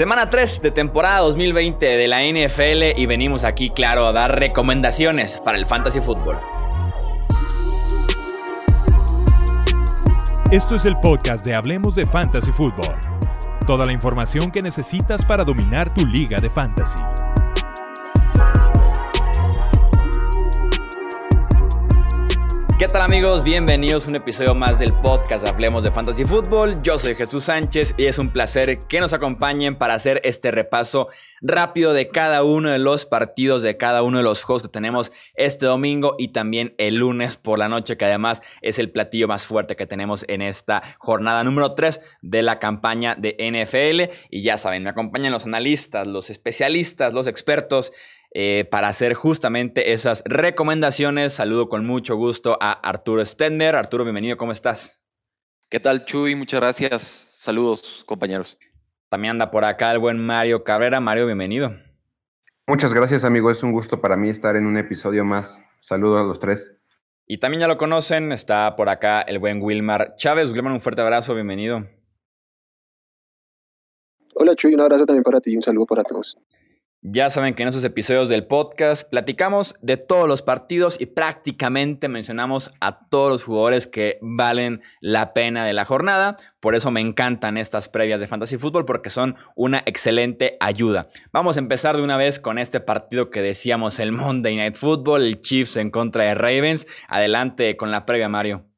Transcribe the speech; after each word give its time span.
Semana 0.00 0.30
3 0.30 0.62
de 0.62 0.70
temporada 0.70 1.18
2020 1.18 1.84
de 1.84 2.08
la 2.08 2.22
NFL 2.22 2.98
y 2.98 3.04
venimos 3.04 3.44
aquí, 3.44 3.68
claro, 3.68 4.06
a 4.06 4.12
dar 4.12 4.38
recomendaciones 4.38 5.42
para 5.44 5.58
el 5.58 5.66
fantasy 5.66 6.00
fútbol. 6.00 6.38
Esto 10.50 10.74
es 10.74 10.86
el 10.86 10.96
podcast 11.00 11.44
de 11.44 11.54
Hablemos 11.54 11.94
de 11.94 12.06
Fantasy 12.06 12.50
Fútbol. 12.50 12.96
Toda 13.66 13.84
la 13.84 13.92
información 13.92 14.50
que 14.50 14.62
necesitas 14.62 15.22
para 15.26 15.44
dominar 15.44 15.92
tu 15.92 16.06
liga 16.06 16.40
de 16.40 16.48
fantasy. 16.48 16.98
¿Qué 22.80 22.88
tal 22.88 23.02
amigos? 23.02 23.44
Bienvenidos 23.44 24.06
a 24.06 24.08
un 24.08 24.16
episodio 24.16 24.54
más 24.54 24.78
del 24.78 24.94
podcast 25.02 25.46
Hablemos 25.46 25.84
de 25.84 25.90
Fantasy 25.90 26.24
Football. 26.24 26.80
Yo 26.80 26.96
soy 26.96 27.14
Jesús 27.14 27.44
Sánchez 27.44 27.94
y 27.98 28.06
es 28.06 28.18
un 28.18 28.30
placer 28.30 28.78
que 28.88 29.00
nos 29.00 29.12
acompañen 29.12 29.76
para 29.76 29.92
hacer 29.92 30.22
este 30.24 30.50
repaso 30.50 31.08
rápido 31.42 31.92
de 31.92 32.08
cada 32.08 32.42
uno 32.42 32.70
de 32.70 32.78
los 32.78 33.04
partidos, 33.04 33.60
de 33.60 33.76
cada 33.76 34.02
uno 34.02 34.16
de 34.16 34.24
los 34.24 34.44
juegos 34.44 34.62
que 34.62 34.70
tenemos 34.70 35.12
este 35.34 35.66
domingo 35.66 36.14
y 36.18 36.28
también 36.28 36.74
el 36.78 36.94
lunes 36.94 37.36
por 37.36 37.58
la 37.58 37.68
noche, 37.68 37.98
que 37.98 38.06
además 38.06 38.40
es 38.62 38.78
el 38.78 38.90
platillo 38.90 39.28
más 39.28 39.44
fuerte 39.44 39.76
que 39.76 39.86
tenemos 39.86 40.24
en 40.26 40.40
esta 40.40 40.82
jornada 40.96 41.44
número 41.44 41.74
3 41.74 42.00
de 42.22 42.42
la 42.42 42.58
campaña 42.58 43.14
de 43.14 43.36
NFL. 43.38 44.10
Y 44.30 44.40
ya 44.40 44.56
saben, 44.56 44.84
me 44.84 44.88
acompañan 44.88 45.32
los 45.32 45.44
analistas, 45.44 46.06
los 46.06 46.30
especialistas, 46.30 47.12
los 47.12 47.26
expertos 47.26 47.92
eh, 48.32 48.64
para 48.70 48.88
hacer 48.88 49.14
justamente 49.14 49.92
esas 49.92 50.22
recomendaciones. 50.24 51.32
Saludo 51.32 51.68
con 51.68 51.84
mucho 51.84 52.16
gusto 52.16 52.56
a 52.60 52.72
Arturo 52.72 53.24
Stender. 53.24 53.76
Arturo, 53.76 54.04
bienvenido, 54.04 54.36
¿cómo 54.36 54.52
estás? 54.52 55.00
¿Qué 55.68 55.80
tal, 55.80 56.04
Chuy? 56.04 56.34
Muchas 56.34 56.60
gracias. 56.60 57.28
Saludos, 57.36 58.04
compañeros. 58.06 58.58
También 59.08 59.32
anda 59.32 59.50
por 59.50 59.64
acá 59.64 59.90
el 59.92 59.98
buen 59.98 60.18
Mario 60.18 60.62
Cabrera. 60.62 61.00
Mario, 61.00 61.26
bienvenido. 61.26 61.74
Muchas 62.66 62.94
gracias, 62.94 63.24
amigo. 63.24 63.50
Es 63.50 63.62
un 63.62 63.72
gusto 63.72 64.00
para 64.00 64.16
mí 64.16 64.28
estar 64.28 64.54
en 64.54 64.66
un 64.66 64.76
episodio 64.76 65.24
más. 65.24 65.62
Saludos 65.80 66.20
a 66.20 66.24
los 66.24 66.38
tres. 66.38 66.70
Y 67.26 67.38
también 67.38 67.60
ya 67.60 67.68
lo 67.68 67.76
conocen, 67.76 68.32
está 68.32 68.74
por 68.76 68.88
acá 68.88 69.20
el 69.22 69.38
buen 69.38 69.62
Wilmar 69.62 70.14
Chávez. 70.16 70.50
Wilmar, 70.50 70.72
un 70.72 70.80
fuerte 70.80 71.00
abrazo, 71.02 71.34
bienvenido. 71.34 71.86
Hola 74.34 74.54
Chuy, 74.54 74.74
un 74.74 74.80
abrazo 74.80 75.06
también 75.06 75.22
para 75.22 75.40
ti 75.40 75.52
y 75.52 75.56
un 75.56 75.62
saludo 75.62 75.86
para 75.86 76.02
todos. 76.02 76.36
Ya 77.02 77.30
saben 77.30 77.54
que 77.54 77.62
en 77.62 77.68
esos 77.68 77.82
episodios 77.84 78.28
del 78.28 78.44
podcast 78.46 79.08
platicamos 79.08 79.74
de 79.80 79.96
todos 79.96 80.28
los 80.28 80.42
partidos 80.42 81.00
y 81.00 81.06
prácticamente 81.06 82.08
mencionamos 82.08 82.74
a 82.78 83.08
todos 83.08 83.30
los 83.30 83.44
jugadores 83.44 83.86
que 83.86 84.18
valen 84.20 84.82
la 85.00 85.32
pena 85.32 85.64
de 85.64 85.72
la 85.72 85.86
jornada. 85.86 86.36
Por 86.60 86.74
eso 86.74 86.90
me 86.90 87.00
encantan 87.00 87.56
estas 87.56 87.88
previas 87.88 88.20
de 88.20 88.26
Fantasy 88.26 88.58
Football 88.58 88.84
porque 88.84 89.08
son 89.08 89.36
una 89.54 89.82
excelente 89.86 90.58
ayuda. 90.60 91.08
Vamos 91.32 91.56
a 91.56 91.60
empezar 91.60 91.96
de 91.96 92.02
una 92.02 92.18
vez 92.18 92.38
con 92.38 92.58
este 92.58 92.80
partido 92.80 93.30
que 93.30 93.40
decíamos 93.40 93.98
el 93.98 94.12
Monday 94.12 94.56
Night 94.56 94.76
Football, 94.76 95.22
el 95.22 95.40
Chiefs 95.40 95.78
en 95.78 95.90
contra 95.90 96.24
de 96.24 96.34
Ravens. 96.34 96.86
Adelante 97.08 97.78
con 97.78 97.90
la 97.90 98.04
previa, 98.04 98.28
Mario. 98.28 98.69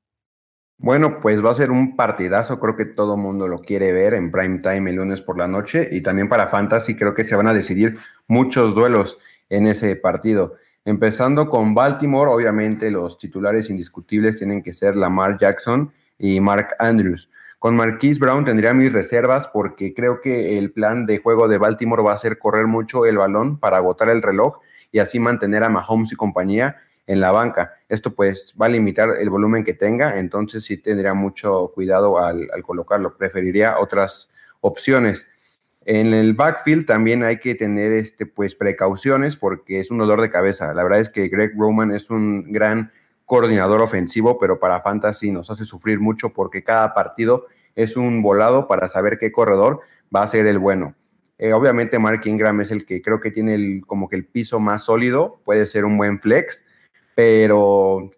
Bueno, 0.82 1.20
pues 1.20 1.44
va 1.44 1.52
a 1.52 1.54
ser 1.54 1.70
un 1.70 1.94
partidazo, 1.94 2.58
creo 2.58 2.74
que 2.74 2.84
todo 2.84 3.16
mundo 3.16 3.46
lo 3.46 3.60
quiere 3.60 3.92
ver 3.92 4.14
en 4.14 4.32
prime 4.32 4.58
time 4.58 4.90
el 4.90 4.96
lunes 4.96 5.20
por 5.20 5.38
la 5.38 5.46
noche 5.46 5.88
y 5.92 6.00
también 6.00 6.28
para 6.28 6.48
Fantasy 6.48 6.96
creo 6.96 7.14
que 7.14 7.22
se 7.22 7.36
van 7.36 7.46
a 7.46 7.54
decidir 7.54 7.98
muchos 8.26 8.74
duelos 8.74 9.16
en 9.48 9.68
ese 9.68 9.94
partido. 9.94 10.56
Empezando 10.84 11.48
con 11.48 11.72
Baltimore, 11.76 12.32
obviamente 12.32 12.90
los 12.90 13.16
titulares 13.16 13.70
indiscutibles 13.70 14.38
tienen 14.38 14.60
que 14.60 14.72
ser 14.72 14.96
Lamar 14.96 15.38
Jackson 15.38 15.92
y 16.18 16.40
Mark 16.40 16.70
Andrews. 16.80 17.30
Con 17.60 17.76
Marquise 17.76 18.18
Brown 18.18 18.44
tendría 18.44 18.74
mis 18.74 18.92
reservas 18.92 19.46
porque 19.46 19.94
creo 19.94 20.20
que 20.20 20.58
el 20.58 20.72
plan 20.72 21.06
de 21.06 21.18
juego 21.18 21.46
de 21.46 21.58
Baltimore 21.58 22.02
va 22.02 22.14
a 22.14 22.18
ser 22.18 22.40
correr 22.40 22.66
mucho 22.66 23.06
el 23.06 23.18
balón 23.18 23.56
para 23.60 23.76
agotar 23.76 24.10
el 24.10 24.20
reloj 24.20 24.58
y 24.90 24.98
así 24.98 25.20
mantener 25.20 25.62
a 25.62 25.68
Mahomes 25.68 26.10
y 26.10 26.16
compañía 26.16 26.78
en 27.06 27.20
la 27.20 27.32
banca. 27.32 27.74
Esto 27.88 28.14
pues 28.14 28.54
va 28.60 28.66
a 28.66 28.68
limitar 28.68 29.10
el 29.20 29.30
volumen 29.30 29.64
que 29.64 29.74
tenga, 29.74 30.18
entonces 30.18 30.64
sí 30.64 30.76
tendría 30.76 31.14
mucho 31.14 31.72
cuidado 31.74 32.18
al, 32.18 32.48
colocarlo. 32.62 33.16
Preferiría 33.16 33.78
otras 33.78 34.30
opciones. 34.60 35.28
En 35.84 36.14
el 36.14 36.34
backfield 36.34 36.86
también 36.86 37.24
hay 37.24 37.38
que 37.38 37.54
tener 37.54 37.92
este, 37.92 38.24
pues, 38.24 38.54
precauciones 38.54 39.36
porque 39.36 39.80
es 39.80 39.90
un 39.90 39.98
dolor 39.98 40.20
de 40.20 40.30
cabeza. 40.30 40.72
La 40.74 40.84
verdad 40.84 41.00
es 41.00 41.10
que 41.10 41.28
Greg 41.28 41.52
Roman 41.56 41.90
es 41.92 42.08
un 42.08 42.52
gran 42.52 42.92
coordinador 43.26 43.80
ofensivo, 43.80 44.38
pero 44.38 44.60
para 44.60 44.80
Fantasy 44.82 45.32
nos 45.32 45.50
hace 45.50 45.64
sufrir 45.64 45.98
mucho 45.98 46.30
porque 46.32 46.62
cada 46.62 46.94
partido 46.94 47.46
es 47.74 47.96
un 47.96 48.22
volado 48.22 48.68
para 48.68 48.88
saber 48.88 49.18
qué 49.18 49.32
corredor 49.32 49.80
va 50.14 50.22
a 50.22 50.28
ser 50.28 50.46
el 50.46 50.58
bueno. 50.58 50.94
Eh, 51.38 51.52
obviamente 51.52 51.98
Mark 51.98 52.20
Ingram 52.24 52.60
es 52.60 52.70
el 52.70 52.84
que 52.84 53.02
creo 53.02 53.20
que 53.20 53.30
tiene 53.30 53.80
como 53.86 54.08
que 54.08 54.16
el 54.16 54.26
piso 54.26 54.60
más 54.60 54.84
sólido, 54.84 55.40
puede 55.44 55.66
ser 55.66 55.84
un 55.84 55.96
buen 55.96 56.20
flex, 56.20 56.62
pero 57.14 58.10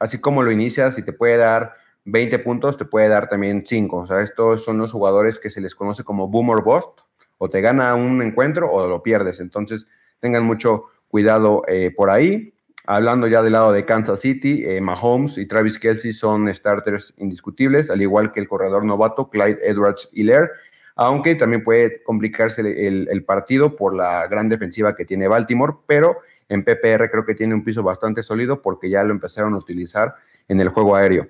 así 0.00 0.18
como 0.18 0.42
lo 0.42 0.50
inicias 0.50 0.98
y 0.98 1.04
te 1.04 1.12
puede 1.12 1.36
dar 1.36 1.74
20 2.04 2.38
puntos, 2.40 2.76
te 2.76 2.84
puede 2.84 3.08
dar 3.08 3.28
también 3.28 3.64
5. 3.66 3.96
O 3.96 4.06
sea, 4.06 4.20
estos 4.20 4.64
son 4.64 4.78
los 4.78 4.92
jugadores 4.92 5.38
que 5.38 5.50
se 5.50 5.60
les 5.60 5.74
conoce 5.74 6.04
como 6.04 6.28
boomer 6.28 6.62
bust, 6.64 7.00
o 7.38 7.48
te 7.48 7.60
gana 7.60 7.94
un 7.94 8.22
encuentro 8.22 8.70
o 8.70 8.88
lo 8.88 9.02
pierdes. 9.02 9.40
Entonces, 9.40 9.86
tengan 10.20 10.44
mucho 10.44 10.84
cuidado 11.08 11.62
eh, 11.68 11.92
por 11.94 12.10
ahí. 12.10 12.54
Hablando 12.86 13.28
ya 13.28 13.42
del 13.42 13.52
lado 13.52 13.72
de 13.72 13.84
Kansas 13.84 14.20
City, 14.20 14.64
eh, 14.66 14.80
Mahomes 14.80 15.38
y 15.38 15.46
Travis 15.46 15.78
Kelsey 15.78 16.12
son 16.12 16.52
starters 16.52 17.14
indiscutibles, 17.16 17.90
al 17.90 18.02
igual 18.02 18.32
que 18.32 18.40
el 18.40 18.48
corredor 18.48 18.84
novato 18.84 19.30
Clyde 19.30 19.60
Edwards 19.62 20.08
Hiller, 20.12 20.50
aunque 20.96 21.36
también 21.36 21.62
puede 21.62 22.02
complicarse 22.02 22.60
el, 22.60 23.06
el 23.08 23.24
partido 23.24 23.76
por 23.76 23.94
la 23.94 24.26
gran 24.26 24.48
defensiva 24.48 24.96
que 24.96 25.04
tiene 25.04 25.28
Baltimore, 25.28 25.74
pero 25.86 26.18
en 26.52 26.64
PPR 26.64 27.10
creo 27.10 27.24
que 27.24 27.34
tiene 27.34 27.54
un 27.54 27.64
piso 27.64 27.82
bastante 27.82 28.22
sólido 28.22 28.60
porque 28.60 28.90
ya 28.90 29.02
lo 29.04 29.12
empezaron 29.12 29.54
a 29.54 29.58
utilizar 29.58 30.14
en 30.48 30.60
el 30.60 30.68
juego 30.68 30.94
aéreo. 30.94 31.28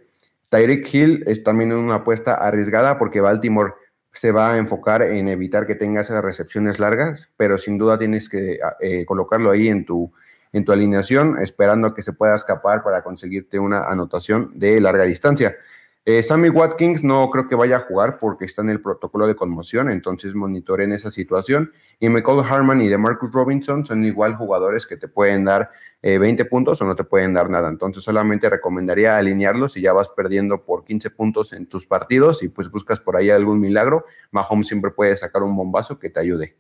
Tyreek 0.49 0.93
Hill 0.93 1.25
es 1.27 1.43
también 1.43 1.73
una 1.73 1.97
apuesta 1.97 2.35
arriesgada 2.35 2.99
porque 2.99 3.21
Baltimore 3.21 3.75
se 4.13 4.33
va 4.33 4.53
a 4.53 4.59
enfocar 4.59 5.03
en 5.03 5.29
evitar 5.29 5.67
que 5.67 5.75
tenga 5.75 6.03
esas 6.03 6.23
recepciones 6.23 6.79
largas, 6.79 7.31
pero 7.37 7.57
sin 7.57 7.79
duda 7.79 7.99
tienes 7.99 8.29
que 8.29 8.59
eh, 8.81 9.07
colocarlo 9.07 9.51
ahí 9.51 9.69
en 9.69 9.87
tu, 9.87 10.13
en 10.53 10.65
tu 10.65 10.73
alineación, 10.73 11.39
esperando 11.39 11.95
que 11.95 12.03
se 12.03 12.13
pueda 12.13 12.35
escapar 12.35 12.83
para 12.83 13.03
conseguirte 13.03 13.59
una 13.59 13.85
anotación 13.85 14.51
de 14.55 14.81
larga 14.81 15.05
distancia. 15.05 15.57
Eh, 16.05 16.21
Sammy 16.25 16.49
Watkins 16.49 17.05
no 17.05 17.31
creo 17.31 17.47
que 17.47 17.55
vaya 17.55 17.77
a 17.77 17.81
jugar 17.81 18.19
porque 18.19 18.45
está 18.45 18.61
en 18.61 18.71
el 18.71 18.81
protocolo 18.81 19.29
de 19.29 19.37
conmoción, 19.37 19.89
entonces 19.89 20.35
monitoren 20.35 20.91
esa 20.91 21.13
situación. 21.13 21.73
Y 22.01 22.09
Michael 22.09 22.41
Harman 22.41 22.81
y 22.81 22.89
de 22.89 22.99
Marcus 22.99 23.31
Robinson 23.31 23.87
son 23.87 24.05
igual 24.05 24.35
jugadores 24.35 24.85
que 24.85 24.97
te 24.97 25.07
pueden 25.07 25.45
dar 25.45 25.71
20 26.03 26.43
eh, 26.43 26.45
puntos 26.47 26.83
o 26.83 26.85
no 26.85 26.97
te 26.97 27.05
pueden 27.05 27.35
dar 27.35 27.49
nada. 27.49 27.69
Entonces 27.69 28.03
solamente 28.03 28.51
recomendaría 28.51 29.17
alinearlos 29.17 29.75
si 29.75 29.81
ya 29.81 29.93
vas 29.93 30.09
perdiendo 30.09 30.65
por 30.65 30.85
15 30.85 31.11
puntos 31.11 31.53
en 31.53 31.67
tus 31.67 31.87
partidos 31.87 32.43
y 32.43 32.49
pues 32.49 32.69
buscas 32.69 32.99
por 32.99 33.17
ahí 33.17 33.31
algún 33.31 33.61
milagro. 33.61 34.05
Mahomes 34.33 34.67
siempre 34.67 34.91
puede 34.91 35.17
sacar 35.17 35.45
un 35.45 35.55
bombazo 35.55 36.01
que 36.01 36.11
te 36.11 36.19
ayude. 36.19 36.57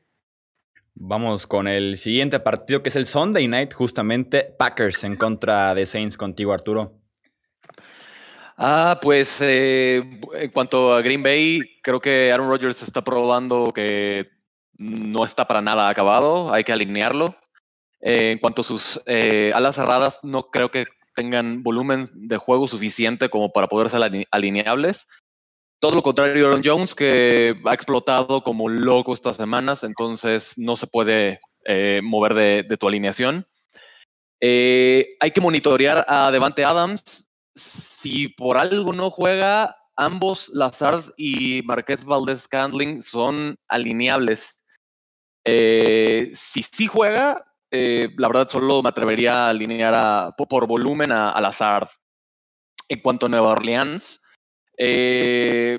Vamos 0.94 1.48
con 1.48 1.66
el 1.66 1.96
siguiente 1.96 2.38
partido 2.38 2.84
que 2.84 2.90
es 2.90 2.96
el 2.96 3.06
Sunday 3.06 3.48
Night, 3.48 3.74
justamente 3.74 4.54
Packers 4.56 5.02
en 5.02 5.16
contra 5.16 5.74
de 5.74 5.84
Saints 5.84 6.16
contigo, 6.16 6.52
Arturo. 6.52 7.01
Ah, 8.56 8.98
pues 9.00 9.40
eh, 9.40 10.20
en 10.34 10.50
cuanto 10.50 10.94
a 10.94 11.02
Green 11.02 11.22
Bay, 11.22 11.60
creo 11.82 12.00
que 12.00 12.30
Aaron 12.32 12.48
Rodgers 12.48 12.82
está 12.82 13.02
probando 13.02 13.72
que 13.72 14.28
no 14.78 15.24
está 15.24 15.46
para 15.46 15.62
nada 15.62 15.88
acabado, 15.88 16.52
hay 16.52 16.64
que 16.64 16.72
alinearlo. 16.72 17.34
Eh, 18.00 18.32
en 18.32 18.38
cuanto 18.38 18.62
a 18.62 18.64
sus 18.64 19.00
eh, 19.06 19.52
alas 19.54 19.76
cerradas, 19.76 20.20
no 20.24 20.50
creo 20.50 20.70
que 20.70 20.86
tengan 21.14 21.62
volumen 21.62 22.08
de 22.12 22.36
juego 22.36 22.66
suficiente 22.68 23.28
como 23.30 23.52
para 23.52 23.68
poder 23.68 23.88
ser 23.88 24.26
alineables. 24.30 25.06
Todo 25.78 25.94
lo 25.94 26.02
contrario, 26.02 26.46
Aaron 26.46 26.62
Jones, 26.64 26.94
que 26.94 27.56
ha 27.64 27.74
explotado 27.74 28.42
como 28.42 28.68
loco 28.68 29.14
estas 29.14 29.36
semanas, 29.36 29.82
entonces 29.84 30.54
no 30.56 30.76
se 30.76 30.86
puede 30.86 31.40
mover 32.02 32.34
de, 32.34 32.62
de, 32.62 32.76
tu 32.76 32.88
alineación. 32.88 33.46
hay 34.40 35.30
que 35.32 35.40
monitorear 35.40 36.04
a 36.08 36.30
Devante 36.30 36.64
Adams 36.64 37.28
si 38.02 38.28
por 38.28 38.58
algo 38.58 38.92
no 38.92 39.10
juega, 39.10 39.76
ambos 39.96 40.48
Lazard 40.48 41.12
y 41.16 41.62
Marqués 41.62 42.04
Valdés 42.04 42.48
Candling 42.48 43.00
son 43.00 43.56
alineables. 43.68 44.58
Eh, 45.44 46.32
si 46.34 46.64
sí 46.64 46.88
juega, 46.88 47.44
eh, 47.70 48.08
la 48.16 48.26
verdad 48.26 48.48
solo 48.48 48.82
me 48.82 48.88
atrevería 48.88 49.46
a 49.46 49.50
alinear 49.50 50.34
por 50.36 50.66
volumen 50.66 51.12
a, 51.12 51.40
Lazard. 51.40 51.88
En 52.88 53.00
cuanto 53.00 53.26
a 53.26 53.28
Nueva 53.28 53.52
Orleans, 53.52 54.20
eh, 54.76 55.78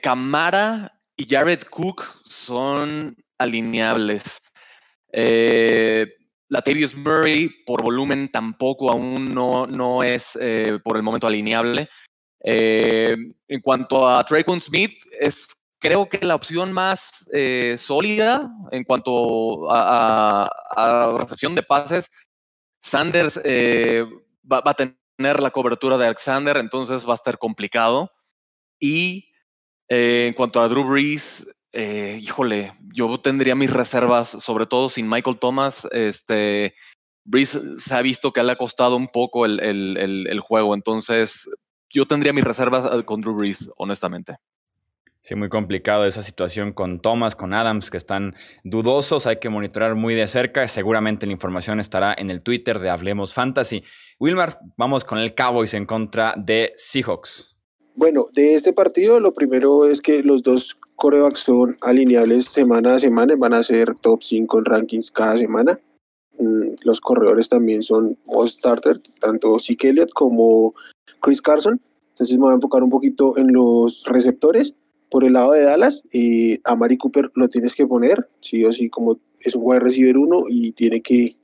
Camara 0.00 1.00
y 1.16 1.26
Jared 1.28 1.64
Cook 1.64 2.04
son 2.26 3.16
alineables. 3.38 4.40
Latavius 6.48 6.94
Murray 6.94 7.48
por 7.66 7.82
volumen 7.82 8.30
tampoco 8.30 8.90
aún 8.90 9.34
no, 9.34 9.66
no 9.66 10.02
es 10.02 10.36
eh, 10.40 10.78
por 10.82 10.96
el 10.96 11.02
momento 11.02 11.26
alineable. 11.26 11.88
Eh, 12.44 13.16
en 13.48 13.60
cuanto 13.60 14.08
a 14.08 14.24
Trayvon 14.24 14.60
Smith, 14.60 15.02
es 15.20 15.48
creo 15.80 16.08
que 16.08 16.24
la 16.24 16.34
opción 16.34 16.72
más 16.72 17.28
eh, 17.32 17.76
sólida 17.78 18.50
en 18.70 18.84
cuanto 18.84 19.70
a, 19.70 20.50
recepción 21.18 21.54
de 21.54 21.62
pases, 21.62 22.10
Sanders 22.82 23.40
eh, 23.44 24.04
va, 24.50 24.62
a 24.64 24.74
tener 24.74 25.40
la 25.40 25.50
cobertura 25.50 25.98
de 25.98 26.06
Alexander, 26.06 26.56
entonces 26.56 27.06
va 27.06 27.12
a 27.12 27.16
estar 27.16 27.38
complicado. 27.38 28.10
Y 28.80 29.32
en 29.88 30.34
cuanto 30.34 30.60
a 30.60 30.68
Drew 30.68 30.84
Brees, 30.84 31.46
híjole, 31.72 32.72
yo 32.94 33.20
tendría 33.20 33.54
mis 33.54 33.72
reservas, 33.72 34.28
sobre 34.28 34.66
todo 34.66 34.88
sin 34.88 35.08
Michael 35.08 35.38
Thomas. 35.38 35.86
Este, 35.92 36.74
Brees 37.24 37.60
se 37.78 37.94
ha 37.94 38.02
visto 38.02 38.32
que 38.32 38.42
le 38.42 38.52
ha 38.52 38.56
costado 38.56 38.96
un 38.96 39.08
poco 39.08 39.44
el, 39.44 39.60
el 39.60 40.40
juego, 40.40 40.74
entonces 40.74 41.48
yo 41.90 42.06
tendría 42.06 42.32
mis 42.32 42.44
reservas 42.44 43.02
con 43.04 43.20
Drew 43.20 43.34
Brees, 43.34 43.70
honestamente. 43.76 44.36
Sí, 45.20 45.34
muy 45.34 45.48
complicado 45.48 46.06
esa 46.06 46.22
situación 46.22 46.72
con 46.72 47.00
Thomas, 47.00 47.34
con 47.34 47.52
Adams, 47.52 47.90
que 47.90 47.96
están 47.96 48.34
dudosos. 48.62 49.26
Hay 49.26 49.38
que 49.38 49.48
monitorar 49.48 49.94
muy 49.94 50.14
de 50.14 50.26
cerca. 50.26 50.66
Seguramente 50.68 51.26
la 51.26 51.32
información 51.32 51.80
estará 51.80 52.14
en 52.16 52.30
el 52.30 52.40
Twitter 52.40 52.78
de 52.78 52.88
Hablemos 52.88 53.34
Fantasy. 53.34 53.82
Wilmar, 54.20 54.60
vamos 54.76 55.04
con 55.04 55.18
el 55.18 55.34
Cowboys 55.34 55.74
en 55.74 55.86
contra 55.86 56.34
de 56.36 56.72
Seahawks. 56.76 57.56
Bueno, 57.94 58.26
de 58.32 58.54
este 58.54 58.72
partido, 58.72 59.18
lo 59.18 59.34
primero 59.34 59.86
es 59.86 60.00
que 60.00 60.22
los 60.22 60.42
dos 60.42 60.78
corebacks 60.98 61.40
son 61.40 61.76
alineables 61.82 62.46
semana 62.46 62.96
a 62.96 62.98
semana, 62.98 63.34
van 63.36 63.54
a 63.54 63.62
ser 63.62 63.94
top 63.94 64.20
5 64.22 64.58
en 64.58 64.64
rankings 64.64 65.10
cada 65.12 65.38
semana. 65.38 65.80
Mm, 66.38 66.74
los 66.82 67.00
corredores 67.00 67.48
también 67.48 67.82
son 67.84 68.18
all 68.26 68.48
starter, 68.48 69.00
tanto 69.20 69.58
Zeke 69.60 69.90
Elliott 69.90 70.10
como 70.12 70.74
Chris 71.20 71.40
Carson. 71.40 71.80
Entonces 72.10 72.36
me 72.36 72.42
voy 72.42 72.52
a 72.52 72.56
enfocar 72.56 72.82
un 72.82 72.90
poquito 72.90 73.38
en 73.38 73.52
los 73.52 74.04
receptores. 74.06 74.74
Por 75.08 75.24
el 75.24 75.34
lado 75.34 75.52
de 75.52 75.62
Dallas, 75.62 76.02
eh, 76.12 76.58
a 76.64 76.74
Mari 76.74 76.98
Cooper 76.98 77.30
lo 77.34 77.48
tienes 77.48 77.76
que 77.76 77.86
poner, 77.86 78.28
sí 78.40 78.64
o 78.64 78.72
sí, 78.72 78.90
como 78.90 79.18
es 79.40 79.54
un 79.54 79.62
wide 79.64 79.80
receiver 79.80 80.18
uno 80.18 80.42
y 80.48 80.72
tiene 80.72 81.00
que, 81.00 81.36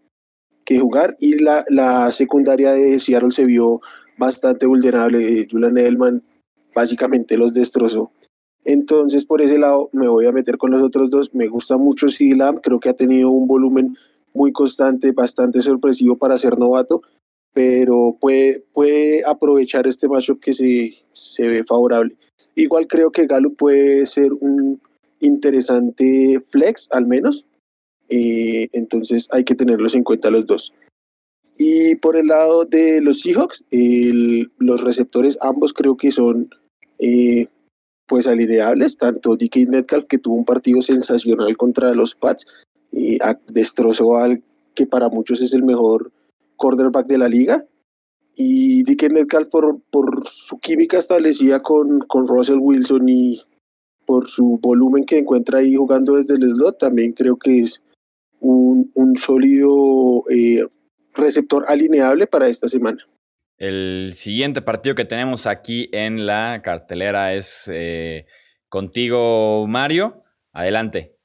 que 0.64 0.80
jugar. 0.80 1.16
Y 1.20 1.38
la, 1.38 1.64
la, 1.68 2.10
secundaria 2.10 2.72
de 2.72 2.98
Seattle 2.98 3.30
se 3.30 3.46
vio 3.46 3.80
bastante 4.18 4.66
vulnerable. 4.66 5.46
Julian 5.48 5.78
Edelman 5.78 6.24
básicamente 6.74 7.38
los 7.38 7.54
destrozó. 7.54 8.10
Entonces, 8.64 9.24
por 9.24 9.42
ese 9.42 9.58
lado, 9.58 9.90
me 9.92 10.08
voy 10.08 10.26
a 10.26 10.32
meter 10.32 10.56
con 10.56 10.70
los 10.70 10.82
otros 10.82 11.10
dos. 11.10 11.34
Me 11.34 11.48
gusta 11.48 11.76
mucho 11.76 12.08
CD 12.08 12.38
creo 12.62 12.80
que 12.80 12.88
ha 12.88 12.94
tenido 12.94 13.30
un 13.30 13.46
volumen 13.46 13.96
muy 14.32 14.52
constante, 14.52 15.12
bastante 15.12 15.60
sorpresivo 15.60 16.16
para 16.16 16.38
ser 16.38 16.58
novato 16.58 17.02
pero 17.54 18.18
puede, 18.20 18.64
puede 18.72 19.24
aprovechar 19.24 19.86
este 19.86 20.08
matchup 20.08 20.40
que 20.40 20.52
se, 20.52 20.92
se 21.12 21.46
ve 21.46 21.64
favorable. 21.64 22.14
Igual 22.56 22.86
creo 22.88 23.10
que 23.12 23.26
Galo 23.26 23.54
puede 23.54 24.06
ser 24.06 24.32
un 24.40 24.82
interesante 25.20 26.40
flex, 26.50 26.88
al 26.90 27.06
menos. 27.06 27.46
Eh, 28.08 28.68
entonces 28.72 29.28
hay 29.30 29.44
que 29.44 29.54
tenerlos 29.54 29.94
en 29.94 30.02
cuenta 30.02 30.30
los 30.30 30.46
dos. 30.46 30.74
Y 31.56 31.94
por 31.96 32.16
el 32.16 32.26
lado 32.26 32.64
de 32.64 33.00
los 33.00 33.20
Seahawks, 33.20 33.62
los 34.58 34.80
receptores 34.80 35.38
ambos 35.40 35.72
creo 35.72 35.96
que 35.96 36.10
son 36.10 36.50
eh, 36.98 37.46
pues 38.06 38.26
alineables, 38.26 38.96
tanto 38.96 39.36
DK 39.36 39.68
Metcalf 39.68 40.06
que 40.06 40.18
tuvo 40.18 40.36
un 40.36 40.44
partido 40.44 40.82
sensacional 40.82 41.56
contra 41.56 41.94
los 41.94 42.14
Pats 42.14 42.44
y 42.92 43.18
destrozó 43.48 44.16
al 44.16 44.42
que 44.74 44.86
para 44.86 45.08
muchos 45.08 45.40
es 45.40 45.54
el 45.54 45.62
mejor 45.62 46.12
quarterback 46.56 47.06
de 47.06 47.18
la 47.18 47.28
liga. 47.28 47.64
Y 48.36 48.82
Dick 48.82 49.10
Metcalf 49.12 49.48
por, 49.48 49.80
por 49.90 50.26
su 50.28 50.58
química 50.58 50.98
establecida 50.98 51.62
con, 51.62 52.00
con 52.00 52.26
Russell 52.26 52.58
Wilson 52.60 53.08
y 53.08 53.40
por 54.06 54.28
su 54.28 54.58
volumen 54.60 55.04
que 55.04 55.18
encuentra 55.18 55.58
ahí 55.58 55.76
jugando 55.76 56.16
desde 56.16 56.34
el 56.34 56.42
slot, 56.42 56.78
también 56.78 57.12
creo 57.12 57.36
que 57.36 57.60
es 57.60 57.80
un, 58.40 58.90
un 58.94 59.16
sólido 59.16 60.24
eh, 60.30 60.66
receptor 61.14 61.64
alineable 61.68 62.26
para 62.26 62.48
esta 62.48 62.68
semana. 62.68 62.98
El 63.56 64.12
siguiente 64.14 64.62
partido 64.62 64.94
que 64.94 65.04
tenemos 65.04 65.46
aquí 65.46 65.88
en 65.92 66.26
la 66.26 66.60
cartelera 66.62 67.34
es 67.34 67.70
eh, 67.72 68.26
contigo, 68.68 69.66
Mario. 69.68 70.24
Adelante. 70.52 71.16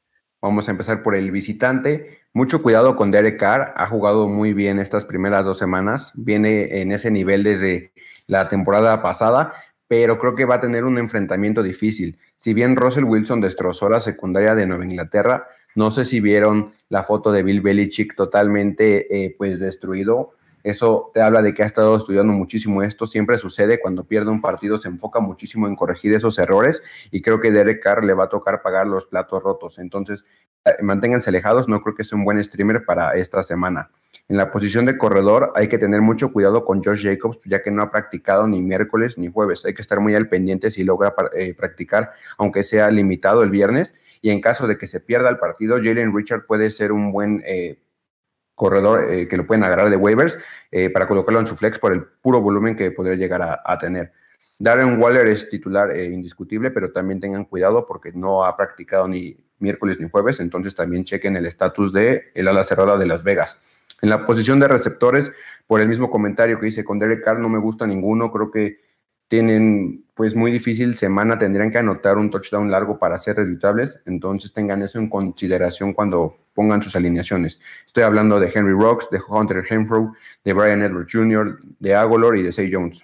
Vamos 0.41 0.67
a 0.67 0.71
empezar 0.71 1.03
por 1.03 1.15
el 1.15 1.31
visitante. 1.31 2.19
Mucho 2.33 2.61
cuidado 2.61 2.95
con 2.95 3.09
Derek 3.09 3.39
Carr, 3.39 3.73
ha 3.75 3.87
jugado 3.87 4.27
muy 4.27 4.53
bien 4.53 4.79
estas 4.79 5.03
primeras 5.03 5.43
dos 5.45 5.57
semanas, 5.57 6.13
viene 6.15 6.81
en 6.81 6.91
ese 6.91 7.09
nivel 7.09 7.43
desde 7.43 7.91
la 8.27 8.47
temporada 8.47 9.01
pasada, 9.01 9.53
pero 9.87 10.19
creo 10.19 10.35
que 10.35 10.45
va 10.45 10.55
a 10.55 10.61
tener 10.61 10.85
un 10.85 10.99
enfrentamiento 10.99 11.63
difícil. 11.63 12.19
Si 12.37 12.53
bien 12.53 12.75
Russell 12.75 13.05
Wilson 13.05 13.41
destrozó 13.41 13.89
la 13.89 13.99
secundaria 13.99 14.53
de 14.53 14.67
Nueva 14.67 14.85
Inglaterra, 14.85 15.47
no 15.75 15.89
sé 15.89 16.05
si 16.05 16.19
vieron 16.19 16.71
la 16.87 17.03
foto 17.03 17.31
de 17.31 17.41
Bill 17.41 17.61
Belichick 17.61 18.15
totalmente 18.15 19.25
eh, 19.25 19.35
pues 19.35 19.59
destruido. 19.59 20.33
Eso 20.63 21.11
te 21.13 21.21
habla 21.21 21.41
de 21.41 21.53
que 21.53 21.63
ha 21.63 21.65
estado 21.65 21.97
estudiando 21.97 22.33
muchísimo 22.33 22.83
esto. 22.83 23.07
Siempre 23.07 23.37
sucede 23.37 23.79
cuando 23.79 24.03
pierde 24.03 24.31
un 24.31 24.41
partido, 24.41 24.77
se 24.77 24.89
enfoca 24.89 25.19
muchísimo 25.19 25.67
en 25.67 25.75
corregir 25.75 26.13
esos 26.13 26.37
errores 26.39 26.81
y 27.11 27.21
creo 27.21 27.39
que 27.39 27.51
Derek 27.51 27.81
Carr 27.81 28.03
le 28.03 28.13
va 28.13 28.25
a 28.25 28.29
tocar 28.29 28.61
pagar 28.61 28.87
los 28.87 29.05
platos 29.05 29.41
rotos. 29.41 29.79
Entonces, 29.79 30.23
eh, 30.65 30.71
manténganse 30.81 31.29
alejados, 31.29 31.69
no 31.69 31.81
creo 31.81 31.95
que 31.95 32.03
sea 32.03 32.17
un 32.17 32.25
buen 32.25 32.43
streamer 32.43 32.83
para 32.85 33.13
esta 33.13 33.43
semana. 33.43 33.89
En 34.27 34.37
la 34.37 34.51
posición 34.51 34.85
de 34.85 34.97
corredor 34.97 35.53
hay 35.55 35.67
que 35.69 35.79
tener 35.79 36.01
mucho 36.01 36.31
cuidado 36.31 36.63
con 36.63 36.83
Josh 36.83 37.03
Jacobs, 37.03 37.39
ya 37.45 37.63
que 37.63 37.71
no 37.71 37.81
ha 37.81 37.89
practicado 37.89 38.47
ni 38.47 38.61
miércoles 38.61 39.17
ni 39.17 39.27
jueves. 39.27 39.65
Hay 39.65 39.73
que 39.73 39.81
estar 39.81 39.99
muy 39.99 40.13
al 40.13 40.29
pendiente 40.29 40.69
si 40.69 40.83
logra 40.83 41.15
eh, 41.35 41.55
practicar, 41.55 42.11
aunque 42.37 42.63
sea 42.63 42.91
limitado 42.91 43.41
el 43.41 43.49
viernes. 43.49 43.95
Y 44.21 44.31
en 44.31 44.41
caso 44.41 44.67
de 44.67 44.77
que 44.77 44.85
se 44.85 44.99
pierda 44.99 45.29
el 45.29 45.39
partido, 45.39 45.77
Jalen 45.77 46.15
Richard 46.15 46.45
puede 46.45 46.69
ser 46.71 46.91
un 46.91 47.11
buen 47.11 47.41
eh, 47.45 47.79
corredor 48.59 49.07
que 49.27 49.37
lo 49.37 49.47
pueden 49.47 49.63
agarrar 49.63 49.89
de 49.89 49.95
waivers 49.95 50.37
para 50.93 51.07
colocarlo 51.07 51.39
en 51.39 51.47
su 51.47 51.55
flex 51.55 51.79
por 51.79 51.93
el 51.93 52.03
puro 52.03 52.41
volumen 52.41 52.75
que 52.75 52.91
podría 52.91 53.15
llegar 53.15 53.61
a 53.63 53.77
tener. 53.79 54.11
Darren 54.61 55.01
Waller 55.01 55.25
es 55.27 55.47
titular 55.49 55.95
eh, 55.95 56.03
indiscutible, 56.03 56.69
pero 56.69 56.91
también 56.91 57.21
tengan 57.21 57.45
cuidado 57.45 57.87
porque 57.87 58.11
no 58.11 58.43
ha 58.43 58.57
practicado 58.57 59.07
ni 59.07 59.37
miércoles 59.59 59.97
ni 60.01 60.09
jueves, 60.09 60.41
entonces 60.41 60.75
también 60.75 61.05
chequen 61.05 61.37
el 61.37 61.45
estatus 61.45 61.93
de 61.93 62.31
el 62.35 62.45
ala 62.45 62.65
cerrada 62.65 62.97
de 62.97 63.07
Las 63.07 63.23
Vegas. 63.23 63.57
En 64.01 64.09
la 64.09 64.25
posición 64.25 64.59
de 64.59 64.67
receptores, 64.67 65.31
por 65.65 65.79
el 65.79 65.87
mismo 65.87 66.11
comentario 66.11 66.59
que 66.59 66.67
hice 66.67 66.83
con 66.83 66.99
Derek 66.99 67.23
Carr, 67.23 67.39
no 67.39 67.47
me 67.47 67.57
gusta 67.57 67.87
ninguno, 67.87 68.31
creo 68.33 68.51
que 68.51 68.81
tienen 69.29 70.03
pues 70.15 70.35
muy 70.35 70.51
difícil 70.51 70.97
semana, 70.97 71.37
tendrían 71.37 71.71
que 71.71 71.77
anotar 71.77 72.17
un 72.17 72.29
touchdown 72.29 72.69
largo 72.69 72.99
para 72.99 73.17
ser 73.17 73.37
reditables, 73.37 74.01
entonces 74.05 74.51
tengan 74.51 74.81
eso 74.81 74.99
en 74.99 75.09
consideración 75.09 75.93
cuando 75.93 76.35
pongan 76.53 76.83
sus 76.83 76.97
alineaciones. 76.97 77.61
Estoy 77.87 78.03
hablando 78.03 78.37
de 78.37 78.51
Henry 78.53 78.73
Rocks, 78.73 79.09
de 79.09 79.21
Hunter 79.25 79.63
Henfrow, 79.69 80.11
de 80.43 80.51
Brian 80.53 80.83
Edwards 80.83 81.13
Jr., 81.13 81.57
de 81.79 81.95
Agolor 81.95 82.35
y 82.35 82.43
de 82.43 82.51
Say 82.51 82.69
Jones 82.69 83.01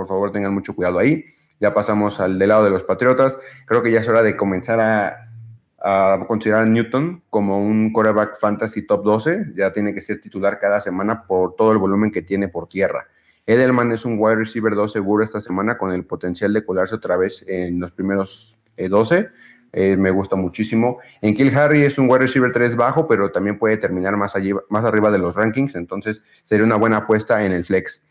por 0.00 0.08
favor 0.08 0.32
tengan 0.32 0.54
mucho 0.54 0.74
cuidado 0.74 0.98
ahí. 0.98 1.24
Ya 1.60 1.74
pasamos 1.74 2.20
al 2.20 2.38
del 2.38 2.48
lado 2.48 2.64
de 2.64 2.70
los 2.70 2.84
Patriotas. 2.84 3.38
Creo 3.66 3.82
que 3.82 3.90
ya 3.90 4.00
es 4.00 4.08
hora 4.08 4.22
de 4.22 4.36
comenzar 4.36 4.80
a, 4.80 6.26
considerar 6.26 6.64
a 6.64 6.66
Newton 6.66 7.22
como 7.28 7.62
un 7.62 7.92
quarterback 7.92 8.38
fantasy 8.38 8.86
top 8.86 9.04
12. 9.04 9.52
Ya 9.54 9.72
tiene 9.72 9.92
que 9.92 10.00
ser 10.00 10.20
titular 10.20 10.58
cada 10.58 10.80
semana 10.80 11.26
por 11.26 11.54
todo 11.54 11.72
el 11.72 11.78
volumen 11.78 12.10
que 12.10 12.22
tiene 12.22 12.48
por 12.48 12.66
tierra. 12.66 13.06
Edelman 13.50 13.90
es 13.90 14.04
un 14.04 14.16
wide 14.18 14.36
receiver 14.36 14.74
2 14.74 14.92
seguro 14.92 15.24
esta 15.24 15.40
semana 15.40 15.76
con 15.76 15.92
el 15.92 16.04
potencial 16.04 16.52
de 16.52 16.64
colarse 16.64 16.94
otra 16.94 17.16
vez 17.16 17.44
en 17.48 17.80
los 17.80 17.90
primeros 17.90 18.56
12. 18.76 19.18
Eh, 19.18 19.28
eh, 19.72 19.96
me 19.96 20.12
gusta 20.12 20.36
muchísimo. 20.36 20.98
En 21.20 21.34
Kill 21.34 21.56
Harry 21.56 21.82
es 21.82 21.98
un 21.98 22.08
wide 22.08 22.20
receiver 22.20 22.52
3 22.52 22.76
bajo, 22.76 23.08
pero 23.08 23.32
también 23.32 23.58
puede 23.58 23.76
terminar 23.76 24.16
más, 24.16 24.36
allí, 24.36 24.52
más 24.68 24.84
arriba 24.84 25.10
de 25.10 25.18
los 25.18 25.34
rankings, 25.34 25.74
entonces 25.74 26.22
sería 26.44 26.64
una 26.64 26.76
buena 26.76 26.98
apuesta 26.98 27.44
en 27.44 27.50
el 27.50 27.64
flex. 27.64 28.02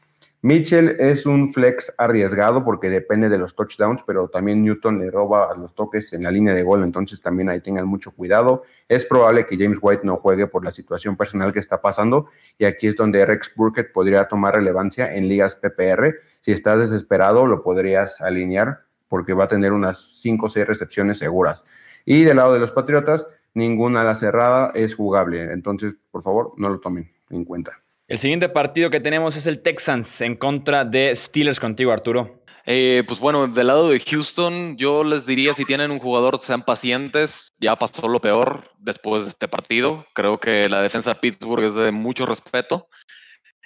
Mitchell 0.42 0.96
es 1.00 1.26
un 1.26 1.52
flex 1.52 1.94
arriesgado 1.98 2.64
porque 2.64 2.90
depende 2.90 3.28
de 3.28 3.38
los 3.38 3.56
touchdowns, 3.56 4.04
pero 4.08 4.30
también 4.30 4.64
Newton 4.64 4.98
le 4.98 5.12
roba 5.12 5.54
los 5.58 5.76
toques 5.76 6.14
en 6.14 6.24
la 6.24 6.32
línea 6.32 6.54
de 6.54 6.64
gol, 6.64 6.82
entonces 6.82 7.22
también 7.22 7.50
ahí 7.50 7.60
tengan 7.60 7.86
mucho 7.86 8.12
cuidado. 8.12 8.64
Es 8.88 9.06
probable 9.06 9.46
que 9.46 9.58
James 9.58 9.80
White 9.82 10.04
no 10.06 10.16
juegue 10.16 10.48
por 10.48 10.64
la 10.64 10.72
situación 10.72 11.18
personal 11.18 11.52
que 11.52 11.60
está 11.60 11.82
pasando 11.82 12.28
y 12.58 12.64
aquí 12.64 12.88
es 12.88 12.96
donde 12.96 13.26
Rex 13.26 13.52
Burkett 13.54 13.92
podría 13.92 14.30
tomar 14.30 14.56
relevancia 14.56 15.14
en 15.14 15.28
ligas 15.28 15.58
PPR. 15.58 16.16
Si 16.40 16.54
estás 16.54 16.90
desesperado, 16.90 17.46
lo 17.46 17.62
podrías 17.62 18.22
alinear 18.22 18.86
porque 19.10 19.34
va 19.34 19.44
a 19.44 19.50
tener 19.50 19.74
unas 19.74 20.22
5 20.22 20.46
o 20.46 20.50
6 20.50 20.66
recepciones 20.66 21.18
seguras. 21.18 21.66
Y 22.06 22.24
del 22.24 22.38
lado 22.38 22.54
de 22.54 22.60
los 22.60 22.72
Patriotas, 22.72 23.28
ninguna 23.54 24.02
ala 24.02 24.16
cerrada 24.16 24.72
es 24.74 24.96
jugable, 24.96 25.52
entonces 25.52 25.96
por 26.12 26.24
favor 26.24 26.54
no 26.56 26.70
lo 26.70 26.80
tomen 26.80 27.12
en 27.30 27.44
cuenta. 27.44 27.82
El 28.10 28.18
siguiente 28.18 28.50
partido 28.50 28.90
que 28.90 29.00
tenemos 29.00 29.36
es 29.36 29.46
el 29.46 29.62
Texans 29.62 30.22
en 30.22 30.36
contra 30.36 30.84
de 30.84 31.16
Steelers 31.16 31.60
contigo, 31.60 31.92
Arturo. 31.92 32.44
Eh, 32.66 33.04
pues 33.08 33.20
bueno, 33.20 33.48
del 33.48 33.68
lado 33.68 33.88
de 33.88 34.00
Houston, 34.00 34.76
yo 34.78 35.04
les 35.04 35.28
diría 35.28 35.54
si 35.54 35.64
tienen 35.64 35.92
un 35.92 36.00
jugador, 36.00 36.40
sean 36.40 36.66
pacientes. 36.66 37.52
Ya 37.60 37.76
pasó 37.76 38.08
lo 38.08 38.20
peor 38.20 38.64
después 38.80 39.26
de 39.26 39.30
este 39.30 39.48
partido. 39.48 40.08
Creo 40.16 40.40
que 40.40 40.68
la 40.70 40.82
defensa 40.82 41.14
de 41.14 41.20
Pittsburgh 41.20 41.64
es 41.66 41.76
de 41.76 41.92
mucho 41.92 42.26
respeto. 42.26 42.88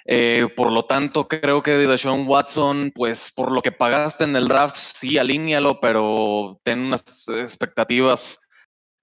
Eh, 0.04 0.46
por 0.54 0.70
lo 0.70 0.84
tanto, 0.84 1.26
creo 1.26 1.62
que 1.62 1.70
de 1.70 1.96
Sean 1.96 2.28
Watson, 2.28 2.92
pues 2.94 3.32
por 3.34 3.50
lo 3.50 3.62
que 3.62 3.72
pagaste 3.72 4.24
en 4.24 4.36
el 4.36 4.46
draft, 4.46 4.76
sí, 4.76 5.16
alíñalo, 5.16 5.80
pero 5.80 6.60
ten 6.62 6.80
unas 6.80 7.24
expectativas 7.28 8.40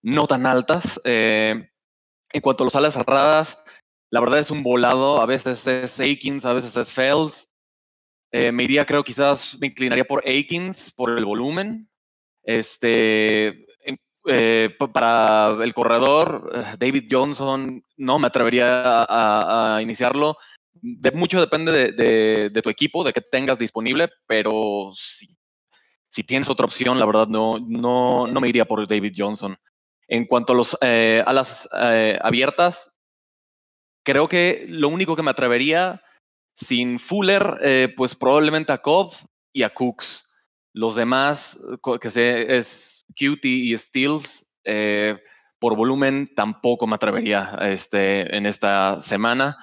no 0.04 0.28
tan 0.28 0.46
altas. 0.46 1.02
Eh, 1.04 1.68
en 2.32 2.42
cuanto 2.42 2.64
a 2.64 2.66
los 2.66 2.76
alas 2.76 2.94
cerradas, 2.94 3.58
la 4.12 4.20
verdad 4.20 4.40
es 4.40 4.52
un 4.52 4.62
volado. 4.62 5.20
A 5.20 5.26
veces 5.26 5.66
es 5.66 6.00
Akins, 6.00 6.46
a 6.46 6.54
veces 6.54 6.78
es 6.78 6.94
Fells. 6.94 7.50
Eh, 8.32 8.52
me 8.52 8.64
iría, 8.64 8.86
creo, 8.86 9.04
quizás 9.04 9.58
me 9.60 9.68
inclinaría 9.68 10.06
por 10.06 10.20
Akins, 10.20 10.92
por 10.92 11.18
el 11.18 11.26
volumen. 11.26 11.90
Este, 12.44 13.66
para 14.94 15.58
el 15.64 15.74
corredor, 15.74 16.78
David 16.78 17.08
Johnson, 17.10 17.84
no 17.98 18.20
me 18.20 18.28
atrevería 18.28 19.06
a 19.10 19.82
iniciarlo 19.82 20.38
de, 20.82 21.12
mucho 21.12 21.40
depende 21.40 21.92
de, 21.92 22.62
tu 22.62 22.70
equipo, 22.70 23.04
de 23.04 23.14
que 23.14 23.22
tengas 23.22 23.60
disponible, 23.60 24.10
pero 24.28 24.92
si, 24.96 25.28
tienes 26.24 26.50
otra 26.50 26.66
opción, 26.66 27.00
la 27.00 27.06
verdad 27.06 27.28
no, 27.28 27.58
no, 27.60 28.28
no, 28.28 28.42
me 28.42 28.50
iría 28.50 28.66
por 28.66 28.88
David 28.88 29.14
Johnson. 29.16 29.58
En 30.08 30.26
cuanto 30.26 30.54
a, 30.54 30.66
eh, 30.82 31.24
las 31.32 31.70
eh, 31.80 32.20
abiertas, 32.22 32.91
creo 34.04 34.28
que 34.28 34.66
lo 34.68 34.90
único 34.90 35.16
que 35.16 35.24
me 35.24 35.32
atrevería 35.32 36.02
sin 36.56 37.00
Fuller, 37.00 37.58
eh, 37.62 37.94
pues 37.96 38.16
probablemente 38.16 38.74
a 38.74 38.80
Cobb 38.80 39.14
y 39.54 39.64
a 39.64 39.74
Cooks. 39.74 40.28
Los 40.74 40.96
demás, 40.96 41.60
que 42.00 42.10
sé, 42.10 42.58
es 42.58 43.06
Cutie 43.18 43.74
y 43.74 43.78
Steels, 43.78 44.50
por 45.62 45.76
volumen 45.76 46.34
tampoco 46.34 46.88
me 46.88 46.96
atrevería 46.96 47.58
este, 47.62 48.36
en 48.36 48.48
esta 48.48 49.00
semana. 49.02 49.58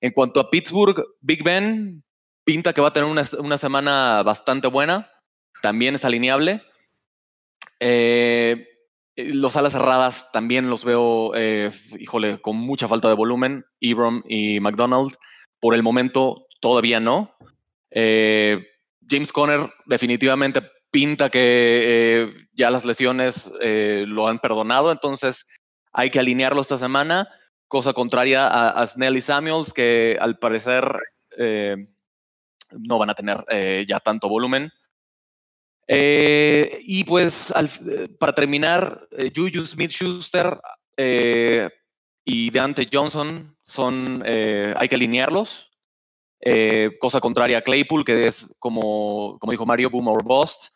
En 0.00 0.12
cuanto 0.12 0.40
a 0.40 0.50
Pittsburgh, 0.50 1.02
Big 1.20 1.42
Ben 1.42 2.04
pinta 2.44 2.72
que 2.72 2.80
va 2.80 2.88
a 2.88 2.92
tener 2.92 3.08
una, 3.38 3.58
semana 3.58 4.22
bastante 4.22 4.68
buena. 4.68 5.10
También 5.62 5.94
es 5.94 6.04
alineable. 6.04 6.62
Eh, 7.80 8.66
los 9.26 9.56
alas 9.56 9.72
cerradas 9.72 10.30
también 10.32 10.70
los 10.70 10.84
veo, 10.84 11.32
eh, 11.34 11.70
híjole, 11.98 12.40
con 12.40 12.56
mucha 12.56 12.88
falta 12.88 13.08
de 13.08 13.14
volumen. 13.14 13.64
Ibram 13.80 14.22
y 14.28 14.60
McDonald. 14.60 15.14
Por 15.60 15.74
el 15.74 15.82
momento 15.82 16.46
todavía 16.60 17.00
no. 17.00 17.34
Eh, 17.90 18.64
James 19.08 19.32
Conner 19.32 19.72
definitivamente 19.86 20.62
pinta 20.90 21.30
que 21.30 22.46
ya 22.52 22.70
las 22.70 22.84
lesiones 22.84 23.50
lo 23.60 24.28
han 24.28 24.38
perdonado, 24.38 24.90
entonces 24.90 25.46
hay 25.92 26.10
que 26.10 26.18
alinearlo 26.18 26.60
esta 26.60 26.78
semana 26.78 27.28
cosa 27.68 27.92
contraria 27.92 28.48
a, 28.48 28.86
Snell 28.86 29.18
y 29.18 29.22
Samuels, 29.22 29.72
que 29.72 30.16
al 30.20 30.38
parecer 30.38 30.84
eh, 31.36 31.76
no 32.72 32.98
van 32.98 33.10
a 33.10 33.14
tener 33.14 33.44
eh, 33.50 33.84
ya 33.86 34.00
tanto 34.00 34.28
volumen. 34.28 34.72
Eh, 35.88 36.80
y 36.82 37.04
pues 37.04 37.52
para 38.18 38.34
terminar, 38.34 39.08
Juju 39.34 39.66
Smith 39.66 39.90
Schuster 39.90 40.60
y 42.24 42.50
Deante 42.50 42.86
Johnson 42.92 43.56
son, 43.62 44.22
hay 44.24 44.88
que 44.88 44.94
alinearlos. 44.94 45.70
cosa 47.00 47.20
contraria 47.20 47.58
a 47.58 47.62
Claypool, 47.62 48.04
que 48.04 48.26
es 48.26 48.46
como, 48.58 49.38
como 49.40 49.52
dijo 49.52 49.66
Mario, 49.66 49.90
boom 49.90 50.08
or 50.08 50.22
bust. 50.22 50.74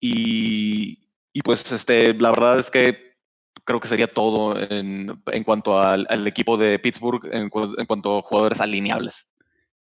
Y, 0.00 1.06
y 1.32 1.42
pues 1.42 1.70
este, 1.72 2.14
la 2.14 2.30
verdad 2.30 2.58
es 2.58 2.70
que 2.70 3.06
creo 3.66 3.80
que 3.80 3.88
sería 3.88 4.06
todo 4.06 4.54
en, 4.58 5.20
cuanto 5.44 5.78
al, 5.78 6.26
equipo 6.26 6.56
de 6.56 6.78
Pittsburgh, 6.78 7.28
en, 7.32 7.50
cuanto 7.50 8.18
a 8.18 8.22
jugadores 8.22 8.60
alineables. 8.60 9.28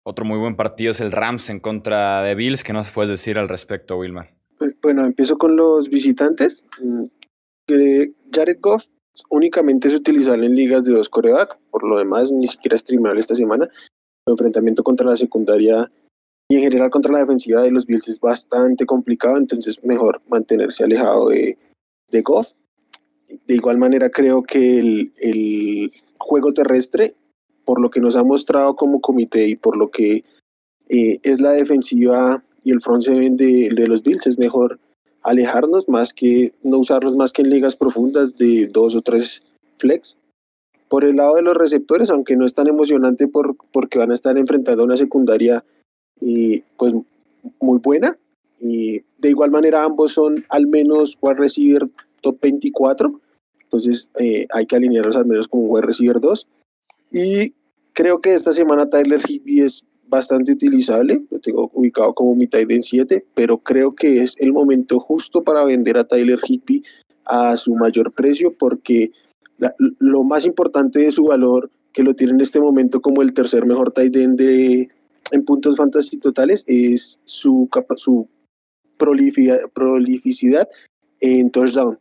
Otro 0.07 0.23
muy 0.23 0.37
buen 0.37 0.55
partido 0.55 0.91
es 0.91 1.01
el 1.01 1.11
Rams 1.11 1.49
en 1.49 1.59
contra 1.59 2.21
de 2.21 2.35
Bills. 2.35 2.63
¿Qué 2.63 2.73
nos 2.73 2.91
puedes 2.91 3.09
decir 3.09 3.37
al 3.37 3.49
respecto, 3.49 3.97
Wilmar? 3.97 4.33
Pues, 4.57 4.75
bueno, 4.81 5.03
empiezo 5.03 5.37
con 5.37 5.55
los 5.55 5.89
visitantes. 5.89 6.63
Mm, 6.79 7.05
Jared 8.31 8.57
Goff 8.61 8.85
únicamente 9.29 9.87
es 9.87 9.95
utilizable 9.95 10.45
en 10.45 10.55
ligas 10.55 10.85
de 10.85 10.93
dos 10.93 11.09
coreback, 11.09 11.57
por 11.71 11.83
lo 11.83 11.97
demás 11.97 12.31
ni 12.31 12.47
siquiera 12.47 12.75
es 12.75 12.81
streamable 12.81 13.19
esta 13.19 13.33
semana. 13.33 13.67
El 14.27 14.33
enfrentamiento 14.33 14.83
contra 14.83 15.07
la 15.07 15.15
secundaria 15.15 15.91
y 16.49 16.57
en 16.57 16.61
general 16.61 16.91
contra 16.91 17.11
la 17.11 17.19
defensiva 17.19 17.63
de 17.63 17.71
los 17.71 17.87
Bills 17.87 18.07
es 18.07 18.19
bastante 18.19 18.85
complicado, 18.85 19.37
entonces 19.37 19.83
mejor 19.83 20.21
mantenerse 20.27 20.83
alejado 20.83 21.29
de, 21.29 21.57
de 22.11 22.21
Goff 22.21 22.53
de 23.27 23.55
igual 23.55 23.77
manera 23.77 24.09
creo 24.09 24.43
que 24.43 24.79
el, 24.79 25.91
juego 26.17 26.53
terrestre, 26.53 27.15
por 27.65 27.81
lo 27.81 27.89
que 27.89 27.99
nos 27.99 28.15
ha 28.15 28.23
mostrado 28.23 28.75
como 28.75 29.01
comité 29.01 29.47
y 29.47 29.55
por 29.55 29.77
lo 29.77 29.89
que 29.89 30.23
eh, 30.89 31.19
es 31.23 31.41
la 31.41 31.51
defensiva 31.51 32.43
y 32.63 32.71
el 32.71 32.81
front 32.81 33.03
seven 33.03 33.37
de, 33.37 33.69
de, 33.69 33.87
los 33.87 34.01
Bills, 34.03 34.27
es 34.27 34.39
mejor 34.39 34.79
alejarnos 35.23 35.89
más 35.89 36.13
que 36.13 36.53
no 36.63 36.79
usarlos 36.79 37.15
más 37.15 37.31
que 37.31 37.41
en 37.41 37.49
ligas 37.49 37.75
profundas 37.75 38.35
de 38.35 38.67
dos 38.71 38.95
o 38.95 39.01
tres 39.01 39.43
flex. 39.77 40.17
Por 40.87 41.03
el 41.03 41.15
lado 41.15 41.35
de 41.35 41.41
los 41.41 41.55
receptores, 41.55 42.09
aunque 42.09 42.35
no 42.35 42.45
es 42.45 42.53
tan 42.53 42.67
emocionante 42.67 43.27
por, 43.27 43.55
porque 43.71 43.99
van 43.99 44.11
a 44.11 44.13
estar 44.13 44.37
enfrentando 44.37 44.83
una 44.83 44.97
secundaria 44.97 45.65
y 46.19 46.61
pues 46.77 46.93
muy 47.59 47.79
buena. 47.79 48.17
Y 48.59 49.01
de 49.17 49.29
igual 49.29 49.51
manera 49.51 49.83
ambos 49.83 50.13
son 50.13 50.45
al 50.49 50.67
menos 50.67 51.17
wide 51.21 51.35
receiver 51.35 51.89
top 52.21 52.39
24, 52.41 53.19
entonces 53.61 54.09
eh, 54.19 54.47
hay 54.53 54.65
que 54.65 54.75
alinearlos 54.75 55.15
al 55.15 55.25
menos 55.25 55.47
con 55.47 55.61
wide 55.63 55.85
receiver 55.85 56.19
2. 56.19 56.47
Y 57.11 57.53
creo 57.95 58.19
que 58.19 58.35
esta 58.35 58.53
semana 58.53 58.87
Tyler 58.87 59.21
Higby 59.27 59.61
es 59.61 59.83
bastante 60.07 60.51
utilizable, 60.51 61.25
lo 61.31 61.39
tengo 61.39 61.71
ubicado 61.73 62.13
como 62.13 62.35
mi 62.35 62.45
tight 62.45 62.69
end 62.69 62.83
7, 62.83 63.25
pero 63.33 63.57
creo 63.57 63.95
que 63.95 64.21
es 64.21 64.35
el 64.37 64.53
momento 64.53 64.99
justo 64.99 65.43
para 65.43 65.65
vender 65.65 65.97
a 65.97 66.03
Tyler 66.03 66.39
Higby 66.45 66.83
a 67.25 67.57
su 67.57 67.73
mayor 67.73 68.13
precio 68.13 68.55
porque 68.55 69.11
lo 69.99 70.23
más 70.23 70.45
importante 70.45 70.99
de 70.99 71.11
su 71.11 71.23
valor, 71.23 71.71
que 71.93 72.03
lo 72.03 72.13
tiene 72.13 72.33
en 72.33 72.41
este 72.41 72.59
momento 72.59 73.01
como 73.01 73.21
el 73.21 73.33
tercer 73.33 73.65
mejor 73.65 73.91
tight 73.91 74.15
end 74.15 74.37
de, 74.37 74.89
en 75.31 75.45
puntos 75.45 75.77
fantasy 75.77 76.17
totales, 76.17 76.63
es 76.67 77.19
su, 77.23 77.67
su 77.95 78.27
prolificidad 78.97 80.69
en 81.21 81.49
touchdown. 81.49 81.97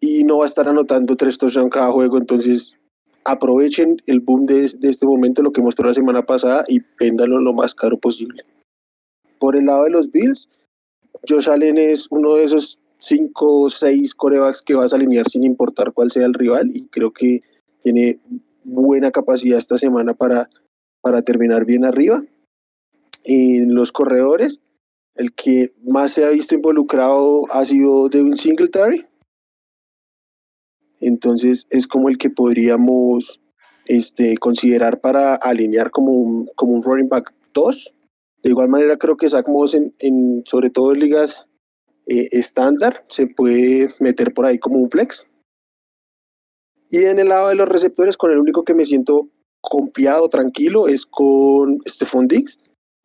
Y 0.00 0.24
no 0.24 0.38
va 0.38 0.44
a 0.44 0.48
estar 0.48 0.68
anotando 0.68 1.14
tres 1.16 1.36
touchdowns 1.36 1.70
cada 1.70 1.90
juego, 1.90 2.18
entonces 2.18 2.78
aprovechen 3.24 3.96
el 4.06 4.20
boom 4.20 4.46
de, 4.46 4.64
este 4.64 5.06
momento, 5.06 5.42
lo 5.42 5.52
que 5.52 5.62
mostró 5.62 5.86
la 5.86 5.94
semana 5.94 6.24
pasada 6.24 6.64
y 6.68 6.80
véndanlo 6.98 7.40
lo 7.40 7.52
más 7.52 7.74
caro 7.74 7.98
posible. 7.98 8.42
Por 9.38 9.56
el 9.56 9.66
lado 9.66 9.84
de 9.84 9.90
los 9.90 10.10
Bills, 10.10 10.48
Josh 11.28 11.48
Allen 11.48 11.78
es 11.78 12.06
uno 12.10 12.34
de 12.34 12.44
esos 12.44 12.78
cinco 12.98 13.60
o 13.60 13.70
seis 13.70 14.14
corebacks 14.14 14.62
que 14.62 14.74
vas 14.74 14.92
a 14.92 14.96
alinear 14.96 15.28
sin 15.28 15.44
importar 15.44 15.92
cuál 15.92 16.10
sea 16.10 16.26
el 16.26 16.34
rival 16.34 16.70
y 16.74 16.86
creo 16.88 17.12
que 17.12 17.42
tiene 17.82 18.18
buena 18.64 19.10
capacidad 19.10 19.58
esta 19.58 19.78
semana 19.78 20.14
para, 20.14 20.46
para 21.00 21.22
terminar 21.22 21.64
bien 21.64 21.84
arriba. 21.84 22.22
En 23.24 23.74
los 23.74 23.92
corredores, 23.92 24.60
el 25.14 25.32
que 25.32 25.70
más 25.84 26.12
se 26.12 26.24
ha 26.24 26.30
visto 26.30 26.54
involucrado 26.54 27.44
ha 27.50 27.64
sido 27.64 28.08
Devin 28.08 28.36
Singletary, 28.36 29.04
entonces 31.00 31.66
es 31.70 31.86
como 31.86 32.08
el 32.08 32.18
que 32.18 32.30
podríamos 32.30 33.40
este, 33.86 34.36
considerar 34.36 35.00
para 35.00 35.34
alinear 35.34 35.90
como 35.90 36.12
un, 36.12 36.46
como 36.54 36.72
un 36.72 36.82
running 36.82 37.08
back 37.08 37.32
2. 37.54 37.94
De 38.42 38.50
igual 38.50 38.68
manera 38.68 38.96
creo 38.96 39.16
que 39.16 39.28
Zach 39.28 39.48
Moss 39.48 39.74
en, 39.74 40.42
sobre 40.44 40.70
todo 40.70 40.92
en 40.92 41.00
ligas 41.00 41.46
eh, 42.06 42.28
estándar 42.32 43.04
se 43.08 43.26
puede 43.26 43.94
meter 43.98 44.32
por 44.32 44.46
ahí 44.46 44.58
como 44.58 44.78
un 44.78 44.90
flex. 44.90 45.26
Y 46.90 47.04
en 47.04 47.18
el 47.18 47.28
lado 47.28 47.48
de 47.48 47.54
los 47.54 47.68
receptores 47.68 48.16
con 48.16 48.30
el 48.30 48.38
único 48.38 48.64
que 48.64 48.74
me 48.74 48.84
siento 48.84 49.28
confiado, 49.60 50.28
tranquilo, 50.28 50.88
es 50.88 51.04
con 51.04 51.78
Stephon 51.86 52.28
Dix, 52.28 52.58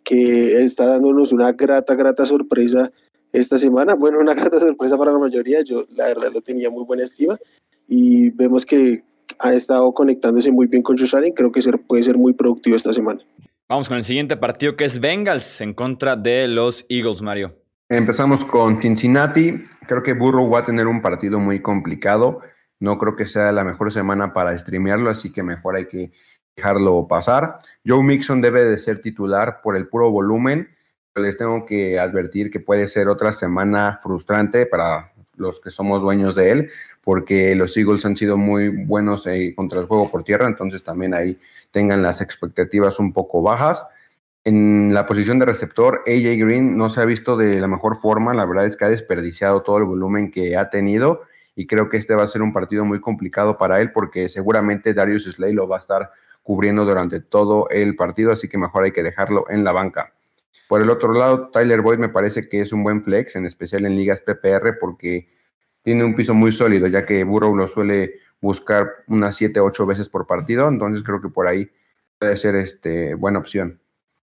que 0.05 0.63
está 0.63 0.85
dándonos 0.85 1.33
una 1.33 1.51
grata, 1.51 1.95
grata 1.95 2.25
sorpresa 2.25 2.91
esta 3.33 3.57
semana. 3.57 3.95
Bueno, 3.95 4.19
una 4.19 4.33
grata 4.35 4.59
sorpresa 4.59 4.97
para 4.97 5.11
la 5.11 5.19
mayoría, 5.19 5.61
yo 5.61 5.83
la 5.95 6.07
verdad 6.07 6.31
lo 6.31 6.41
tenía 6.41 6.69
muy 6.69 6.85
buena 6.85 7.03
estima 7.03 7.37
y 7.87 8.29
vemos 8.31 8.65
que 8.65 9.03
ha 9.39 9.53
estado 9.53 9.93
conectándose 9.93 10.51
muy 10.51 10.67
bien 10.67 10.83
con 10.83 10.97
Josh 10.97 11.15
Allen. 11.15 11.33
Creo 11.33 11.51
que 11.51 11.61
puede 11.87 12.03
ser 12.03 12.17
muy 12.17 12.33
productivo 12.33 12.75
esta 12.75 12.93
semana. 12.93 13.21
Vamos 13.69 13.87
con 13.87 13.97
el 13.97 14.03
siguiente 14.03 14.37
partido 14.37 14.75
que 14.75 14.85
es 14.85 14.99
Bengals 14.99 15.61
en 15.61 15.73
contra 15.73 16.15
de 16.15 16.47
los 16.47 16.85
Eagles, 16.89 17.21
Mario. 17.21 17.55
Empezamos 17.89 18.43
con 18.45 18.81
Cincinnati. 18.81 19.63
Creo 19.87 20.03
que 20.03 20.13
Burrow 20.13 20.49
va 20.49 20.59
a 20.59 20.65
tener 20.65 20.87
un 20.87 21.01
partido 21.01 21.39
muy 21.39 21.61
complicado. 21.61 22.41
No 22.79 22.97
creo 22.97 23.15
que 23.15 23.27
sea 23.27 23.51
la 23.51 23.63
mejor 23.63 23.91
semana 23.91 24.33
para 24.33 24.57
streamearlo, 24.57 25.09
así 25.09 25.31
que 25.31 25.43
mejor 25.43 25.75
hay 25.75 25.87
que 25.87 26.11
dejarlo 26.55 27.07
pasar. 27.07 27.59
Joe 27.85 28.03
Mixon 28.03 28.41
debe 28.41 28.63
de 28.65 28.77
ser 28.77 28.99
titular 28.99 29.61
por 29.61 29.75
el 29.75 29.87
puro 29.87 30.11
volumen. 30.11 30.69
Les 31.15 31.37
tengo 31.37 31.65
que 31.65 31.99
advertir 31.99 32.51
que 32.51 32.59
puede 32.59 32.87
ser 32.87 33.07
otra 33.07 33.31
semana 33.31 33.99
frustrante 34.01 34.65
para 34.65 35.13
los 35.35 35.59
que 35.59 35.69
somos 35.69 36.01
dueños 36.01 36.35
de 36.35 36.51
él, 36.51 36.71
porque 37.03 37.55
los 37.55 37.75
Eagles 37.75 38.05
han 38.05 38.15
sido 38.15 38.37
muy 38.37 38.69
buenos 38.69 39.27
eh, 39.27 39.53
contra 39.55 39.79
el 39.79 39.87
juego 39.87 40.09
por 40.09 40.23
tierra, 40.23 40.47
entonces 40.47 40.83
también 40.83 41.13
ahí 41.13 41.37
tengan 41.71 42.01
las 42.01 42.21
expectativas 42.21 42.99
un 42.99 43.13
poco 43.13 43.41
bajas. 43.41 43.85
En 44.45 44.93
la 44.93 45.05
posición 45.05 45.39
de 45.39 45.45
receptor, 45.45 46.03
AJ 46.07 46.37
Green 46.37 46.77
no 46.77 46.89
se 46.89 47.01
ha 47.01 47.05
visto 47.05 47.37
de 47.37 47.59
la 47.59 47.67
mejor 47.67 47.95
forma, 47.95 48.33
la 48.33 48.45
verdad 48.45 48.65
es 48.65 48.77
que 48.77 48.85
ha 48.85 48.89
desperdiciado 48.89 49.61
todo 49.61 49.77
el 49.77 49.85
volumen 49.85 50.31
que 50.31 50.57
ha 50.57 50.69
tenido 50.69 51.21
y 51.55 51.67
creo 51.67 51.89
que 51.89 51.97
este 51.97 52.15
va 52.15 52.23
a 52.23 52.27
ser 52.27 52.41
un 52.41 52.53
partido 52.53 52.83
muy 52.85 52.99
complicado 52.99 53.57
para 53.57 53.79
él 53.79 53.91
porque 53.91 54.29
seguramente 54.29 54.93
Darius 54.93 55.25
Slay 55.25 55.53
lo 55.53 55.67
va 55.67 55.77
a 55.77 55.79
estar 55.79 56.11
cubriendo 56.41 56.85
durante 56.85 57.19
todo 57.21 57.67
el 57.69 57.95
partido, 57.95 58.31
así 58.31 58.47
que 58.47 58.57
mejor 58.57 58.83
hay 58.83 58.91
que 58.91 59.03
dejarlo 59.03 59.45
en 59.49 59.63
la 59.63 59.71
banca. 59.71 60.13
Por 60.67 60.81
el 60.81 60.89
otro 60.89 61.13
lado, 61.13 61.49
Tyler 61.49 61.81
Boyd 61.81 61.99
me 61.99 62.09
parece 62.09 62.49
que 62.49 62.61
es 62.61 62.73
un 62.73 62.83
buen 62.83 63.03
flex, 63.03 63.35
en 63.35 63.45
especial 63.45 63.85
en 63.85 63.95
ligas 63.95 64.21
PPR, 64.21 64.77
porque 64.79 65.27
tiene 65.83 66.03
un 66.03 66.15
piso 66.15 66.33
muy 66.33 66.51
sólido, 66.51 66.87
ya 66.87 67.05
que 67.05 67.23
Burrow 67.23 67.55
lo 67.55 67.67
suele 67.67 68.15
buscar 68.41 68.89
unas 69.07 69.35
7, 69.35 69.59
8 69.59 69.85
veces 69.85 70.09
por 70.09 70.25
partido, 70.25 70.67
entonces 70.67 71.03
creo 71.03 71.21
que 71.21 71.29
por 71.29 71.47
ahí 71.47 71.69
puede 72.17 72.35
ser 72.37 72.55
este, 72.55 73.15
buena 73.15 73.39
opción. 73.39 73.79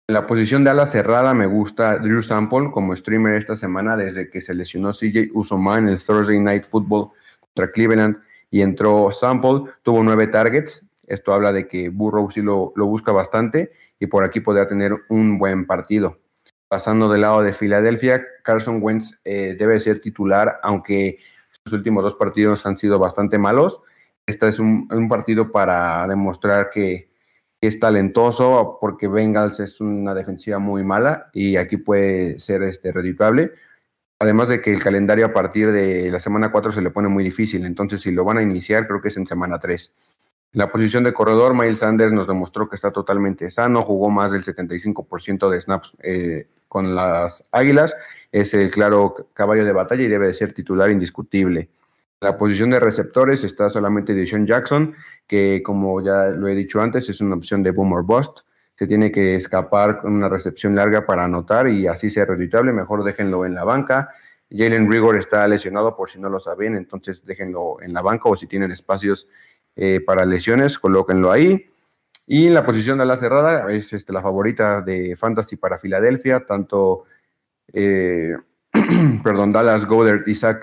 En 0.07 0.13
la 0.13 0.25
posición 0.25 0.63
de 0.63 0.71
ala 0.71 0.87
cerrada 0.87 1.35
me 1.35 1.45
gusta 1.45 1.97
Drew 1.99 2.23
Sample 2.23 2.71
como 2.71 2.95
streamer 2.95 3.35
esta 3.35 3.55
semana 3.55 3.95
desde 3.95 4.29
que 4.29 4.41
se 4.41 4.55
lesionó 4.55 4.91
CJ 4.91 5.29
Usoma 5.33 5.77
en 5.77 5.89
el 5.89 6.03
Thursday 6.03 6.39
Night 6.39 6.63
Football 6.63 7.11
contra 7.39 7.71
Cleveland 7.71 8.17
y 8.49 8.61
entró 8.61 9.11
Sample, 9.11 9.71
tuvo 9.83 10.03
nueve 10.03 10.25
targets. 10.25 10.83
Esto 11.05 11.33
habla 11.33 11.53
de 11.53 11.67
que 11.67 11.89
Burrow 11.89 12.31
sí 12.31 12.41
lo, 12.41 12.73
lo 12.75 12.87
busca 12.87 13.11
bastante 13.11 13.71
y 13.99 14.07
por 14.07 14.23
aquí 14.23 14.39
podrá 14.39 14.65
tener 14.65 14.95
un 15.09 15.37
buen 15.37 15.67
partido. 15.67 16.19
Pasando 16.67 17.09
del 17.09 17.21
lado 17.21 17.41
de 17.41 17.53
Filadelfia, 17.53 18.23
Carson 18.43 18.79
Wentz 18.81 19.19
eh, 19.25 19.55
debe 19.57 19.79
ser 19.79 20.01
titular, 20.01 20.59
aunque 20.61 21.17
sus 21.69 21.77
últimos 21.77 22.03
dos 22.03 22.15
partidos 22.15 22.65
han 22.65 22.77
sido 22.77 22.99
bastante 22.99 23.37
malos. 23.37 23.81
Este 24.25 24.47
es 24.47 24.59
un, 24.59 24.87
un 24.91 25.07
partido 25.07 25.51
para 25.51 26.07
demostrar 26.07 26.69
que 26.69 27.09
es 27.61 27.79
talentoso 27.79 28.77
porque 28.79 29.07
Bengals 29.07 29.59
es 29.59 29.81
una 29.81 30.13
defensiva 30.13 30.59
muy 30.59 30.83
mala 30.83 31.29
y 31.33 31.57
aquí 31.57 31.77
puede 31.77 32.39
ser 32.39 32.63
este, 32.63 32.91
redituable. 32.91 33.51
Además 34.19 34.49
de 34.49 34.61
que 34.61 34.73
el 34.73 34.81
calendario 34.83 35.25
a 35.25 35.33
partir 35.33 35.71
de 35.71 36.09
la 36.11 36.19
semana 36.19 36.51
4 36.51 36.71
se 36.71 36.81
le 36.81 36.91
pone 36.91 37.07
muy 37.07 37.23
difícil, 37.23 37.65
entonces 37.65 38.01
si 38.01 38.11
lo 38.11 38.25
van 38.25 38.37
a 38.37 38.41
iniciar 38.43 38.87
creo 38.87 39.01
que 39.01 39.09
es 39.09 39.17
en 39.17 39.27
semana 39.27 39.59
3. 39.59 39.95
la 40.53 40.71
posición 40.71 41.03
de 41.03 41.13
corredor, 41.13 41.53
Miles 41.53 41.79
Sanders 41.79 42.11
nos 42.11 42.27
demostró 42.27 42.67
que 42.69 42.75
está 42.75 42.91
totalmente 42.91 43.49
sano, 43.49 43.81
jugó 43.81 44.09
más 44.09 44.31
del 44.31 44.43
75% 44.43 45.49
de 45.49 45.61
snaps 45.61 45.95
eh, 46.01 46.47
con 46.67 46.95
las 46.95 47.43
Águilas, 47.51 47.95
es 48.31 48.53
el 48.53 48.71
claro 48.71 49.29
caballo 49.33 49.65
de 49.65 49.71
batalla 49.71 50.03
y 50.03 50.07
debe 50.07 50.27
de 50.27 50.33
ser 50.33 50.53
titular 50.53 50.89
indiscutible 50.89 51.69
la 52.21 52.37
posición 52.37 52.69
de 52.69 52.79
receptores 52.79 53.43
está 53.45 53.69
solamente 53.69 54.13
Deshaun 54.13 54.45
Jackson, 54.45 54.93
que 55.25 55.61
como 55.63 56.03
ya 56.03 56.25
lo 56.25 56.47
he 56.49 56.55
dicho 56.55 56.81
antes, 56.81 57.07
es 57.07 57.21
una 57.21 57.35
opción 57.35 57.63
de 57.63 57.71
boomer 57.71 58.03
bust. 58.03 58.39
Se 58.75 58.87
tiene 58.87 59.11
que 59.11 59.35
escapar 59.35 60.01
con 60.01 60.13
una 60.13 60.27
recepción 60.27 60.75
larga 60.75 61.05
para 61.05 61.25
anotar 61.25 61.69
y 61.69 61.87
así 61.87 62.09
sea 62.09 62.25
reditable. 62.25 62.73
Mejor 62.73 63.03
déjenlo 63.03 63.45
en 63.45 63.55
la 63.55 63.63
banca. 63.63 64.09
Jalen 64.51 64.91
Rigor 64.91 65.15
está 65.15 65.47
lesionado 65.47 65.95
por 65.95 66.09
si 66.09 66.19
no 66.19 66.29
lo 66.29 66.39
saben, 66.39 66.75
entonces 66.75 67.23
déjenlo 67.23 67.81
en 67.81 67.93
la 67.93 68.01
banca 68.01 68.27
o 68.29 68.35
si 68.35 68.47
tienen 68.47 68.71
espacios 68.71 69.27
eh, 69.75 70.01
para 70.05 70.25
lesiones, 70.25 70.77
colóquenlo 70.77 71.31
ahí. 71.31 71.67
Y 72.25 72.49
la 72.49 72.65
posición 72.65 72.97
de 72.97 73.05
la 73.05 73.15
cerrada 73.15 73.71
es 73.71 73.93
este, 73.93 74.11
la 74.11 74.21
favorita 74.21 74.81
de 74.81 75.15
Fantasy 75.15 75.55
para 75.55 75.77
Filadelfia, 75.77 76.45
tanto, 76.45 77.05
eh, 77.73 78.35
perdón, 79.23 79.51
Dallas 79.51 79.85
Goddard 79.85 80.27
y 80.27 80.35
Zach 80.35 80.61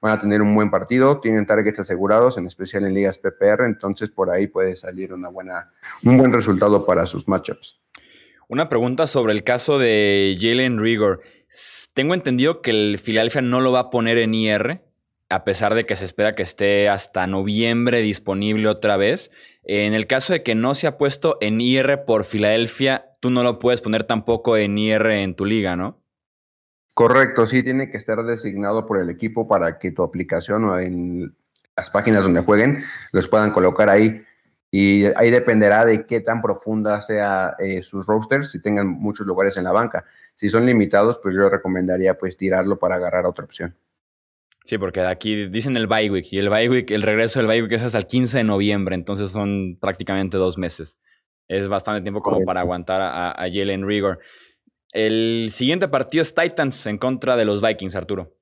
van 0.00 0.18
a 0.18 0.20
tener 0.20 0.42
un 0.42 0.54
buen 0.54 0.70
partido, 0.70 1.20
tienen 1.20 1.46
targets 1.46 1.78
asegurados, 1.78 2.36
en 2.36 2.46
especial 2.46 2.84
en 2.84 2.94
ligas 2.94 3.18
PPR, 3.18 3.64
entonces 3.64 4.10
por 4.10 4.30
ahí 4.30 4.46
puede 4.46 4.76
salir 4.76 5.14
una 5.14 5.28
buena, 5.28 5.70
un 6.02 6.18
buen 6.18 6.32
resultado 6.32 6.84
para 6.84 7.06
sus 7.06 7.26
matchups. 7.26 7.80
Una 8.48 8.68
pregunta 8.68 9.06
sobre 9.06 9.32
el 9.32 9.44
caso 9.44 9.78
de 9.78 10.36
Jalen 10.38 10.78
Rigor. 10.78 11.22
Tengo 11.94 12.12
entendido 12.12 12.60
que 12.60 12.70
el 12.70 12.98
Philadelphia 12.98 13.40
no 13.40 13.60
lo 13.60 13.72
va 13.72 13.80
a 13.80 13.90
poner 13.90 14.18
en 14.18 14.34
IR, 14.34 14.82
a 15.30 15.44
pesar 15.44 15.74
de 15.74 15.86
que 15.86 15.96
se 15.96 16.04
espera 16.04 16.34
que 16.34 16.42
esté 16.42 16.90
hasta 16.90 17.26
noviembre 17.26 18.02
disponible 18.02 18.68
otra 18.68 18.98
vez. 18.98 19.30
En 19.62 19.94
el 19.94 20.06
caso 20.06 20.34
de 20.34 20.42
que 20.42 20.54
no 20.54 20.74
se 20.74 20.86
ha 20.86 20.98
puesto 20.98 21.38
en 21.40 21.62
IR 21.62 22.04
por 22.04 22.24
Filadelfia, 22.24 23.16
tú 23.20 23.30
no 23.30 23.42
lo 23.42 23.58
puedes 23.58 23.80
poner 23.80 24.04
tampoco 24.04 24.58
en 24.58 24.76
IR 24.76 25.06
en 25.06 25.34
tu 25.34 25.46
liga, 25.46 25.76
¿no? 25.76 26.03
Correcto, 26.94 27.48
sí, 27.48 27.64
tiene 27.64 27.90
que 27.90 27.96
estar 27.96 28.22
designado 28.24 28.86
por 28.86 28.98
el 28.98 29.10
equipo 29.10 29.48
para 29.48 29.78
que 29.78 29.90
tu 29.90 30.04
aplicación 30.04 30.64
o 30.64 30.78
en 30.78 31.34
las 31.76 31.90
páginas 31.90 32.22
donde 32.22 32.40
jueguen 32.40 32.84
los 33.10 33.26
puedan 33.26 33.50
colocar 33.50 33.90
ahí. 33.90 34.22
Y 34.70 35.04
ahí 35.16 35.30
dependerá 35.30 35.84
de 35.84 36.06
qué 36.06 36.20
tan 36.20 36.40
profunda 36.40 37.00
sea 37.00 37.54
eh, 37.58 37.82
sus 37.82 38.06
rosters, 38.06 38.50
si 38.50 38.60
tengan 38.60 38.88
muchos 38.88 39.26
lugares 39.26 39.56
en 39.56 39.64
la 39.64 39.72
banca. 39.72 40.04
Si 40.36 40.48
son 40.48 40.66
limitados, 40.66 41.20
pues 41.22 41.36
yo 41.36 41.48
recomendaría 41.48 42.14
pues 42.18 42.36
tirarlo 42.36 42.78
para 42.78 42.96
agarrar 42.96 43.26
otra 43.26 43.44
opción. 43.44 43.76
Sí, 44.64 44.78
porque 44.78 45.00
aquí 45.00 45.48
dicen 45.48 45.76
el 45.76 45.86
bye 45.86 46.10
week 46.10 46.32
y 46.32 46.38
el 46.38 46.48
bye 46.48 46.68
week, 46.68 46.90
el 46.90 47.02
regreso 47.02 47.38
del 47.38 47.48
bye 47.48 47.62
week 47.62 47.72
es 47.72 47.82
hasta 47.82 47.98
el 47.98 48.06
15 48.06 48.38
de 48.38 48.44
noviembre, 48.44 48.94
entonces 48.94 49.30
son 49.30 49.78
prácticamente 49.80 50.38
dos 50.38 50.58
meses. 50.58 50.98
Es 51.46 51.68
bastante 51.68 52.02
tiempo 52.02 52.22
como 52.22 52.44
para 52.44 52.60
aguantar 52.60 53.00
a, 53.00 53.30
a 53.32 53.50
Jalen 53.50 53.86
Rigor. 53.86 54.20
El 54.94 55.48
siguiente 55.50 55.88
partido 55.88 56.22
es 56.22 56.32
Titans 56.32 56.86
en 56.86 56.98
contra 56.98 57.34
de 57.36 57.44
los 57.44 57.60
Vikings, 57.60 57.96
Arturo. 57.96 58.32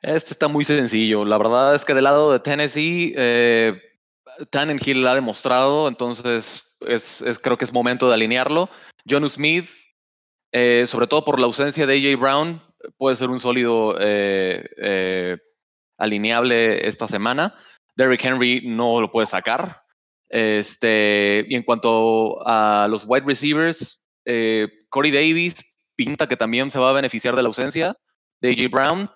Este 0.00 0.32
está 0.32 0.48
muy 0.48 0.64
sencillo. 0.64 1.26
La 1.26 1.36
verdad 1.36 1.74
es 1.74 1.84
que 1.84 1.92
del 1.92 2.04
lado 2.04 2.32
de 2.32 2.40
Tennessee, 2.40 3.12
eh, 3.14 3.78
Tannenhill 4.48 5.06
ha 5.06 5.14
demostrado, 5.14 5.88
entonces 5.88 6.74
es, 6.80 7.22
creo 7.42 7.58
que 7.58 7.66
es 7.66 7.72
momento 7.72 8.08
de 8.08 8.14
alinearlo. 8.14 8.70
John 9.06 9.28
Smith, 9.28 9.68
eh, 10.52 10.86
sobre 10.88 11.06
todo 11.06 11.22
por 11.22 11.38
la 11.38 11.44
ausencia 11.44 11.86
de 11.86 11.96
AJ 11.96 12.18
Brown, 12.18 12.62
puede 12.96 13.16
ser 13.16 13.28
un 13.28 13.38
sólido 13.38 13.96
eh, 14.00 14.66
eh, 14.78 15.36
alineable 15.98 16.88
esta 16.88 17.06
semana. 17.06 17.54
Derrick 17.94 18.24
Henry 18.24 18.62
no 18.64 19.02
lo 19.02 19.12
puede 19.12 19.26
sacar. 19.26 19.82
Este, 20.30 21.44
y 21.46 21.56
en 21.56 21.62
cuanto 21.62 22.38
a 22.46 22.86
los 22.88 23.04
wide 23.06 23.26
receivers, 23.26 24.08
Corey 24.92 25.10
Davis 25.10 25.64
pinta 25.96 26.28
que 26.28 26.36
también 26.36 26.70
se 26.70 26.78
va 26.78 26.90
a 26.90 26.92
beneficiar 26.92 27.34
de 27.34 27.42
la 27.42 27.48
ausencia 27.48 27.96
de 28.40 28.50
AJ 28.50 28.70
Brown. 28.70 29.10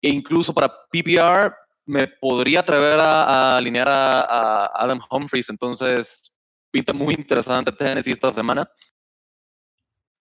E 0.00 0.08
incluso 0.08 0.54
para 0.54 0.72
PPR 0.90 1.54
me 1.84 2.08
podría 2.08 2.60
atrever 2.60 2.98
a, 2.98 3.56
alinear 3.56 3.88
a, 3.88 4.70
Adam 4.74 5.00
Humphries. 5.10 5.50
Entonces, 5.50 6.36
pinta 6.70 6.92
muy 6.92 7.14
interesante 7.14 7.72
Tennessee 7.72 8.12
esta 8.12 8.30
semana. 8.30 8.70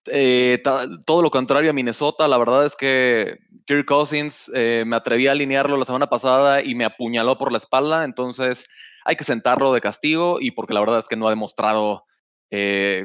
Eh, 0.10 0.62
todo 1.06 1.22
lo 1.22 1.30
contrario 1.30 1.70
a 1.70 1.74
Minnesota, 1.74 2.28
la 2.28 2.38
verdad 2.38 2.66
es 2.66 2.76
que 2.76 3.40
Kirk 3.66 3.86
Cousins 3.86 4.50
eh, 4.54 4.84
me 4.88 4.96
atreví 4.96 5.28
a 5.28 5.34
alinearlo 5.34 5.76
la 5.76 5.84
semana 5.84 6.08
pasada 6.08 6.64
y 6.64 6.76
me 6.76 6.86
apuñaló 6.86 7.38
por 7.38 7.52
la 7.52 7.58
espalda, 7.58 8.06
entonces 8.06 8.70
hay 9.04 9.18
que 9.18 9.26
sentarlo 9.26 9.74
de 9.74 9.82
castigo 9.82 10.38
y 10.40 10.52
porque 10.52 10.74
la 10.74 10.80
verdad 10.80 11.00
es 11.00 11.08
que 11.10 11.18
no 11.18 11.28
ha 11.28 11.32
demostrado 11.32 12.06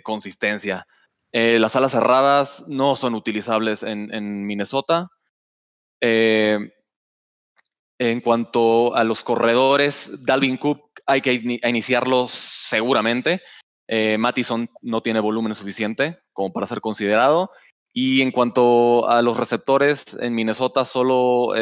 consistencia. 0.04 0.86
Eh, 1.32 1.58
las 1.58 1.74
alas 1.76 1.92
cerradas 1.92 2.64
no 2.68 2.94
son 2.94 3.14
utilizables 3.14 3.82
en, 3.82 4.46
Minnesota. 4.46 5.08
Eh, 6.00 6.58
en 7.98 8.20
cuanto 8.20 8.94
a 8.94 9.04
los 9.04 9.22
corredores, 9.22 10.24
Dalvin 10.24 10.58
Cook 10.58 10.90
hay 11.06 11.20
que 11.22 11.32
iniciarlos 11.62 12.30
seguramente. 12.32 13.40
Eh, 13.88 14.16
Mattison 14.18 14.68
no 14.82 15.02
tiene 15.02 15.20
volumen 15.20 15.54
suficiente 15.54 16.18
como 16.32 16.52
para 16.52 16.66
ser 16.66 16.80
considerado. 16.80 17.50
Y 17.94 18.22
en 18.22 18.30
cuanto 18.30 19.08
a 19.08 19.22
los 19.22 19.36
receptores, 19.36 20.16
en 20.20 20.34
Minnesota 20.34 20.84
solo 20.84 21.52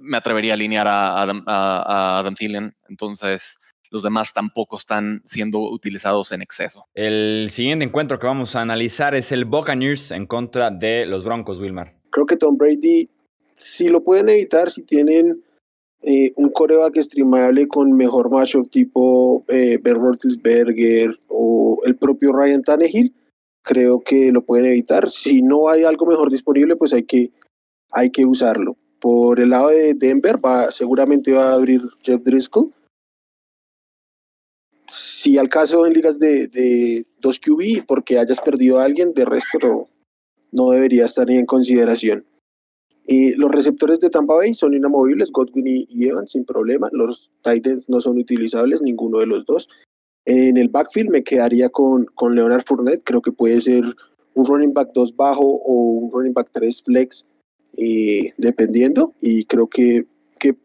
me 0.00 0.16
atrevería 0.16 0.52
a 0.52 0.54
alinear 0.54 0.86
a, 0.86 1.22
Adam, 1.22 1.44
a 1.46 2.18
Adam 2.18 2.34
Thielen. 2.34 2.76
Entonces, 2.88 3.58
los 3.90 4.02
demás 4.02 4.32
tampoco 4.32 4.76
están 4.76 5.22
siendo 5.24 5.60
utilizados 5.60 6.32
en 6.32 6.42
exceso. 6.42 6.86
El 6.94 7.48
siguiente 7.50 7.84
encuentro 7.84 8.18
que 8.18 8.26
vamos 8.26 8.56
a 8.56 8.62
analizar 8.62 9.14
es 9.14 9.32
el 9.32 9.44
Buccaneers 9.44 10.10
en 10.10 10.26
contra 10.26 10.70
de 10.70 11.06
los 11.06 11.24
Broncos, 11.24 11.60
Wilmar. 11.60 11.94
Creo 12.10 12.26
que 12.26 12.36
Tom 12.36 12.56
Brady, 12.56 13.08
si 13.54 13.88
lo 13.88 14.02
pueden 14.02 14.28
evitar, 14.28 14.70
si 14.70 14.82
tienen 14.82 15.42
eh, 16.02 16.32
un 16.36 16.50
coreback 16.50 17.00
streamable 17.00 17.66
con 17.68 17.92
mejor 17.92 18.30
matchup 18.30 18.70
tipo 18.70 19.44
eh, 19.48 19.78
Ben 19.82 19.96
Roethlisberger 19.96 21.18
o 21.28 21.78
el 21.84 21.96
propio 21.96 22.32
Ryan 22.32 22.62
Tannehill, 22.62 23.14
creo 23.62 24.00
que 24.00 24.30
lo 24.30 24.42
pueden 24.42 24.66
evitar. 24.66 25.10
Si 25.10 25.42
no 25.42 25.68
hay 25.68 25.84
algo 25.84 26.06
mejor 26.06 26.30
disponible, 26.30 26.76
pues 26.76 26.92
hay 26.92 27.02
que, 27.02 27.30
hay 27.90 28.10
que 28.10 28.24
usarlo. 28.24 28.76
Por 29.00 29.40
el 29.40 29.50
lado 29.50 29.68
de 29.68 29.94
Denver, 29.94 30.42
va, 30.42 30.70
seguramente 30.70 31.32
va 31.32 31.50
a 31.50 31.54
abrir 31.54 31.82
Jeff 32.02 32.22
Driscoll 32.22 32.72
si 34.88 35.38
al 35.38 35.48
caso 35.48 35.86
en 35.86 35.92
ligas 35.92 36.18
de, 36.18 36.48
de 36.48 37.06
2 37.20 37.40
QB, 37.40 37.86
porque 37.86 38.18
hayas 38.18 38.40
perdido 38.40 38.78
a 38.78 38.84
alguien, 38.84 39.12
de 39.14 39.24
resto 39.24 39.88
no, 40.52 40.70
debería 40.70 41.04
estar 41.04 41.26
ni 41.26 41.36
en 41.36 41.46
consideración. 41.46 42.24
los 43.36 43.50
receptores 43.50 44.00
de 44.00 44.10
Tampa 44.10 44.34
Bay 44.34 44.54
son 44.54 44.74
inamovibles, 44.74 45.30
Godwin 45.30 45.86
y, 45.88 46.06
Evans 46.06 46.32
sin 46.32 46.44
problema. 46.44 46.88
Los 46.92 47.30
Titans 47.42 47.88
no 47.88 48.00
son 48.00 48.18
utilizables, 48.18 48.82
ninguno 48.82 49.18
de 49.18 49.26
los 49.26 49.44
dos. 49.44 49.68
En 50.24 50.56
el 50.56 50.68
backfield 50.68 51.10
me 51.10 51.22
quedaría 51.22 51.68
con, 51.68 52.04
con 52.14 52.34
Leonard 52.34 52.64
Fournette, 52.64 53.04
creo 53.04 53.22
que 53.22 53.32
puede 53.32 53.60
ser 53.60 53.84
un 54.34 54.46
running 54.46 54.74
back 54.74 54.90
2 54.92 55.14
bajo 55.16 55.44
o 55.44 55.72
un 55.72 56.10
running 56.10 56.34
back 56.34 56.50
3 56.52 56.82
flex, 56.82 57.24
eh, 57.76 58.32
dependiendo, 58.36 59.14
y 59.20 59.44
creo 59.44 59.68
que, 59.68 60.06
que 60.38 60.56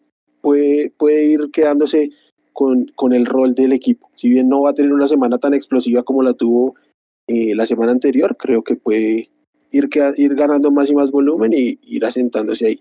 puede, 0.42 0.92
puede 0.98 1.26
ir 1.26 1.52
quedándose 1.52 2.10
con, 2.54 2.86
con, 2.96 3.14
el 3.14 3.26
rol 3.26 3.56
del 3.56 3.74
equipo. 3.74 4.10
Si 4.14 4.30
bien 4.30 4.50
no 4.50 4.62
va 4.62 4.72
a 4.72 4.74
tener 4.74 4.92
una 4.92 5.08
semana 5.08 5.38
tan 5.38 5.54
explosiva 5.54 6.04
como 6.04 6.24
la 6.24 6.34
tuvo 6.34 6.76
eh, 7.28 7.56
la 7.56 7.66
semana 7.66 7.92
anterior, 7.92 8.36
creo 8.38 8.64
que 8.64 8.76
puede 8.76 9.30
ir, 9.72 9.90
ir 10.18 10.36
ganando 10.36 10.72
más 10.72 10.90
y 10.90 10.96
más 10.96 11.12
volumen 11.12 11.54
y 11.54 11.80
ir 11.84 12.06
asentándose 12.06 12.66
ahí. 12.68 12.80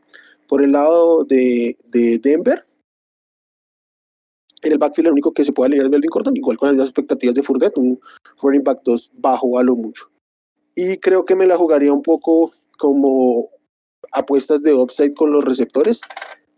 Por 0.48 0.62
el 0.62 0.72
lado 0.72 1.24
de, 1.24 1.76
de 1.88 2.18
Denver, 2.18 2.62
en 4.62 4.72
el 4.72 4.78
backfield 4.78 5.09
el 5.09 5.12
único 5.12 5.33
que 5.33 5.44
se 5.44 5.52
puede 5.52 5.68
alinear 5.68 5.87
es 5.87 5.92
Melvin 5.92 6.11
Gordon, 6.11 6.37
igual 6.37 6.59
con 6.59 6.76
las 6.76 6.88
expectativas 6.88 7.35
de 7.35 7.42
Furdet, 7.42 7.76
un 7.76 7.98
running 8.42 8.64
back 8.64 8.80
2 8.85 9.12
bajo 9.14 9.59
a 9.59 9.62
lo 9.62 9.76
mucho. 9.76 10.11
Y 10.74 10.98
creo 10.98 11.24
que 11.24 11.35
me 11.35 11.46
la 11.46 11.56
jugaría 11.56 11.92
un 11.92 12.02
poco 12.02 12.52
como 12.78 13.48
apuestas 14.12 14.62
de 14.62 14.74
upside 14.74 15.14
con 15.14 15.33
los 15.33 15.44
receptores 15.44 16.00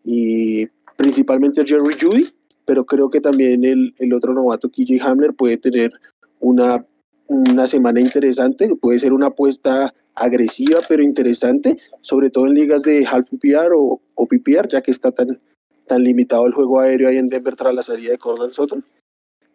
y 0.05 0.66
principalmente 0.96 1.64
Jerry 1.64 1.96
Judy, 2.01 2.33
pero 2.64 2.85
creo 2.85 3.11
que 3.11 3.20
también 3.20 3.64
el, 3.64 3.94
el 3.98 4.12
otro 4.14 4.33
novato 4.35 4.70
KJ 4.70 5.01
Hamler 5.03 5.35
puede 5.35 5.57
tener 5.57 5.92
una, 6.40 6.85
una 7.29 7.66
semana 7.66 8.01
interesante, 8.01 8.75
puede 8.81 8.98
ser 8.98 9.12
una 9.12 9.29
apuesta 9.29 9.94
agresiva 10.14 10.81
pero 10.88 11.03
interesante, 11.03 11.79
sobre 12.01 12.31
todo 12.31 12.46
en 12.46 12.55
ligas 12.55 12.83
de 12.83 13.07
half 13.07 13.29
PPR 13.31 13.72
o, 13.75 14.01
o 14.14 14.27
PPR, 14.27 14.68
ya 14.68 14.83
que 14.83 14.90
está 14.90 15.11
tan, 15.12 15.40
tan 15.87 16.03
limitado 16.03 16.46
el 16.46 16.53
juego 16.53 16.81
aéreo 16.81 17.09
ahí 17.09 17.16
en 17.16 17.29
Denver 17.29 17.57
tras 17.57 17.75
la 17.75 17.83
salida 17.83 18.12
de 18.12 18.18
Cordell 18.18 18.53
Sutton. 18.53 18.85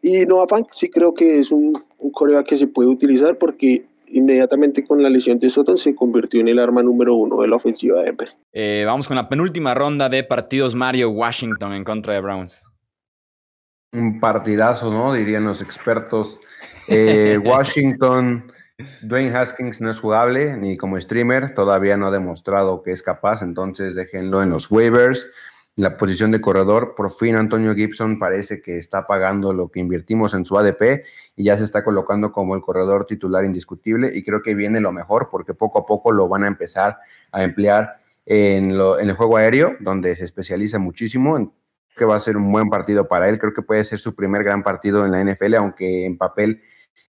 Y 0.02 0.26
Noah 0.26 0.48
Funk 0.48 0.70
sí 0.72 0.90
creo 0.90 1.14
que 1.14 1.40
es 1.40 1.52
un, 1.52 1.74
un 1.98 2.44
que 2.44 2.56
se 2.56 2.68
puede 2.68 2.90
utilizar 2.90 3.38
porque 3.38 3.86
inmediatamente 4.10 4.84
con 4.84 5.02
la 5.04 5.10
lesión 5.10 5.40
de 5.40 5.50
Sutton 5.50 5.78
se 5.78 5.96
convirtió 5.96 6.40
en 6.40 6.48
el 6.48 6.60
arma 6.60 6.82
número 6.82 7.16
uno 7.16 7.42
de 7.42 7.48
la 7.48 7.56
ofensiva 7.56 8.00
de 8.00 8.06
Denver. 8.06 8.30
Eh, 8.54 8.84
vamos 8.86 9.08
con 9.08 9.18
la 9.18 9.28
penúltima 9.28 9.74
ronda 9.74 10.08
de 10.10 10.24
partidos 10.24 10.76
Mario 10.76 11.10
Washington 11.10 11.74
en 11.74 11.84
contra 11.84 12.14
de 12.14 12.22
Browns. 12.22 12.68
Un 13.94 14.20
partidazo, 14.20 14.92
¿no? 14.92 15.14
Dirían 15.14 15.46
los 15.46 15.62
expertos. 15.62 16.40
Eh, 16.88 17.38
Washington 17.44 18.52
Dwayne 19.02 19.36
Haskins 19.36 19.82
no 19.82 19.90
es 19.90 20.00
jugable 20.00 20.56
ni 20.56 20.78
como 20.78 21.02
streamer, 21.02 21.56
todavía 21.56 21.98
no 21.98 22.08
ha 22.08 22.12
demostrado 22.12 22.84
que 22.84 22.92
es 22.92 23.02
capaz, 23.02 23.42
entonces 23.42 23.96
déjenlo 23.96 24.44
en 24.44 24.52
los 24.52 24.70
waivers. 24.70 25.28
La 25.76 25.98
posición 25.98 26.32
de 26.32 26.42
corredor, 26.42 26.94
por 26.96 27.10
fin 27.10 27.36
Antonio 27.36 27.74
Gibson 27.74 28.20
parece 28.20 28.62
que 28.62 28.78
está 28.78 29.08
pagando 29.08 29.52
lo 29.52 29.70
que 29.70 29.80
invertimos 29.80 30.36
en 30.36 30.46
su 30.46 30.60
ADP 30.60 31.04
y 31.36 31.46
ya 31.46 31.58
se 31.58 31.64
está 31.64 31.84
colocando 31.84 32.32
como 32.32 32.54
el 32.54 32.62
corredor 32.62 33.06
titular 33.06 33.46
indiscutible 33.46 34.12
y 34.14 34.24
creo 34.24 34.44
que 34.44 34.54
viene 34.54 34.80
lo 34.80 34.92
mejor 34.92 35.30
porque 35.32 35.56
poco 35.56 35.80
a 35.80 35.86
poco 35.88 36.12
lo 36.12 36.28
van 36.28 36.44
a 36.44 36.48
empezar 36.48 36.98
a 37.32 37.44
emplear 37.44 37.98
en, 38.28 38.72
en 38.72 39.10
el 39.10 39.14
juego 39.14 39.38
aéreo, 39.38 39.76
donde 39.80 40.16
se 40.16 40.26
especializa 40.26 40.78
muchísimo, 40.78 41.52
que 41.98 42.06
va 42.06 42.16
a 42.16 42.22
ser 42.22 42.38
un 42.38 42.50
buen 42.52 42.70
partido 42.70 43.10
para 43.10 43.28
él, 43.28 43.40
creo 43.40 43.54
que 43.54 43.62
puede 43.62 43.84
ser 43.84 44.00
su 44.00 44.16
primer 44.16 44.46
gran 44.46 44.64
partido 44.64 45.06
en 45.06 45.12
la 45.12 45.22
NFL, 45.22 45.56
aunque 45.56 46.06
en 46.06 46.18
papel 46.18 46.62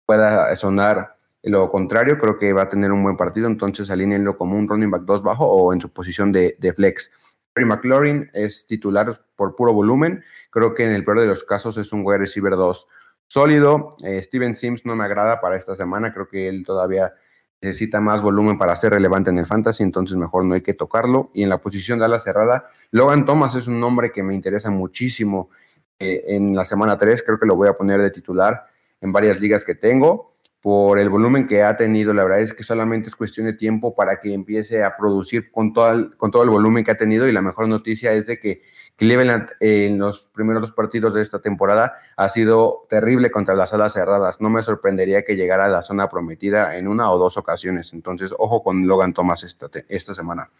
pueda 0.05 0.55
sonar 0.57 1.17
lo 1.43 1.71
contrario, 1.71 2.19
creo 2.19 2.37
que 2.37 2.53
va 2.53 2.63
a 2.63 2.69
tener 2.69 2.93
un 2.93 3.03
buen 3.03 3.17
partido, 3.17 3.47
entonces 3.47 3.91
alínenlo 3.91 4.37
como 4.37 4.57
un 4.57 4.69
running 4.69 4.91
back 4.91 5.03
2 5.05 5.23
bajo 5.23 5.47
o 5.47 5.73
en 5.73 5.81
su 5.81 5.91
posición 5.91 6.33
de, 6.33 6.57
flex. 6.77 7.11
Terry 7.55 7.67
McLaurin 7.67 8.31
es 8.35 8.67
titular 8.67 9.25
por 9.37 9.57
puro 9.57 9.73
volumen, 9.73 10.23
creo 10.51 10.75
que 10.75 10.85
en 10.85 10.91
el 10.93 11.05
peor 11.05 11.21
de 11.21 11.27
los 11.27 11.45
casos 11.45 11.79
es 11.79 11.93
un 11.93 12.03
wide 12.05 12.19
receiver 12.19 12.57
2 12.57 12.87
sólido. 13.27 13.97
Eh, 14.05 14.23
Steven 14.23 14.57
Sims 14.57 14.85
no 14.85 14.97
me 14.97 15.05
agrada 15.05 15.41
para 15.41 15.57
esta 15.57 15.75
semana, 15.75 16.13
creo 16.13 16.29
que 16.29 16.49
él 16.49 16.65
todavía 16.65 17.15
necesita 17.63 18.01
más 18.01 18.23
volumen 18.23 18.59
para 18.59 18.75
ser 18.77 18.93
relevante 18.93 19.31
en 19.31 19.39
el 19.39 19.47
fantasy, 19.47 19.83
entonces 19.83 20.17
mejor 20.17 20.45
no 20.45 20.55
hay 20.55 20.63
que 20.63 20.75
tocarlo. 20.75 21.31
Y 21.35 21.43
en 21.43 21.49
la 21.49 21.59
posición 21.59 21.99
de 21.99 22.07
ala 22.07 22.19
cerrada, 22.19 22.71
Logan 22.91 23.25
Thomas 23.27 23.55
es 23.55 23.67
un 23.67 23.81
nombre 23.81 24.13
que 24.13 24.23
me 24.23 24.35
interesa 24.35 24.71
muchísimo 24.71 25.51
eh, 25.99 26.25
en 26.29 26.57
la 26.57 26.65
semana 26.65 26.97
3, 26.97 27.23
creo 27.23 27.39
que 27.39 27.47
lo 27.47 27.57
voy 27.57 27.69
a 27.69 27.75
poner 27.75 28.01
de 28.01 28.11
titular 28.11 28.67
en 29.03 29.13
varias 29.13 29.41
ligas 29.41 29.65
que 29.65 29.75
tengo 29.75 30.31
por 30.63 30.99
el 30.99 31.09
volumen 31.09 31.47
que 31.47 31.63
ha 31.63 31.77
tenido. 31.77 32.13
La 32.15 32.25
verdad 32.25 32.41
es 32.41 32.53
que 32.53 32.65
solamente 32.65 33.09
es 33.09 33.17
cuestión 33.17 33.47
de 33.47 33.53
tiempo 33.53 33.95
para 33.95 34.21
que 34.21 34.33
empiece 34.33 34.83
a 34.83 34.97
producir 34.97 35.51
con 35.51 35.73
todo 35.73 35.91
el, 35.91 36.17
con 36.17 36.31
todo 36.31 36.43
el 36.43 36.51
volumen 36.51 36.85
que 36.85 36.91
ha 36.91 36.97
tenido. 36.97 37.29
Y 37.29 37.33
la 37.33 37.43
mejor 37.43 37.69
noticia 37.69 38.13
es 38.13 38.27
de 38.27 38.39
que 38.39 38.63
Cleveland 38.97 39.49
en 39.61 39.99
los 39.99 40.31
primeros 40.35 40.61
dos 40.61 40.73
partidos 40.73 41.15
de 41.15 41.23
esta 41.23 41.39
temporada 41.39 41.95
ha 42.17 42.29
sido 42.29 42.87
terrible 42.91 43.31
contra 43.31 43.55
las 43.55 43.73
alas 43.73 43.95
cerradas. 43.95 44.41
No 44.41 44.51
me 44.51 44.63
sorprendería 44.63 45.25
que 45.25 45.37
llegara 45.37 45.65
a 45.65 45.69
la 45.69 45.83
zona 45.83 46.09
prometida 46.09 46.77
en 46.77 46.87
una 46.87 47.11
o 47.11 47.19
dos 47.19 47.37
ocasiones. 47.37 47.93
Entonces, 47.93 48.35
ojo 48.39 48.63
con 48.63 48.87
Logan 48.87 49.15
Thomas 49.15 49.43
esta, 49.43 49.71
esta 49.89 50.15
semana. 50.15 50.51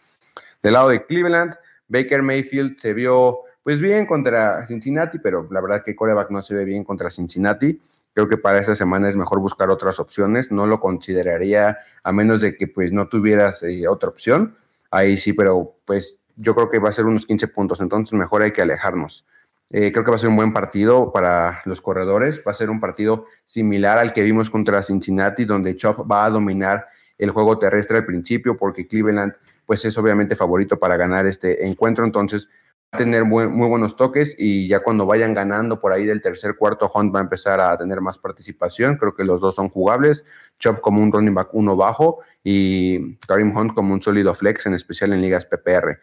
Del 0.63 0.73
lado 0.73 0.89
de 0.89 1.05
Cleveland, 1.05 1.55
Baker 1.87 2.23
Mayfield 2.23 2.79
se 2.79 2.93
vio 2.93 3.41
pues 3.63 3.79
bien 3.79 4.05
contra 4.05 4.65
Cincinnati, 4.65 5.19
pero 5.19 5.47
la 5.51 5.61
verdad 5.61 5.83
que 5.83 5.95
coreback 5.95 6.31
no 6.31 6.41
se 6.41 6.55
ve 6.55 6.65
bien 6.65 6.83
contra 6.83 7.09
Cincinnati. 7.09 7.79
Creo 8.13 8.27
que 8.27 8.37
para 8.37 8.59
esta 8.59 8.75
semana 8.75 9.07
es 9.07 9.15
mejor 9.15 9.39
buscar 9.39 9.69
otras 9.69 9.99
opciones. 9.99 10.51
No 10.51 10.65
lo 10.65 10.79
consideraría 10.79 11.77
a 12.03 12.11
menos 12.11 12.41
de 12.41 12.55
que 12.55 12.67
pues 12.67 12.91
no 12.91 13.07
tuvieras 13.07 13.63
eh, 13.63 13.87
otra 13.87 14.09
opción. 14.09 14.57
Ahí 14.89 15.17
sí, 15.17 15.33
pero 15.33 15.75
pues 15.85 16.17
yo 16.35 16.55
creo 16.55 16.69
que 16.69 16.79
va 16.79 16.89
a 16.89 16.93
ser 16.93 17.05
unos 17.05 17.25
15 17.25 17.47
puntos, 17.49 17.81
entonces 17.81 18.17
mejor 18.17 18.41
hay 18.41 18.51
que 18.51 18.61
alejarnos. 18.61 19.25
Eh, 19.73 19.91
creo 19.93 20.03
que 20.03 20.11
va 20.11 20.15
a 20.15 20.19
ser 20.19 20.29
un 20.29 20.35
buen 20.35 20.51
partido 20.51 21.13
para 21.13 21.61
los 21.65 21.79
corredores. 21.79 22.41
Va 22.45 22.51
a 22.51 22.55
ser 22.55 22.69
un 22.69 22.81
partido 22.81 23.25
similar 23.45 23.97
al 23.97 24.11
que 24.11 24.21
vimos 24.21 24.49
contra 24.49 24.83
Cincinnati, 24.83 25.45
donde 25.45 25.77
Chop 25.77 26.11
va 26.11 26.25
a 26.25 26.29
dominar 26.29 26.87
el 27.17 27.29
juego 27.29 27.57
terrestre 27.57 27.97
al 27.97 28.05
principio, 28.05 28.57
porque 28.57 28.87
Cleveland 28.87 29.33
pues 29.65 29.85
es 29.85 29.97
obviamente 29.97 30.35
favorito 30.35 30.77
para 30.77 30.97
ganar 30.97 31.25
este 31.25 31.65
encuentro. 31.65 32.03
Entonces 32.03 32.49
tener 32.97 33.23
muy, 33.23 33.47
buenos 33.47 33.95
toques 33.95 34.35
y 34.37 34.67
ya 34.67 34.81
cuando 34.81 35.05
vayan 35.05 35.33
ganando 35.33 35.79
por 35.79 35.93
ahí 35.93 36.05
del 36.05 36.21
tercer 36.21 36.57
cuarto, 36.57 36.91
Hunt 36.93 37.15
va 37.15 37.19
a 37.19 37.23
empezar 37.23 37.61
a 37.61 37.77
tener 37.77 38.01
más 38.01 38.17
participación. 38.17 38.97
Creo 38.97 39.15
que 39.15 39.23
los 39.23 39.39
dos 39.39 39.55
son 39.55 39.69
jugables. 39.69 40.25
Chop 40.59 40.81
como 40.81 41.01
un 41.01 41.13
running 41.13 41.33
back 41.33 41.53
uno 41.53 41.77
bajo 41.77 42.19
y 42.43 43.15
Karim 43.27 43.55
Hunt 43.55 43.73
como 43.73 43.93
un 43.93 44.01
sólido 44.01 44.33
flex, 44.33 44.65
en 44.65 44.73
especial 44.73 45.13
en 45.13 45.21
ligas 45.21 45.45
PPR. 45.45 45.99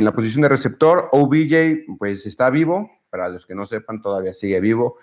En 0.00 0.06
la 0.06 0.12
posición 0.12 0.40
de 0.40 0.48
receptor, 0.48 1.10
OBJ 1.12 1.84
pues 1.98 2.24
está 2.24 2.48
vivo. 2.48 2.90
Para 3.10 3.28
los 3.28 3.44
que 3.44 3.54
no 3.54 3.66
sepan, 3.66 4.00
todavía 4.00 4.32
sigue 4.32 4.58
vivo. 4.58 4.96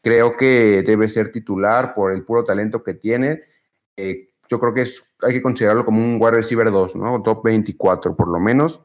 Creo 0.00 0.36
que 0.36 0.84
debe 0.86 1.08
ser 1.08 1.32
titular 1.32 1.92
por 1.92 2.12
el 2.12 2.22
puro 2.22 2.44
talento 2.44 2.84
que 2.84 2.94
tiene. 2.94 3.42
Eh, 3.96 4.28
yo 4.48 4.60
creo 4.60 4.72
que 4.72 4.82
es, 4.82 5.02
hay 5.22 5.32
que 5.32 5.42
considerarlo 5.42 5.84
como 5.84 5.98
un 5.98 6.18
wide 6.20 6.36
receiver 6.36 6.70
2, 6.70 6.94
¿no? 6.94 7.20
Top 7.24 7.42
24 7.42 8.14
por 8.14 8.28
lo 8.28 8.38
menos. 8.38 8.80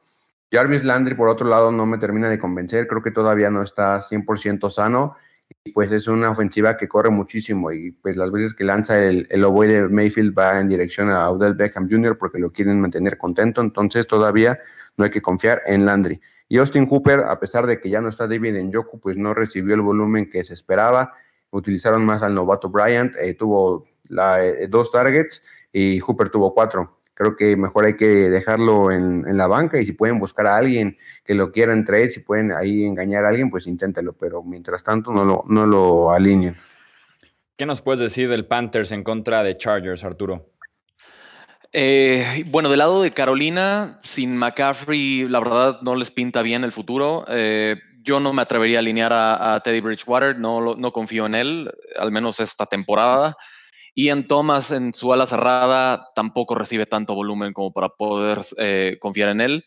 Jarvis 0.51 0.83
Landry, 0.83 1.13
por 1.13 1.29
otro 1.29 1.47
lado, 1.47 1.71
no 1.71 1.85
me 1.85 1.99
termina 1.99 2.31
de 2.31 2.39
convencer. 2.39 2.87
Creo 2.87 3.03
que 3.03 3.11
todavía 3.11 3.51
no 3.51 3.61
está 3.61 4.01
100% 4.01 4.71
sano. 4.71 5.17
Y 5.63 5.71
pues 5.71 5.91
es 5.91 6.07
una 6.07 6.31
ofensiva 6.31 6.77
que 6.77 6.87
corre 6.87 7.11
muchísimo. 7.11 7.71
Y 7.71 7.91
pues 7.91 8.17
las 8.17 8.31
veces 8.31 8.55
que 8.55 8.63
lanza 8.63 8.97
el, 9.05 9.27
el 9.29 9.41
de 9.41 9.87
Mayfield 9.87 10.35
va 10.35 10.59
en 10.59 10.67
dirección 10.67 11.11
a 11.11 11.29
Odell 11.29 11.53
Beckham 11.53 11.87
Jr. 11.87 12.17
porque 12.17 12.39
lo 12.39 12.51
quieren 12.51 12.81
mantener 12.81 13.19
contento. 13.19 13.61
Entonces 13.61 14.07
todavía 14.07 14.57
no 14.99 15.05
hay 15.05 15.11
que 15.11 15.21
confiar 15.21 15.63
en 15.65 15.85
Landry. 15.85 16.21
Y 16.47 16.57
Austin 16.57 16.85
Hooper, 16.85 17.21
a 17.21 17.39
pesar 17.39 17.65
de 17.65 17.79
que 17.79 17.89
ya 17.89 18.01
no 18.01 18.09
está 18.09 18.27
David 18.27 18.55
en 18.55 18.71
Yoku, 18.71 18.99
pues 18.99 19.17
no 19.17 19.33
recibió 19.33 19.73
el 19.73 19.81
volumen 19.81 20.29
que 20.29 20.43
se 20.43 20.53
esperaba. 20.53 21.13
Utilizaron 21.49 22.05
más 22.05 22.21
al 22.21 22.35
novato 22.35 22.69
Bryant. 22.69 23.15
Eh, 23.15 23.33
tuvo 23.33 23.87
eh, 24.11 24.67
dos 24.69 24.91
targets 24.91 25.41
y 25.73 25.99
Hooper 25.99 26.29
tuvo 26.29 26.53
cuatro 26.53 26.99
creo 27.19 27.35
que 27.35 27.57
mejor 27.57 27.85
hay 27.85 27.97
que 27.97 28.05
dejarlo 28.05 28.91
en, 28.91 29.37
la 29.37 29.45
banca 29.45 29.77
y 29.81 29.85
si 29.85 29.91
pueden 29.91 30.19
buscar 30.19 30.47
a 30.47 30.55
alguien 30.55 30.97
que 31.25 31.35
lo 31.35 31.51
quiera 31.51 31.75
trade, 31.83 32.11
si 32.11 32.21
pueden 32.21 32.53
ahí 32.53 32.85
engañar 32.85 33.25
a 33.25 33.27
alguien, 33.27 33.49
pues 33.49 33.67
inténtelo, 33.67 34.13
pero 34.13 34.41
mientras 34.41 34.85
tanto 34.85 35.11
no 35.11 35.25
lo, 35.25 35.43
no 35.49 35.67
lo 35.67 36.11
alineen. 36.11 36.55
¿Qué 37.57 37.65
nos 37.65 37.81
puedes 37.81 37.99
decir 37.99 38.29
del 38.29 38.45
Panthers 38.45 38.93
en 38.93 39.03
contra 39.03 39.43
de 39.43 39.57
Chargers, 39.57 40.05
Arturo? 40.05 40.45
Eh, 41.71 42.43
bueno, 42.47 42.69
del 42.69 42.79
lado 42.79 43.01
de 43.01 43.11
Carolina, 43.11 43.99
sin 44.03 44.35
McCaffrey, 44.35 45.27
la 45.27 45.39
verdad 45.39 45.81
no 45.81 45.95
les 45.95 46.09
pinta 46.09 46.41
bien 46.41 46.63
el 46.63 46.71
futuro. 46.71 47.25
Eh, 47.27 47.75
yo 48.01 48.19
no 48.19 48.33
me 48.33 48.41
atrevería 48.41 48.77
a 48.77 48.79
alinear 48.79 49.13
a, 49.13 49.61
Teddy 49.63 49.81
Bridgewater, 49.81 50.37
no, 50.37 50.91
confío 50.91 51.25
en 51.25 51.35
él, 51.35 51.71
al 51.97 52.11
menos 52.11 52.39
esta 52.39 52.65
temporada. 52.65 53.37
Ian 53.95 54.27
Thomas 54.27 54.71
en 54.71 54.93
su 54.93 55.11
ala 55.13 55.25
cerrada 55.25 56.07
tampoco 56.15 56.55
recibe 56.55 56.85
tanto 56.85 57.13
volumen 57.13 57.53
como 57.53 57.71
para 57.71 57.89
poder 57.89 58.39
eh, 58.57 58.97
confiar 58.99 59.29
en 59.29 59.41
él. 59.41 59.65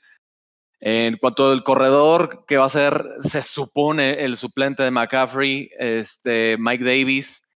En 0.80 1.16
cuanto 1.18 1.52
al 1.52 1.62
corredor, 1.62 2.44
que 2.46 2.56
va 2.56 2.64
a 2.64 2.70
ser, 2.70 3.04
se 3.22 3.42
supone, 3.42 4.24
el 4.24 4.36
suplente 4.36 4.82
de 4.82 4.90
McCaffrey, 4.90 5.70
este, 5.78 6.56
Mike 6.58 6.82
Davis, 6.82 7.48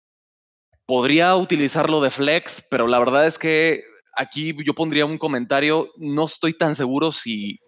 podría 0.87 1.35
utilizarlo 1.35 2.01
de 2.01 2.11
flex, 2.11 2.65
pero 2.71 2.87
la 2.87 3.01
verdad 3.01 3.27
es 3.27 3.39
que 3.39 3.83
aquí 4.17 4.55
yo 4.65 4.75
pondría 4.75 5.07
un 5.07 5.19
comentario, 5.19 5.91
no 5.97 6.25
estoy 6.25 6.55
tan 6.55 6.75
seguro 6.75 7.13
si, 7.13 7.61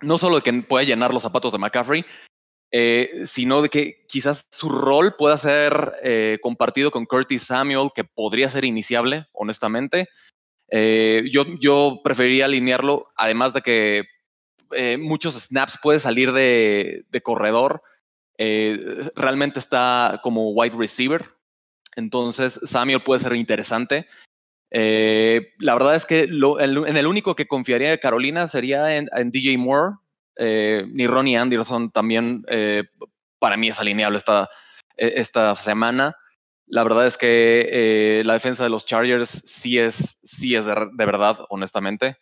no 0.00 0.18
solo 0.18 0.36
de 0.36 0.42
que 0.42 0.52
pueda 0.62 0.84
llenar 0.84 1.12
los 1.12 1.22
zapatos 1.22 1.52
de 1.52 1.58
McCaffrey, 1.58 2.04
eh, 2.72 3.22
sino 3.26 3.60
de 3.60 3.68
que 3.68 4.06
quizás 4.08 4.46
su 4.50 4.70
rol 4.70 5.14
pueda 5.16 5.36
ser 5.36 5.92
eh, 6.02 6.38
compartido 6.42 6.90
con 6.90 7.04
Curtis 7.04 7.42
Samuel, 7.42 7.90
que 7.94 8.04
podría 8.04 8.48
ser 8.48 8.64
iniciable, 8.64 9.26
honestamente. 9.32 10.08
Eh, 10.70 11.24
yo, 11.30 11.44
yo 11.60 12.00
preferiría 12.02 12.46
alinearlo, 12.46 13.08
además 13.16 13.52
de 13.52 13.60
que 13.60 14.04
muchos 14.98 15.34
snaps 15.34 15.78
puede 15.82 16.00
salir 16.00 16.32
de, 16.32 17.04
de 17.10 17.20
corredor, 17.20 17.82
realmente 18.38 19.58
está 19.58 20.18
como 20.22 20.52
wide 20.52 20.74
receiver, 20.74 21.28
entonces 21.94 22.58
Samuel 22.64 23.02
puede 23.02 23.20
ser 23.20 23.36
interesante. 23.36 24.06
Eh, 24.74 25.52
la 25.58 25.74
verdad 25.74 25.94
es 25.94 26.06
que 26.06 26.22
en 26.22 26.96
el 26.96 27.06
único 27.06 27.36
que 27.36 27.46
confiaría 27.46 27.90
de 27.90 28.00
Carolina 28.00 28.48
sería 28.48 28.96
en, 28.96 29.30
DJ 29.30 29.58
Moore. 29.58 29.96
Eh, 30.36 30.86
ni 30.90 31.06
Ronnie 31.06 31.36
Anderson 31.36 31.90
también 31.90 32.42
eh, 32.48 32.84
para 33.38 33.58
mí 33.58 33.68
es 33.68 33.78
alineable 33.78 34.16
esta, 34.16 34.48
e, 34.96 35.12
esta 35.16 35.54
semana. 35.54 36.16
La 36.66 36.84
verdad 36.84 37.06
es 37.06 37.18
que 37.18 38.22
la 38.24 38.32
defensa 38.32 38.62
de 38.64 38.70
los 38.70 38.86
Chargers 38.86 39.28
sí 39.28 39.78
es, 39.78 40.20
sí 40.24 40.54
es 40.54 40.64
de, 40.64 40.74
verdad, 40.96 41.38
honestamente. 41.50 42.16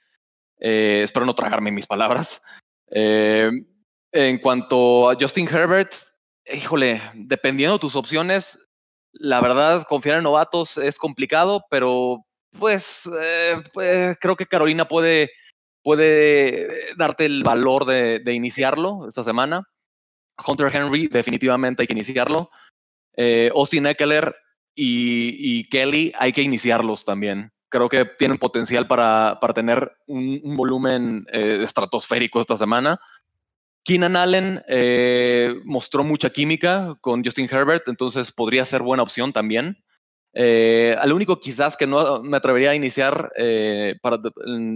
espero 0.58 1.24
no 1.24 1.36
tragarme 1.36 1.70
mis 1.70 1.86
palabras. 1.86 2.42
en 2.90 4.38
cuanto 4.42 5.08
a 5.08 5.14
Justin 5.14 5.46
Herbert, 5.46 5.94
híjole, 6.52 7.00
dependiendo 7.14 7.74
de 7.74 7.80
tus 7.80 7.94
opciones, 7.94 8.58
la 9.12 9.40
verdad, 9.40 9.84
confiar 9.84 10.16
en 10.16 10.24
novatos 10.24 10.78
es 10.78 10.98
complicado, 10.98 11.64
pero 11.70 12.24
pues, 12.58 13.02
eh, 13.22 13.62
pues, 13.72 14.16
creo 14.20 14.36
que 14.36 14.46
Carolina 14.46 14.86
puede, 14.86 15.30
puede 15.82 16.94
darte 16.96 17.24
el 17.26 17.42
valor 17.42 17.84
de, 17.84 18.22
iniciarlo 18.32 19.06
esta 19.08 19.24
semana. 19.24 19.64
Hunter 20.46 20.74
Henry, 20.74 21.06
definitivamente 21.06 21.82
hay 21.82 21.86
que 21.86 21.92
iniciarlo. 21.92 22.50
Eh, 23.16 23.50
Austin 23.54 23.86
Eckler 23.86 24.34
y, 24.74 25.68
Kelly, 25.68 26.12
hay 26.18 26.32
que 26.32 26.42
iniciarlos 26.42 27.04
también. 27.04 27.52
Creo 27.68 27.88
que 27.88 28.04
tienen 28.04 28.38
potencial 28.38 28.86
para, 28.86 29.38
tener 29.54 29.92
un, 30.06 30.56
volumen 30.56 31.26
eh, 31.32 31.60
estratosférico 31.62 32.40
esta 32.40 32.56
semana. 32.56 32.98
Keenan 33.84 34.16
Allen 34.16 34.62
mostró 35.64 36.04
mucha 36.04 36.30
química 36.30 36.96
con 37.00 37.24
Justin 37.24 37.48
Herbert, 37.50 37.88
entonces 37.88 38.32
podría 38.32 38.64
ser 38.64 38.82
buena 38.82 39.02
opción 39.02 39.32
también. 39.32 39.82
Eh, 40.33 40.95
al 40.99 41.12
único 41.12 41.40
quizás 41.40 41.77
que 41.77 41.87
no 41.87 42.23
me 42.23 42.37
atrevería 42.37 42.71
a 42.71 42.75
iniciar 42.75 43.33
eh, 43.37 43.97
para 44.01 44.19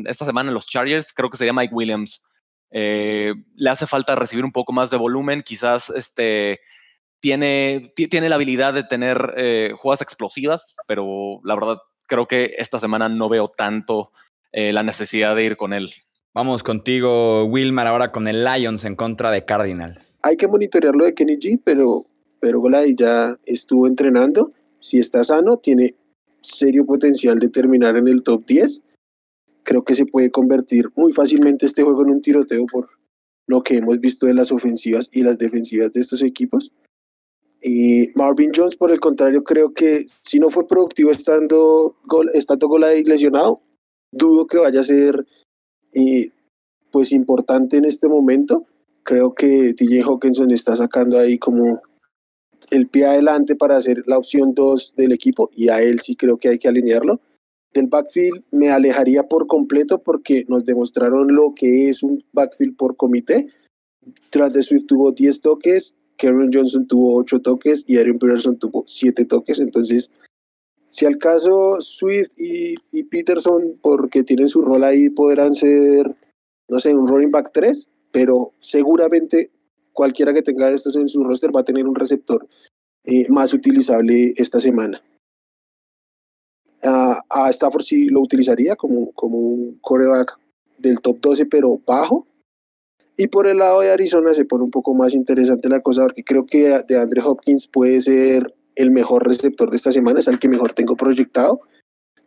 esta 0.07 0.25
semana 0.25 0.51
en 0.51 0.55
los 0.55 0.67
Chargers, 0.67 1.13
creo 1.13 1.31
que 1.31 1.37
sería 1.37 1.53
Mike 1.53 1.75
Williams. 1.75 2.23
Eh, 2.71 3.33
le 3.55 3.71
hace 3.71 3.87
falta 3.87 4.17
recibir 4.17 4.45
un 4.45 4.53
poco 4.53 4.73
más 4.73 4.91
de 4.91 4.97
volumen, 4.97 5.43
quizás 5.43 5.91
este, 5.91 6.61
tiene, 7.21 7.93
tiene 7.95 8.29
la 8.29 8.35
habilidad 8.35 8.75
de 8.75 8.83
tener 8.83 9.35
eh, 9.37 9.73
jugadas 9.77 10.03
explosivas, 10.03 10.75
pero 10.89 11.41
la 11.45 11.55
verdad 11.55 11.79
creo 12.07 12.27
que 12.27 12.55
esta 12.59 12.81
semana 12.81 13.09
no 13.09 13.29
veo 13.29 13.49
tanto 13.49 14.13
la 14.57 14.85
necesidad 14.85 15.35
de 15.35 15.43
ir 15.43 15.57
con 15.57 15.73
él. 15.73 15.91
Vamos 16.33 16.63
contigo, 16.63 17.45
Wilmar, 17.47 17.89
ahora 17.89 18.13
con 18.13 18.29
el 18.29 18.45
Lions 18.45 18.85
en 18.85 18.95
contra 18.95 19.33
de 19.33 19.45
Cardinals. 19.45 20.17
Hay 20.23 20.37
que 20.37 20.47
monitorearlo 20.47 21.07
de 21.07 21.13
Kenny 21.13 21.39
G, 21.39 21.61
pero, 21.65 22.07
pero 22.39 22.63
ya 22.97 23.37
estuvo 23.47 23.89
entrenando 23.89 24.53
si 24.85 24.99
está 24.99 25.25
sano, 25.25 25.57
tiene 25.57 25.95
serio 26.43 26.85
potencial 26.85 27.39
de 27.39 27.49
terminar 27.49 27.97
en 27.97 28.07
el 28.07 28.23
top 28.23 28.45
10. 28.45 28.83
Creo 29.63 29.83
que 29.83 29.95
se 29.95 30.05
puede 30.05 30.31
convertir 30.31 30.91
muy 30.95 31.11
fácilmente 31.15 31.65
este 31.65 31.83
juego 31.83 32.03
en 32.03 32.11
un 32.11 32.21
tiroteo 32.21 32.67
por 32.67 32.87
lo 33.47 33.63
que 33.63 33.79
hemos 33.79 33.99
visto 33.99 34.27
de 34.27 34.35
las 34.35 34.53
ofensivas 34.53 35.09
y 35.11 35.23
las 35.23 35.39
defensivas 35.39 35.91
de 35.93 36.03
estos 36.03 36.23
equipos. 36.23 36.71
Y 37.63 38.11
Marvin 38.15 38.53
Jones, 38.55 38.77
por 38.77 38.91
el 38.91 39.01
contrario, 39.01 39.43
creo 39.43 39.73
que 39.73 40.05
si 40.07 40.39
no 40.39 40.51
fue 40.51 40.69
productivo 40.69 41.11
estando, 41.13 41.97
gol, 42.05 42.31
estando 42.35 42.69
lesionado, 42.79 43.63
dudo 44.13 44.47
que 44.47 44.59
vaya 44.59 44.81
a 44.81 44.85
ser 44.85 45.27
eh, 45.95 46.29
pues 46.93 47.11
importante 47.11 47.79
en 47.79 47.87
este 47.87 48.07
momento. 48.07 48.67
Creo 49.03 49.33
que 49.33 49.73
DJ 49.73 50.03
Hawkinson 50.03 50.51
está 50.51 50.77
sacando 50.77 51.19
ahí 51.19 51.39
como 51.39 51.81
el 52.75 52.89
pie 52.89 53.07
adelante 53.07 53.55
para 53.55 53.77
hacer 53.77 54.03
la 54.07 54.19
opción 54.19 54.53
2 54.53 54.95
del 54.97 55.13
equipo 55.13 55.49
y 55.55 55.69
a 55.69 55.81
él 55.81 56.01
sí 56.01 56.17
creo 56.17 56.37
que 56.37 56.49
hay 56.49 56.59
que 56.59 56.69
alinearlo. 56.69 57.21
Del 57.73 57.87
backfield 57.87 58.43
me 58.51 58.71
alejaría 58.71 59.23
por 59.25 59.47
completo 59.47 60.03
porque 60.03 60.45
nos 60.49 60.65
demostraron 60.65 61.35
lo 61.35 61.55
que 61.55 61.89
es 61.89 62.03
un 62.03 62.25
backfield 62.33 62.77
por 62.77 62.97
comité. 62.97 63.47
Tras 64.31 64.53
de 64.53 64.63
Swift 64.63 64.87
tuvo 64.87 65.13
10 65.13 65.41
toques, 65.41 65.95
Karen 66.19 66.51
Johnson 66.53 66.87
tuvo 66.87 67.17
8 67.17 67.41
toques 67.41 67.85
y 67.87 67.97
Aaron 67.97 68.19
Peterson 68.19 68.59
tuvo 68.59 68.85
7 68.87 69.25
toques. 69.25 69.59
Entonces, 69.61 70.11
si 70.89 71.07
al 71.07 71.19
caso 71.19 71.81
Swift 71.81 72.31
y, 72.37 73.03
Peterson, 73.05 73.79
porque 73.83 74.23
tienen 74.23 74.49
su 74.49 74.63
rol 74.63 74.85
ahí, 74.85 75.11
podrán 75.11 75.55
ser, 75.55 76.15
no 76.69 76.79
sé, 76.79 76.95
un 76.95 77.09
running 77.09 77.31
back 77.31 77.51
3, 77.53 77.89
pero 78.13 78.53
seguramente 78.59 79.51
cualquiera 79.95 80.35
que 80.35 80.43
tenga 80.43 80.71
estos 80.71 80.97
en 80.97 81.09
su 81.09 81.25
roster 81.25 81.55
va 81.55 81.61
a 81.61 81.65
tener 81.65 81.87
un 81.87 81.95
receptor 81.95 82.47
eh, 83.05 83.27
más 83.31 83.55
utilizable 83.55 84.35
esta 84.37 84.61
semana. 84.61 85.03
a 86.83 87.49
Stafford 87.51 87.83
sí 87.83 88.09
lo 88.11 88.21
utilizaría 88.21 88.77
como, 88.77 89.11
como 89.13 89.39
un 89.39 89.79
coreback 89.81 90.39
del 90.77 91.01
top 91.01 91.19
12, 91.21 91.47
pero 91.47 91.81
bajo. 91.87 92.27
Y 93.17 93.29
por 93.29 93.47
el 93.47 93.59
lado 93.59 93.81
de 93.81 93.91
Arizona 93.91 94.35
se 94.35 94.45
pone 94.45 94.65
un 94.65 94.71
poco 94.71 94.93
más 94.93 95.15
interesante 95.15 95.69
la 95.69 95.81
cosa, 95.81 96.03
porque 96.03 96.25
creo 96.25 96.45
que 96.45 96.83
de 96.87 97.01
Andre 97.01 97.23
Hopkins 97.23 97.67
puede 97.69 98.01
ser 98.01 98.55
el 98.77 98.91
mejor 98.91 99.27
receptor 99.27 99.71
de 99.71 99.77
esta 99.77 99.93
semana, 99.93 100.21
es 100.21 100.27
el 100.27 100.39
que 100.39 100.49
mejor 100.49 100.73
tengo 100.73 100.97
proyectado. 100.97 101.61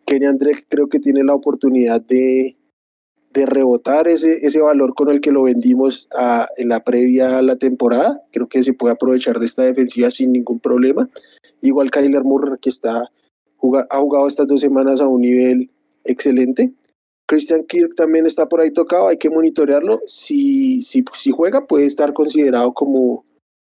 Kenny 0.06 0.26
Andre 0.26 0.54
creo 0.70 0.88
que 0.88 1.00
tiene 1.00 1.24
la 1.24 1.36
oportunidad 1.36 2.02
de, 2.02 2.57
de 3.38 3.46
rebotar 3.46 4.08
ese, 4.08 4.46
ese 4.46 4.60
valor 4.60 4.96
con 4.96 5.10
el 5.10 5.22
que 5.22 5.32
lo 5.32 5.44
vendimos 5.44 6.10
en 6.58 6.70
la 6.70 6.84
previa 6.84 7.38
a 7.38 7.44
la 7.44 7.56
temporada. 7.56 8.20
Creo 8.32 8.50
que 8.50 8.64
se 8.64 8.74
puede 8.74 8.96
aprovechar 8.96 9.38
de 9.38 9.46
esta 9.46 9.62
defensiva 9.62 10.10
sin 10.10 10.32
ningún 10.32 10.60
problema. 10.60 11.08
Igual 11.62 11.92
Kyler 11.92 12.24
Murray, 12.24 12.58
que 12.60 12.70
está, 12.70 13.04
ha 13.04 13.98
jugado 14.00 14.28
estas 14.28 14.48
dos 14.48 14.60
semanas 14.60 15.02
a 15.02 15.08
un 15.08 15.22
nivel 15.22 15.70
excelente. 16.04 16.74
Christian 17.28 17.64
Kirk 17.66 17.94
también 17.96 18.26
está 18.26 18.50
por 18.50 18.60
ahí 18.60 18.72
tocado, 18.72 19.10
hay 19.10 19.18
que 19.18 19.30
monitorearlo. 19.30 20.02
Si, 20.08 20.82
si, 20.82 21.06
si 21.14 21.30
juega, 21.30 21.68
puede 21.68 21.86
estar 21.86 22.14
considerado 22.14 22.74
como, 22.74 23.24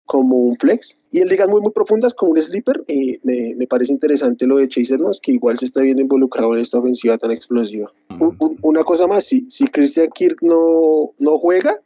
como 0.09 0.37
un 0.37 0.57
flex. 0.57 0.97
Y 1.13 1.21
en 1.21 1.29
ligas 1.29 1.49
muy, 1.49 1.61
muy 1.61 1.71
profundas, 1.71 2.15
como 2.15 2.33
un 2.33 2.43
sleeper, 2.43 2.83
eh, 2.89 3.19
me, 3.23 3.55
me, 3.57 3.67
parece 3.67 3.93
interesante 3.93 4.47
lo 4.47 4.57
de 4.57 4.67
Chase 4.67 4.95
Edmonds, 4.95 5.21
que 5.23 5.33
igual 5.33 5.59
se 5.59 5.67
está 5.67 5.83
viendo 5.83 6.03
involucrado 6.03 6.55
en 6.55 6.61
esta 6.61 6.79
ofensiva 6.79 7.17
tan 7.19 7.31
explosiva. 7.31 7.93
una 8.63 8.83
cosa 8.85 9.07
más, 9.07 9.25
si, 9.25 9.47
si 9.51 9.67
Christian 9.67 10.09
Kirk 10.09 10.39
no, 10.43 11.13
no 11.19 11.39
juega, 11.39 11.81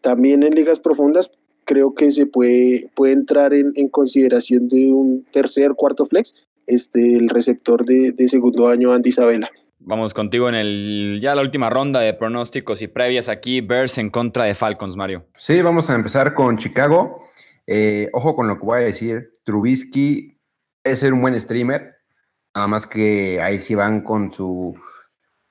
también 0.00 0.44
en 0.44 0.54
ligas 0.54 0.78
profundas, 0.78 1.30
creo 1.64 1.94
que 1.94 2.10
se 2.10 2.26
puede, 2.26 2.90
puede 2.94 3.12
entrar 3.12 3.52
en, 3.52 3.72
en 3.74 3.88
consideración 3.88 4.68
de 4.68 4.92
un 4.92 5.26
tercer, 5.32 5.74
cuarto 5.74 6.06
flex, 6.06 6.46
este, 6.66 7.16
el 7.16 7.28
receptor 7.28 7.84
de, 7.84 8.12
de 8.12 8.28
segundo 8.28 8.68
año, 8.68 8.92
Andy 8.92 9.10
Isabela. 9.10 9.50
Vamos 9.86 10.14
contigo 10.14 10.48
en 10.48 10.54
el 10.54 11.18
ya 11.20 11.34
la 11.34 11.42
última 11.42 11.68
ronda 11.68 12.00
de 12.00 12.14
pronósticos 12.14 12.80
y 12.80 12.88
previas 12.88 13.28
aquí, 13.28 13.60
Bears 13.60 13.98
en 13.98 14.08
contra 14.08 14.44
de 14.44 14.54
Falcons, 14.54 14.96
Mario. 14.96 15.26
Sí, 15.36 15.60
vamos 15.60 15.90
a 15.90 15.94
empezar 15.94 16.32
con 16.32 16.56
Chicago. 16.56 17.22
Eh, 17.66 18.10
ojo 18.12 18.36
con 18.36 18.48
lo 18.48 18.58
que 18.58 18.66
voy 18.66 18.80
a 18.80 18.84
decir. 18.84 19.32
Trubisky 19.44 20.40
es 20.82 21.00
ser 21.00 21.12
un 21.12 21.22
buen 21.22 21.40
streamer. 21.40 21.96
Nada 22.54 22.68
más 22.68 22.86
que 22.86 23.40
ahí 23.40 23.58
sí 23.58 23.74
van 23.74 24.02
con 24.02 24.30
su, 24.30 24.78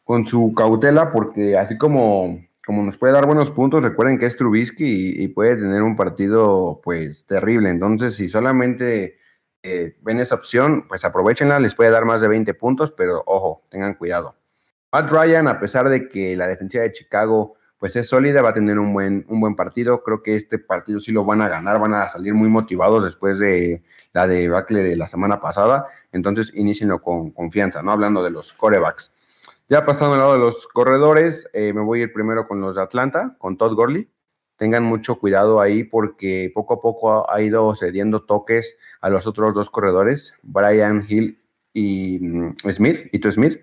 con 0.04 0.26
su 0.26 0.54
cautela, 0.56 1.12
porque 1.12 1.58
así 1.58 1.78
como, 1.78 2.46
como 2.66 2.84
nos 2.84 2.98
puede 2.98 3.14
dar 3.14 3.26
buenos 3.26 3.52
puntos, 3.52 3.84
recuerden 3.84 4.18
que 4.18 4.26
es 4.26 4.38
Trubisky 4.38 5.22
y, 5.22 5.28
puede 5.30 5.58
tener 5.58 5.82
un 5.82 5.96
partido 5.96 6.80
pues 6.84 7.26
terrible. 7.26 7.70
Entonces, 7.70 8.16
si 8.16 8.30
solamente 8.30 9.18
eh, 9.64 9.98
ven 10.02 10.20
esa 10.20 10.36
opción, 10.36 10.88
pues 10.88 11.04
aprovechenla, 11.04 11.60
les 11.60 11.76
puede 11.76 11.92
dar 11.92 12.06
más 12.06 12.22
de 12.22 12.30
20 12.30 12.54
puntos, 12.54 12.92
pero 12.92 13.24
ojo, 13.26 13.66
tengan 13.70 13.96
cuidado. 13.96 14.38
Matt 14.92 15.12
Ryan, 15.12 15.48
a 15.48 15.60
pesar 15.60 15.90
de 15.90 16.08
que 16.08 16.36
la 16.36 16.48
defensiva 16.48 16.84
de 16.84 16.92
Chicago 16.92 17.56
pues 17.84 17.98
es 17.98 18.08
sólida, 18.08 18.42
va 18.42 18.52
a 18.52 18.54
tener 18.54 18.80
un 18.80 18.94
buen, 18.94 19.26
un 19.28 19.42
buen 19.42 19.58
partido. 19.58 20.04
Creo 20.04 20.24
que 20.24 20.38
este 20.38 20.58
partido 20.58 21.02
sí 21.02 21.12
lo 21.12 21.26
van 21.26 21.42
a 21.42 21.50
ganar, 21.50 21.82
van 21.82 21.94
a 21.94 22.08
salir 22.08 22.34
muy 22.34 22.48
motivados 22.48 23.04
después 23.04 23.40
de 23.40 23.84
la 24.14 24.26
debacle 24.26 24.82
de 24.84 24.96
la 24.96 25.10
semana 25.10 25.42
pasada. 25.42 25.88
Entonces, 26.14 26.54
inicienlo 26.56 27.02
con 27.02 27.32
confianza, 27.32 27.84
¿no? 27.84 27.92
Hablando 27.92 28.24
de 28.24 28.32
los 28.32 28.54
corebacks. 28.54 29.12
Ya 29.68 29.86
pasando 29.86 30.14
al 30.14 30.22
lado 30.22 30.32
de 30.32 30.40
los 30.40 30.66
corredores, 30.68 31.50
eh, 31.52 31.74
me 31.74 31.82
voy 31.82 32.00
a 32.00 32.04
ir 32.04 32.14
primero 32.14 32.48
con 32.48 32.62
los 32.62 32.78
de 32.78 32.84
Atlanta, 32.84 33.36
con 33.38 33.58
Todd 33.58 33.76
Gurley. 33.76 34.10
Tengan 34.56 34.86
mucho 34.86 35.20
cuidado 35.20 35.60
ahí 35.60 35.84
porque 35.84 36.54
poco 36.56 36.76
a 36.76 36.82
poco 36.82 37.30
ha 37.30 37.42
ido 37.42 37.76
cediendo 37.76 38.24
toques 38.24 38.78
a 39.02 39.10
los 39.10 39.28
otros 39.28 39.54
dos 39.54 39.70
corredores, 39.70 40.36
Brian 40.42 41.06
Hill 41.06 41.38
y 41.74 42.20
mm, 42.22 42.56
Smith, 42.72 43.10
y 43.12 43.18
Smith 43.30 43.60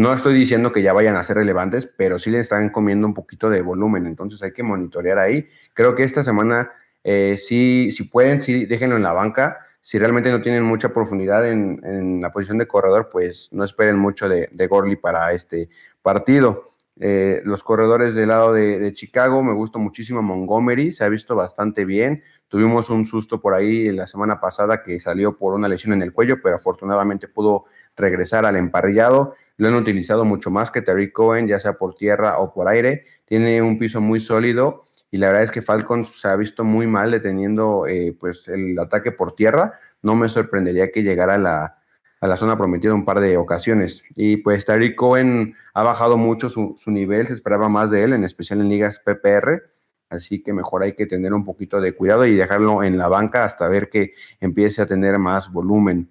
No 0.00 0.14
estoy 0.14 0.32
diciendo 0.32 0.72
que 0.72 0.80
ya 0.80 0.94
vayan 0.94 1.16
a 1.16 1.22
ser 1.22 1.36
relevantes, 1.36 1.86
pero 1.86 2.18
sí 2.18 2.30
le 2.30 2.38
están 2.38 2.70
comiendo 2.70 3.06
un 3.06 3.12
poquito 3.12 3.50
de 3.50 3.60
volumen, 3.60 4.06
entonces 4.06 4.42
hay 4.42 4.52
que 4.52 4.62
monitorear 4.62 5.18
ahí. 5.18 5.50
Creo 5.74 5.94
que 5.94 6.04
esta 6.04 6.22
semana, 6.22 6.72
eh, 7.04 7.36
sí, 7.36 7.90
si 7.92 8.04
pueden, 8.04 8.40
sí, 8.40 8.64
déjenlo 8.64 8.96
en 8.96 9.02
la 9.02 9.12
banca. 9.12 9.58
Si 9.82 9.98
realmente 9.98 10.30
no 10.30 10.40
tienen 10.40 10.62
mucha 10.62 10.94
profundidad 10.94 11.46
en, 11.46 12.18
la 12.22 12.32
posición 12.32 12.56
de 12.56 12.66
corredor, 12.66 13.10
pues 13.12 13.50
no 13.52 13.62
esperen 13.62 13.98
mucho 13.98 14.26
de, 14.26 14.48
de 14.50 14.66
Gorley 14.68 14.96
para 14.96 15.34
este 15.34 15.68
partido. 16.00 16.70
Eh, 17.02 17.40
los 17.46 17.64
corredores 17.64 18.14
del 18.14 18.28
lado 18.28 18.52
de, 18.52 18.92
Chicago, 18.92 19.42
me 19.42 19.54
gusta 19.54 19.78
muchísimo 19.78 20.20
Montgomery, 20.20 20.90
se 20.90 21.02
ha 21.02 21.08
visto 21.08 21.34
bastante 21.34 21.86
bien. 21.86 22.22
Tuvimos 22.48 22.90
un 22.90 23.06
susto 23.06 23.40
por 23.40 23.54
ahí 23.54 23.90
la 23.90 24.06
semana 24.06 24.38
pasada 24.38 24.82
que 24.82 25.00
salió 25.00 25.38
por 25.38 25.54
una 25.54 25.66
lesión 25.66 25.94
en 25.94 26.02
el 26.02 26.12
cuello, 26.12 26.42
pero 26.42 26.56
afortunadamente 26.56 27.26
pudo 27.26 27.64
regresar 27.96 28.44
al 28.44 28.56
emparrillado. 28.56 29.34
Lo 29.60 29.68
han 29.68 29.74
utilizado 29.74 30.24
mucho 30.24 30.50
más 30.50 30.70
que 30.70 30.80
Terry 30.80 31.12
Cohen, 31.12 31.46
ya 31.46 31.60
sea 31.60 31.74
por 31.74 31.94
tierra 31.94 32.38
o 32.38 32.54
por 32.54 32.66
aire. 32.66 33.04
Tiene 33.26 33.60
un 33.60 33.78
piso 33.78 34.00
muy 34.00 34.18
sólido 34.18 34.84
y 35.10 35.18
la 35.18 35.26
verdad 35.26 35.42
es 35.42 35.50
que 35.50 35.60
Falcons 35.60 36.18
se 36.18 36.28
ha 36.28 36.36
visto 36.36 36.64
muy 36.64 36.86
mal 36.86 37.10
deteniendo 37.10 37.86
eh, 37.86 38.16
pues 38.18 38.48
el 38.48 38.78
ataque 38.78 39.12
por 39.12 39.34
tierra. 39.34 39.74
No 40.00 40.16
me 40.16 40.30
sorprendería 40.30 40.90
que 40.90 41.02
llegara 41.02 41.34
a 41.34 41.38
la, 41.38 41.78
a 42.22 42.26
la 42.26 42.38
zona 42.38 42.56
prometida 42.56 42.94
un 42.94 43.04
par 43.04 43.20
de 43.20 43.36
ocasiones. 43.36 44.02
Y 44.14 44.38
pues 44.38 44.64
Tariq 44.64 44.94
Cohen 44.94 45.54
ha 45.74 45.82
bajado 45.82 46.16
mucho 46.16 46.48
su, 46.48 46.78
nivel, 46.86 47.26
se 47.26 47.34
esperaba 47.34 47.68
más 47.68 47.90
de 47.90 48.04
él, 48.04 48.14
en 48.14 48.24
especial 48.24 48.62
en 48.62 48.70
ligas 48.70 49.02
PPR, 49.04 49.62
así 50.08 50.42
que 50.42 50.54
mejor 50.54 50.84
hay 50.84 50.94
que 50.94 51.04
tener 51.04 51.34
un 51.34 51.44
poquito 51.44 51.82
de 51.82 51.94
cuidado 51.94 52.24
y 52.24 52.34
dejarlo 52.34 52.82
en 52.82 52.96
la 52.96 53.08
banca 53.08 53.44
hasta 53.44 53.68
ver 53.68 53.90
que 53.90 54.14
empiece 54.40 54.80
a 54.80 54.86
tener 54.86 55.18
más 55.18 55.52
volumen. 55.52 56.08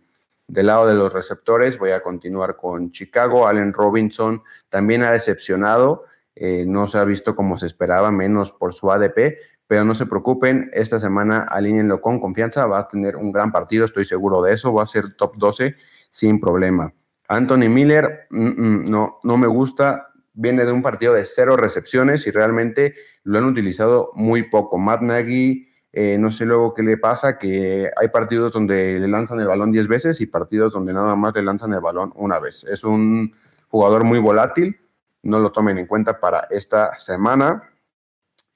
Del 0.49 0.65
lado 0.65 0.87
de 0.87 0.95
los 0.95 1.13
receptores 1.13 1.77
voy 1.77 1.91
a 1.91 2.01
continuar 2.01 2.55
con 2.55 2.91
Chicago, 2.91 3.47
Allen 3.47 3.71
Robinson 3.71 4.41
también 4.67 5.03
ha 5.03 5.11
decepcionado, 5.11 6.05
eh, 6.33 6.65
no 6.67 6.87
se 6.87 6.97
ha 6.97 7.03
visto 7.03 7.35
como 7.35 7.59
se 7.59 7.67
esperaba, 7.67 8.11
menos 8.11 8.51
por 8.51 8.73
su 8.73 8.91
ADP, 8.91 9.37
pero 9.67 9.85
no 9.85 9.93
se 9.93 10.07
preocupen, 10.07 10.71
esta 10.73 10.97
semana 10.97 11.41
alínenlo 11.41 12.01
con 12.01 12.19
confianza, 12.19 12.65
va 12.65 12.79
a 12.79 12.87
tener 12.87 13.15
un 13.15 13.31
gran 13.31 13.51
partido, 13.51 13.85
estoy 13.85 14.05
seguro 14.05 14.41
de 14.41 14.53
eso, 14.53 14.73
va 14.73 14.81
a 14.81 14.87
ser 14.87 15.13
top 15.15 15.35
12 15.37 15.75
sin 16.09 16.39
problema. 16.39 16.91
Anthony 17.27 17.69
Miller, 17.69 18.25
mm, 18.31 18.47
mm, 18.47 18.83
no, 18.89 19.19
no 19.21 19.37
me 19.37 19.45
gusta, 19.45 20.07
viene 20.33 20.65
de 20.65 20.71
un 20.71 20.81
partido 20.81 21.13
de 21.13 21.25
cero 21.25 21.57
recepciones 21.57 22.25
y 22.25 22.31
realmente 22.31 22.95
lo 23.21 23.37
han 23.37 23.45
utilizado 23.45 24.09
muy 24.15 24.49
poco. 24.49 24.79
Matt 24.79 25.01
Nagy, 25.01 25.67
eh, 25.91 26.17
no 26.17 26.31
sé 26.31 26.45
luego 26.45 26.73
qué 26.73 26.83
le 26.83 26.97
pasa, 26.97 27.37
que 27.37 27.89
hay 27.95 28.07
partidos 28.09 28.51
donde 28.51 28.99
le 28.99 29.07
lanzan 29.07 29.39
el 29.39 29.47
balón 29.47 29.71
10 29.71 29.87
veces 29.87 30.21
y 30.21 30.27
partidos 30.27 30.73
donde 30.73 30.93
nada 30.93 31.15
más 31.15 31.33
le 31.33 31.43
lanzan 31.43 31.73
el 31.73 31.79
balón 31.79 32.13
una 32.15 32.39
vez. 32.39 32.63
Es 32.63 32.83
un 32.83 33.33
jugador 33.69 34.03
muy 34.03 34.19
volátil, 34.19 34.79
no 35.23 35.39
lo 35.39 35.51
tomen 35.51 35.77
en 35.77 35.87
cuenta 35.87 36.19
para 36.19 36.47
esta 36.49 36.97
semana. 36.97 37.63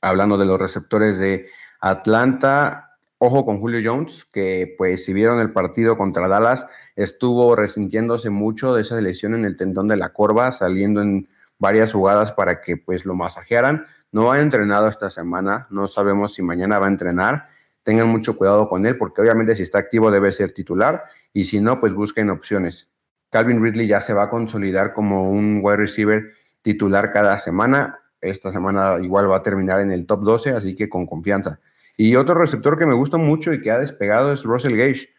Hablando 0.01 0.37
de 0.37 0.45
los 0.45 0.59
receptores 0.59 1.17
de 1.17 1.47
Atlanta, 1.79 2.93
Ojo 3.25 3.45
con 3.45 3.61
Julio 3.61 3.79
Jones, 3.81 4.27
que 4.33 4.75
pues 4.77 5.05
si 5.05 5.13
vieron 5.13 5.39
el 5.39 5.53
partido 5.53 5.97
contra 5.97 6.27
Dallas, 6.27 6.67
estuvo 6.97 7.55
resintiéndose 7.55 8.29
mucho 8.29 8.75
de 8.75 8.81
esa 8.81 8.99
lesión 8.99 9.33
en 9.33 9.45
el 9.45 9.55
tendón 9.55 9.87
de 9.87 9.95
la 9.95 10.11
corva, 10.11 10.51
saliendo 10.51 11.01
en 11.01 11.29
varias 11.57 11.93
jugadas 11.93 12.33
para 12.33 12.59
que 12.59 12.75
pues 12.75 13.05
lo 13.05 13.15
masajearan. 13.15 13.85
No 14.13 14.31
ha 14.31 14.39
entrenado 14.39 14.87
esta 14.87 15.09
semana, 15.09 15.65
no 15.71 15.87
sabemos 15.87 16.35
si 16.35 16.43
mañana 16.43 16.77
va 16.77 16.85
a 16.85 16.89
entrenar. 16.89 17.47
Tengan 17.81 18.07
mucho 18.07 18.37
cuidado 18.37 18.69
con 18.69 18.85
él, 18.85 18.95
porque 18.95 19.21
obviamente 19.21 19.55
si 19.55 19.63
está 19.63 19.79
activo 19.79 20.11
debe 20.11 20.31
ser 20.31 20.51
titular, 20.51 21.03
y 21.33 21.45
si 21.45 21.59
no, 21.59 21.79
pues 21.79 21.93
busquen 21.93 22.29
opciones. 22.29 22.89
Calvin 23.31 23.63
Ridley 23.63 23.87
ya 23.87 24.01
se 24.01 24.13
va 24.13 24.25
a 24.25 24.29
consolidar 24.29 24.93
como 24.93 25.31
un 25.31 25.61
wide 25.63 25.77
receiver 25.77 26.29
titular 26.61 27.09
cada 27.09 27.39
semana. 27.39 28.01
Esta 28.21 28.51
semana 28.51 28.99
igual 29.01 29.31
va 29.31 29.37
a 29.37 29.41
terminar 29.41 29.81
en 29.81 29.91
el 29.91 30.05
top 30.05 30.21
12, 30.21 30.51
así 30.51 30.75
que 30.75 30.89
con 30.89 31.07
confianza. 31.07 31.59
Y 31.97 32.15
otro 32.15 32.35
receptor 32.35 32.77
que 32.77 32.85
me 32.85 32.93
gusta 32.93 33.17
mucho 33.17 33.51
y 33.51 33.61
que 33.61 33.71
ha 33.71 33.79
despegado 33.79 34.31
es 34.31 34.43
Russell 34.43 34.77
Gage. 34.77 35.09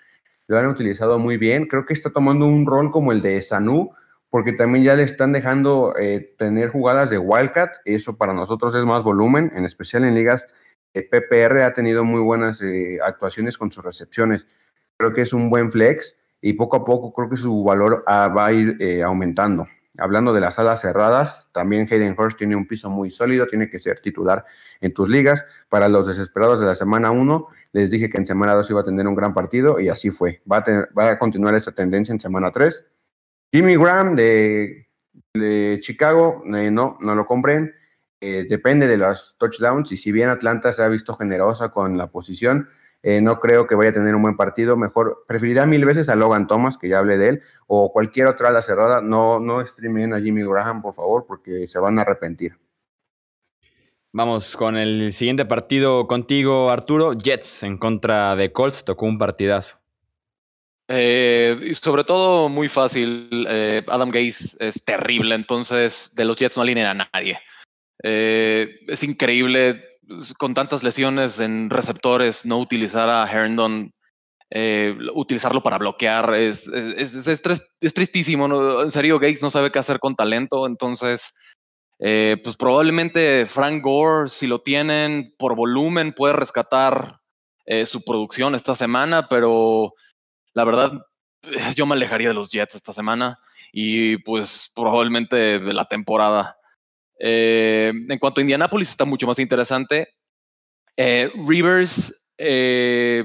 Lo 0.46 0.57
han 0.57 0.66
utilizado 0.66 1.18
muy 1.18 1.37
bien. 1.37 1.66
Creo 1.66 1.85
que 1.85 1.94
está 1.94 2.11
tomando 2.11 2.46
un 2.46 2.64
rol 2.64 2.92
como 2.92 3.11
el 3.11 3.22
de 3.22 3.42
Sanu, 3.42 3.90
porque 4.35 4.53
también 4.53 4.85
ya 4.85 4.97
le 4.97 5.05
están 5.05 5.31
dejando 5.31 5.94
eh, 5.97 6.35
tener 6.37 6.68
jugadas 6.68 7.09
de 7.09 7.18
Wildcat. 7.18 7.77
Eso 7.85 8.16
para 8.16 8.35
nosotros 8.35 8.75
es 8.75 8.85
más 8.85 9.05
volumen, 9.05 9.53
en 9.55 9.64
especial 9.64 10.03
en 10.03 10.16
ligas. 10.16 10.49
PPR 10.92 11.62
ha 11.62 11.73
tenido 11.73 12.03
muy 12.03 12.20
buenas 12.20 12.61
eh, 12.61 12.99
actuaciones 13.07 13.57
con 13.57 13.70
sus 13.70 13.85
recepciones. 13.85 14.44
Creo 14.97 15.12
que 15.12 15.20
es 15.20 15.33
un 15.33 15.51
buen 15.51 15.70
flex 15.70 16.16
y 16.40 16.55
poco 16.55 16.79
a 16.79 16.85
poco 16.85 17.12
creo 17.12 17.31
que 17.31 17.37
su 17.37 17.62
valor 17.62 18.03
ah, 18.09 18.27
va 18.27 18.47
a 18.47 18.53
ir 18.53 18.77
eh, 18.81 19.05
aumentando. 19.05 19.68
Hablando 19.99 20.33
de 20.33 20.40
las 20.40 20.59
alas 20.59 20.81
cerradas, 20.81 21.47
también 21.53 21.87
Hayden 21.88 22.16
Hurst 22.18 22.37
tiene 22.37 22.57
un 22.57 22.66
piso 22.66 22.90
muy 22.90 23.12
sólido, 23.12 23.47
tiene 23.47 23.70
que 23.70 23.79
ser 23.79 24.01
titular 24.01 24.44
en 24.81 24.92
tus 24.92 25.09
ligas. 25.09 25.44
Para 25.68 25.88
los 25.88 26.09
desesperados 26.09 26.59
de 26.59 26.66
la 26.66 26.75
semana 26.75 27.12
1, 27.12 27.47
les 27.70 27.92
dije 27.92 28.11
que 28.11 28.18
en 28.18 28.27
semana 28.27 28.55
2 28.55 28.68
iba 28.68 28.81
a 28.81 28.85
tener 28.85 29.07
un 29.07 29.14
gran 29.14 29.33
partido 29.33 29.79
y 29.79 29.90
así 29.90 30.11
fue. 30.11 30.42
Va 30.51 30.57
a, 30.57 30.88
va 30.99 31.11
a 31.11 31.18
continuar 31.20 31.55
esa 31.55 31.70
tendencia 31.70 32.12
en 32.12 32.18
semana 32.18 32.51
3. 32.51 32.85
Jimmy 33.55 33.77
Graham 33.77 34.17
de, 34.17 34.88
Chicago, 35.81 36.43
eh, 36.57 36.73
no, 36.73 36.99
no 37.01 37.14
lo 37.14 37.25
compren. 37.25 37.73
Eh, 38.21 38.47
depende 38.51 38.88
de 38.88 38.97
los 38.97 39.37
touchdowns 39.38 39.93
y 39.93 39.97
si 39.97 40.11
bien 40.11 40.29
Atlanta 40.29 40.73
se 40.73 40.83
ha 40.83 40.88
visto 40.88 41.14
generosa 41.14 41.69
con 41.69 41.97
la 41.97 42.09
posición, 42.09 42.69
eh, 43.05 43.21
no 43.21 43.38
creo 43.38 43.69
que 43.69 43.77
vaya 43.77 43.90
a 43.90 43.93
tener 43.93 44.17
un 44.17 44.23
buen 44.23 44.37
partido. 44.37 44.77
Mejor, 44.77 45.25
preferiría 45.29 45.67
mil 45.67 45.85
veces 45.85 46.09
a 46.09 46.17
Logan 46.17 46.49
Thomas, 46.49 46.77
que 46.77 46.88
ya 46.88 46.99
hablé 46.99 47.17
de 47.17 47.29
él, 47.29 47.43
o 47.69 47.93
cualquier 47.93 48.27
otra 48.27 48.49
ala 48.49 48.61
cerrada. 48.61 49.01
No, 49.01 49.38
no 49.38 49.64
streamen 49.64 50.14
a 50.14 50.21
Jimmy 50.21 50.43
Graham, 50.43 50.83
por 50.83 50.95
favor, 50.95 51.25
porque 51.25 51.69
se 51.69 51.79
van 51.79 52.01
a 52.01 52.03
arrepentir. 52.03 52.59
Vamos 54.11 54.57
con 54.57 54.77
el 54.77 55.12
siguiente 55.12 55.45
partido 55.45 56.09
contigo, 56.09 56.73
Arturo. 56.73 57.12
Jets 57.12 57.62
en 57.62 57.79
contra 57.79 58.35
de 58.35 58.51
Colts. 58.51 58.85
Tocó 58.85 59.07
un 59.07 59.17
partidazo. 59.17 59.84
Eh, 60.88 61.59
y 61.62 61.75
sobre 61.75 62.05
todo 62.05 62.49
muy 62.49 62.68
fácil. 62.68 63.29
Eh, 63.49 63.83
Adam 63.88 64.11
Gaze 64.11 64.57
es 64.61 64.85
terrible, 64.85 65.35
entonces 65.35 66.12
de 66.14 66.25
los 66.25 66.37
Jets 66.38 66.57
no 66.57 66.62
alinean 66.62 67.01
a 67.01 67.09
nadie. 67.12 67.40
es 68.03 69.03
increíble 69.03 69.83
con 70.38 70.55
tantas 70.55 70.83
lesiones 70.83 71.40
en 71.40 71.70
receptores, 71.70 72.44
no 72.44 72.59
utilizar 72.59 73.09
a 73.09 73.31
Herndon, 73.31 73.92
eh, 74.51 74.97
utilizarlo 75.14 75.62
para 75.62 75.79
bloquear, 75.79 76.35
es, 76.35 76.68
es, 76.68 77.42
tristísimo. 77.94 78.83
En 78.83 78.90
serio, 78.90 79.18
Gates 79.18 79.42
no 79.42 79.51
sabe 79.51 79.70
qué 79.70 79.79
hacer 79.79 79.99
con 79.99 80.14
talento, 80.14 80.66
entonces, 80.66 81.35
eh, 81.99 82.37
pues 82.42 82.57
probablemente 82.57 83.47
Frank 83.47 83.83
Gore, 83.83 84.29
si 84.29 84.47
lo 84.47 84.61
tienen 84.61 85.35
por 85.38 85.57
volumen, 85.57 86.12
puede 86.12 86.35
rescatar 86.35 87.18
eh, 87.66 87.87
su 87.87 88.05
producción 88.05 88.55
esta 88.55 88.75
semana, 88.75 89.29
pero 89.29 89.92
la 90.55 90.64
verdad, 90.64 90.93
yo 91.77 91.87
me 91.87 91.95
alejaría 91.95 92.29
de 92.29 92.35
los 92.35 92.51
Jets 92.51 92.77
esta 92.77 92.93
semana 92.93 93.38
y 93.73 94.19
pues 94.19 94.71
probablemente 94.75 95.59
de 95.59 95.73
la 95.73 95.87
temporada. 95.87 96.57
Eh, 97.19 97.93
en 98.09 98.19
cuanto 98.19 98.40
a 98.40 98.43
Indianapolis, 98.43 98.90
está 98.90 99.05
mucho 99.05 99.27
más 99.27 99.38
interesante. 99.38 100.09
Eh, 100.97 101.31
Rivers 101.47 102.33
eh, 102.38 103.25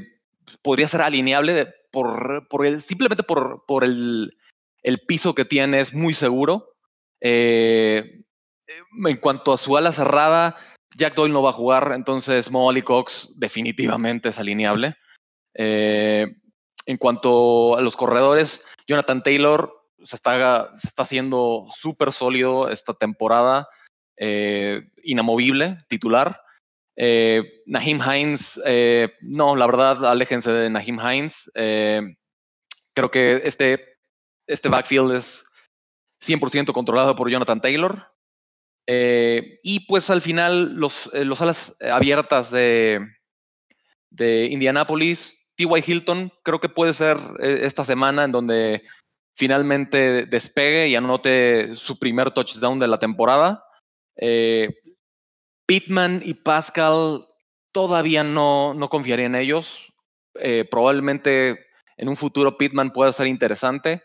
podría 0.61 0.87
ser 0.87 1.01
alineable 1.01 1.67
por, 1.91 2.47
el, 2.65 2.81
simplemente 2.81 3.23
por, 3.23 3.63
por 3.67 3.83
el, 3.83 4.31
piso 5.07 5.35
que 5.35 5.45
tiene, 5.45 5.79
es 5.79 5.93
muy 5.93 6.13
seguro. 6.13 6.75
en 7.21 8.25
cuanto 9.21 9.53
a 9.53 9.57
su 9.57 9.77
ala 9.77 9.91
cerrada, 9.91 10.55
Jack 10.95 11.15
Doyle 11.15 11.33
no 11.33 11.43
va 11.43 11.51
a 11.51 11.53
jugar, 11.53 11.91
entonces 11.95 12.49
Molly 12.49 12.81
Cox 12.81 13.35
definitivamente 13.37 14.29
es 14.29 14.39
alineable. 14.39 14.95
En 16.89 16.97
cuanto 16.97 17.77
a 17.77 17.81
los 17.81 17.95
corredores, 17.95 18.65
Jonathan 18.87 19.21
Taylor 19.21 19.71
se 20.03 20.15
está, 20.15 20.71
haciendo 20.97 21.67
súper 21.69 22.11
sólido 22.11 22.67
esta 22.67 22.95
temporada. 22.95 23.69
Eh, 24.17 24.89
inamovible, 25.03 25.85
titular. 25.87 26.41
Eh, 26.97 27.61
Nahim 27.67 28.01
Hines, 28.01 28.59
eh, 28.65 29.13
no, 29.21 29.55
la 29.55 29.67
verdad, 29.67 30.03
aléjense 30.03 30.51
de 30.51 30.71
Nahim 30.71 30.99
Hines. 30.99 31.51
creo 31.53 33.11
que 33.11 33.39
este, 33.43 33.99
este 34.47 34.67
backfield 34.67 35.13
es 35.13 35.45
100% 36.25 36.73
controlado 36.73 37.15
por 37.15 37.29
Jonathan 37.29 37.61
Taylor. 37.61 38.11
y 38.87 39.85
pues 39.87 40.09
al 40.09 40.23
final, 40.23 40.73
los, 40.73 41.11
los 41.13 41.39
alas 41.39 41.77
abiertas 41.83 42.49
de, 42.49 42.99
de 44.09 44.45
Indianapolis, 44.45 45.38
T.Y. 45.59 45.83
Hilton, 45.85 46.31
creo 46.41 46.61
que 46.61 46.69
puede 46.69 46.93
ser 46.93 47.17
esta 47.41 47.83
semana 47.83 48.23
en 48.23 48.31
donde 48.31 48.83
finalmente 49.35 50.25
despegue 50.25 50.87
y 50.87 50.95
anote 50.95 51.75
su 51.75 51.99
primer 51.99 52.31
touchdown 52.31 52.79
de 52.79 52.87
la 52.87 52.97
temporada. 52.97 53.65
Eh, 54.15 54.69
Pittman 55.65 56.21
y 56.23 56.35
Pascal 56.35 57.25
todavía 57.73 58.23
no, 58.23 58.73
no 58.73 58.87
confiaría 58.87 59.25
en 59.25 59.35
ellos. 59.35 59.91
Eh, 60.35 60.65
probablemente 60.71 61.67
en 61.97 62.07
un 62.07 62.15
futuro 62.15 62.57
Pittman 62.57 62.93
pueda 62.93 63.11
ser 63.11 63.27
interesante, 63.27 64.03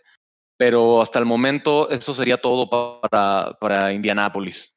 pero 0.56 1.00
hasta 1.00 1.20
el 1.20 1.24
momento 1.24 1.88
eso 1.88 2.14
sería 2.14 2.40
todo 2.42 2.68
para, 3.00 3.56
para 3.60 3.92
Indianápolis. 3.92 4.73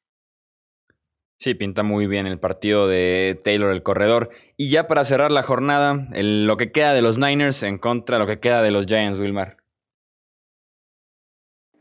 Sí, 1.38 1.54
pinta 1.54 1.84
muy 1.84 2.08
bien 2.08 2.26
el 2.26 2.40
partido 2.40 2.88
de 2.88 3.38
Taylor, 3.44 3.72
el 3.72 3.84
corredor. 3.84 4.30
Y 4.56 4.70
ya 4.70 4.88
para 4.88 5.04
cerrar 5.04 5.30
la 5.30 5.44
jornada, 5.44 6.08
lo 6.12 6.56
que 6.56 6.72
queda 6.72 6.92
de 6.92 7.00
los 7.00 7.16
Niners 7.16 7.62
en 7.62 7.78
contra 7.78 8.16
de 8.16 8.24
lo 8.24 8.26
que 8.26 8.40
queda 8.40 8.60
de 8.60 8.72
los 8.72 8.86
Giants, 8.86 9.18
Wilmar. 9.18 9.56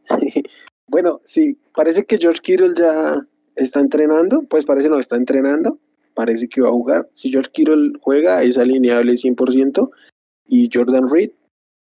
Bueno, 0.90 1.20
sí, 1.26 1.60
parece 1.76 2.06
que 2.06 2.18
George 2.18 2.40
Kittle 2.42 2.74
ya 2.78 3.20
está 3.58 3.82
entrenando, 3.82 4.44
pues 4.44 4.64
parece 4.64 4.88
no 4.88 5.00
está 5.00 5.18
entrenando, 5.18 5.78
parece 6.14 6.48
que 6.48 6.62
va 6.62 6.70
a 6.70 6.72
jugar. 6.72 7.10
Si 7.12 7.30
George 7.30 7.52
Kittle 7.52 7.92
juega, 8.00 8.42
es 8.42 8.58
alineable 8.58 9.12
100%, 9.12 9.90
y 10.48 10.70
Jordan 10.74 11.10
Reed 11.12 11.32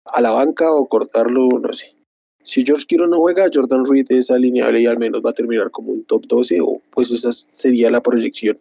a 0.05 0.21
la 0.21 0.29
banca 0.29 0.71
o 0.71 0.87
cortarlo, 0.87 1.49
no 1.59 1.73
sé. 1.73 1.95
Si 2.43 2.63
George 2.65 2.85
Kittle 2.87 3.07
no 3.07 3.19
juega, 3.19 3.49
Jordan 3.53 3.85
Reed 3.85 4.07
es 4.09 4.31
alineable 4.31 4.81
y 4.81 4.85
al 4.85 4.97
menos 4.97 5.21
va 5.23 5.29
a 5.29 5.33
terminar 5.33 5.69
como 5.71 5.91
un 5.91 6.03
top 6.05 6.25
12 6.27 6.59
o 6.61 6.81
pues 6.91 7.11
esa 7.11 7.31
sería 7.31 7.91
la 7.91 8.01
proyección. 8.01 8.59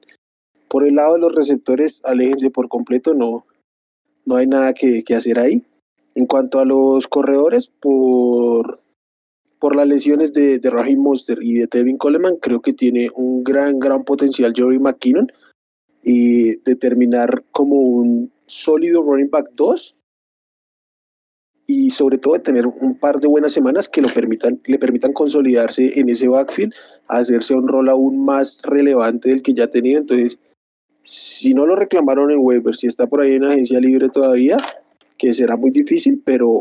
Por 0.68 0.87
el 0.87 0.97
lado 0.97 1.14
de 1.14 1.20
los 1.20 1.35
receptores, 1.35 2.01
aléjense 2.05 2.51
por 2.51 2.68
completo, 2.68 3.14
no, 3.14 3.47
no 4.24 4.37
hay 4.37 4.47
nada 4.47 4.72
que, 4.74 5.03
hacer 5.14 5.39
ahí. 5.39 5.64
En 6.14 6.26
cuanto 6.26 6.61
a 6.61 6.64
los 6.64 7.09
corredores, 7.09 7.68
por, 7.68 8.81
por 9.59 9.74
las 9.74 9.89
lesiones 9.89 10.33
de, 10.33 10.59
de 10.59 10.70
Raheem 10.70 11.01
Monster 11.01 11.39
y 11.41 11.55
de 11.55 11.66
Tevin 11.66 11.97
Coleman, 11.97 12.37
creo 12.37 12.61
que 12.61 12.72
tiene 12.72 13.09
un 13.14 13.43
gran, 13.43 13.78
gran 13.78 14.05
potencial 14.05 14.53
Joey 14.57 14.78
McKinnon 14.78 15.33
y 16.03 16.57
determinar 16.59 17.45
como 17.53 17.76
un 17.76 18.33
sólido 18.47 19.03
running 19.03 19.31
back 19.31 19.51
2 19.55 19.97
y 21.70 21.90
sobre 21.90 22.18
todo 22.18 22.34
de 22.34 22.40
tener 22.40 22.66
un 22.66 22.98
par 22.98 23.20
de 23.20 23.28
buenas 23.28 23.52
semanas 23.52 23.88
que 23.88 24.02
lo 24.02 24.08
permitan, 24.08 24.60
le 24.66 24.76
permitan 24.76 25.12
consolidarse 25.12 26.00
en 26.00 26.08
ese 26.08 26.26
backfield, 26.26 26.74
hacerse 27.06 27.54
un 27.54 27.68
rol 27.68 27.88
aún 27.88 28.24
más 28.24 28.60
relevante 28.64 29.28
del 29.28 29.40
que 29.40 29.54
ya 29.54 29.68
tenía. 29.68 29.98
Entonces, 29.98 30.36
si 31.04 31.54
no 31.54 31.66
lo 31.66 31.76
reclamaron 31.76 32.32
en 32.32 32.40
waiver, 32.40 32.74
si 32.74 32.88
está 32.88 33.06
por 33.06 33.20
ahí 33.20 33.34
en 33.34 33.44
agencia 33.44 33.78
libre 33.78 34.08
todavía, 34.08 34.56
que 35.16 35.32
será 35.32 35.56
muy 35.56 35.70
difícil, 35.70 36.20
pero 36.24 36.58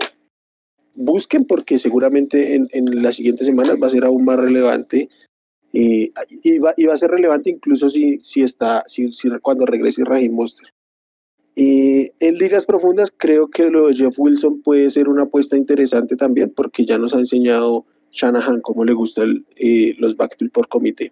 busquen 0.94 1.44
porque 1.46 1.80
seguramente 1.80 2.54
en, 2.54 2.68
en 2.74 3.02
las 3.02 3.16
siguientes 3.16 3.48
semanas 3.48 3.78
va 3.82 3.88
a 3.88 3.92
ser 3.92 4.06
aún 4.06 4.24
más 4.26 4.40
relevante 4.40 5.10
y, 5.72 6.10
va, 6.60 6.74
y, 6.78 6.86
va, 6.86 6.94
a 6.94 6.98
ser 6.98 7.10
relevante 7.10 7.50
incluso 7.50 7.90
si, 7.90 8.20
si 8.22 8.44
está, 8.44 8.84
si, 8.86 9.12
si 9.12 9.28
cuando 9.42 9.66
regrese 9.66 10.04
Raheem 10.06 10.34
Monster. 10.34 10.68
Y 11.62 12.10
en 12.22 12.36
ligas 12.36 12.66
profundas 12.66 13.12
creo 13.18 13.50
que 13.50 13.66
lo 13.66 13.88
de 13.88 13.94
Jeff 13.94 14.18
Wilson 14.18 14.62
puede 14.62 14.90
ser 14.90 15.10
una 15.10 15.24
apuesta 15.24 15.58
interesante 15.58 16.16
también 16.16 16.54
porque 16.56 16.86
ya 16.86 16.98
nos 16.98 17.14
ha 17.14 17.20
enseñado 17.20 17.86
Shanahan 18.14 18.62
cómo 18.62 18.86
le 18.86 18.94
gustan 18.94 19.46
eh, 19.58 19.94
los 20.00 20.16
backfield 20.16 20.54
por 20.54 20.70
comité. 20.70 21.12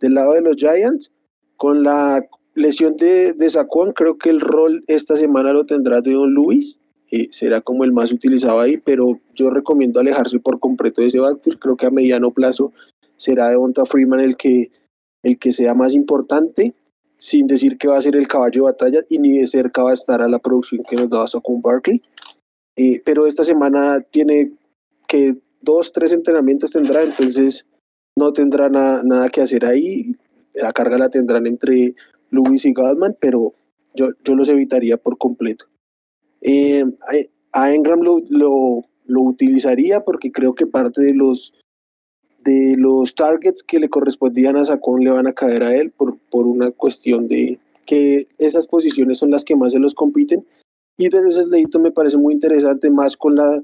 Del 0.00 0.14
lado 0.14 0.32
de 0.32 0.40
los 0.40 0.56
Giants, 0.56 1.12
con 1.56 1.84
la 1.84 2.20
lesión 2.56 2.96
de, 2.96 3.34
de 3.34 3.48
Saquon, 3.48 3.92
creo 3.92 4.18
que 4.18 4.30
el 4.30 4.40
rol 4.40 4.82
esta 4.88 5.14
semana 5.14 5.52
lo 5.52 5.64
tendrá 5.64 6.00
de 6.00 6.14
Don 6.14 6.34
Luis. 6.34 6.80
Eh, 7.12 7.28
será 7.30 7.60
como 7.60 7.84
el 7.84 7.92
más 7.92 8.10
utilizado 8.10 8.58
ahí, 8.58 8.78
pero 8.78 9.20
yo 9.36 9.48
recomiendo 9.48 10.00
alejarse 10.00 10.40
por 10.40 10.58
completo 10.58 11.02
de 11.02 11.06
ese 11.06 11.20
backfield. 11.20 11.60
Creo 11.60 11.76
que 11.76 11.86
a 11.86 11.90
mediano 11.90 12.32
plazo 12.32 12.72
será 13.16 13.50
Devonta 13.50 13.86
Freeman 13.86 14.18
el 14.18 14.36
que, 14.36 14.72
el 15.22 15.38
que 15.38 15.52
sea 15.52 15.74
más 15.74 15.94
importante 15.94 16.74
sin 17.18 17.46
decir 17.46 17.76
que 17.76 17.88
va 17.88 17.98
a 17.98 18.02
ser 18.02 18.16
el 18.16 18.28
caballo 18.28 18.62
de 18.62 18.70
batalla 18.72 19.00
y 19.08 19.18
ni 19.18 19.38
de 19.38 19.46
cerca 19.46 19.82
va 19.82 19.90
a 19.90 19.94
estar 19.94 20.22
a 20.22 20.28
la 20.28 20.38
producción 20.38 20.80
que 20.88 20.96
nos 20.96 21.10
daba 21.10 21.26
Socon 21.26 21.60
Barkley. 21.60 22.00
Eh, 22.76 23.02
pero 23.04 23.26
esta 23.26 23.42
semana 23.44 24.00
tiene 24.00 24.52
que 25.08 25.36
dos, 25.62 25.92
tres 25.92 26.12
entrenamientos 26.12 26.70
tendrá, 26.70 27.02
entonces 27.02 27.66
no 28.16 28.32
tendrá 28.32 28.68
nada 28.68 29.28
que 29.28 29.42
hacer 29.42 29.64
ahí. 29.64 30.14
La 30.54 30.72
carga 30.72 30.96
la 30.96 31.08
tendrán 31.08 31.46
entre 31.46 31.94
Lewis 32.30 32.64
y 32.64 32.72
Goldman, 32.72 33.16
pero 33.20 33.52
yo, 33.94 34.10
yo 34.24 34.34
los 34.34 34.48
evitaría 34.48 34.96
por 34.96 35.18
completo. 35.18 35.66
Eh, 36.40 36.84
a 37.52 37.74
Engram 37.74 38.00
lo, 38.00 38.20
lo, 38.28 38.84
lo 39.06 39.22
utilizaría 39.22 40.00
porque 40.00 40.30
creo 40.30 40.54
que 40.54 40.66
parte 40.66 41.02
de 41.02 41.14
los 41.14 41.52
de 42.48 42.76
los 42.76 43.14
targets 43.14 43.62
que 43.62 43.78
le 43.78 43.88
correspondían 43.88 44.56
a 44.56 44.64
Sacón 44.64 45.04
le 45.04 45.10
van 45.10 45.26
a 45.26 45.32
caer 45.32 45.62
a 45.62 45.74
él 45.74 45.90
por, 45.90 46.18
por 46.30 46.46
una 46.46 46.70
cuestión 46.70 47.28
de 47.28 47.58
que 47.84 48.26
esas 48.38 48.66
posiciones 48.66 49.18
son 49.18 49.30
las 49.30 49.44
que 49.44 49.56
más 49.56 49.72
se 49.72 49.78
los 49.78 49.94
compiten. 49.94 50.46
Y 50.98 51.08
de 51.08 51.18
ese 51.28 51.46
leíto 51.46 51.78
me 51.78 51.90
parece 51.90 52.16
muy 52.16 52.34
interesante, 52.34 52.90
más 52.90 53.16
con 53.16 53.36
la, 53.36 53.62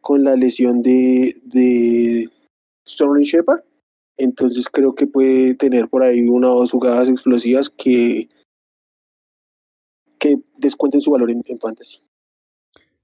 con 0.00 0.24
la 0.24 0.36
lesión 0.36 0.82
de, 0.82 1.34
de 1.44 2.30
Sterling 2.86 3.24
Shepard. 3.24 3.62
Entonces 4.18 4.68
creo 4.68 4.94
que 4.94 5.06
puede 5.06 5.54
tener 5.54 5.88
por 5.88 6.02
ahí 6.02 6.28
una 6.28 6.50
o 6.50 6.60
dos 6.60 6.72
jugadas 6.72 7.08
explosivas 7.08 7.70
que, 7.70 8.28
que 10.18 10.38
descuenten 10.58 11.00
su 11.00 11.10
valor 11.10 11.30
en 11.30 11.58
fantasy. 11.60 12.00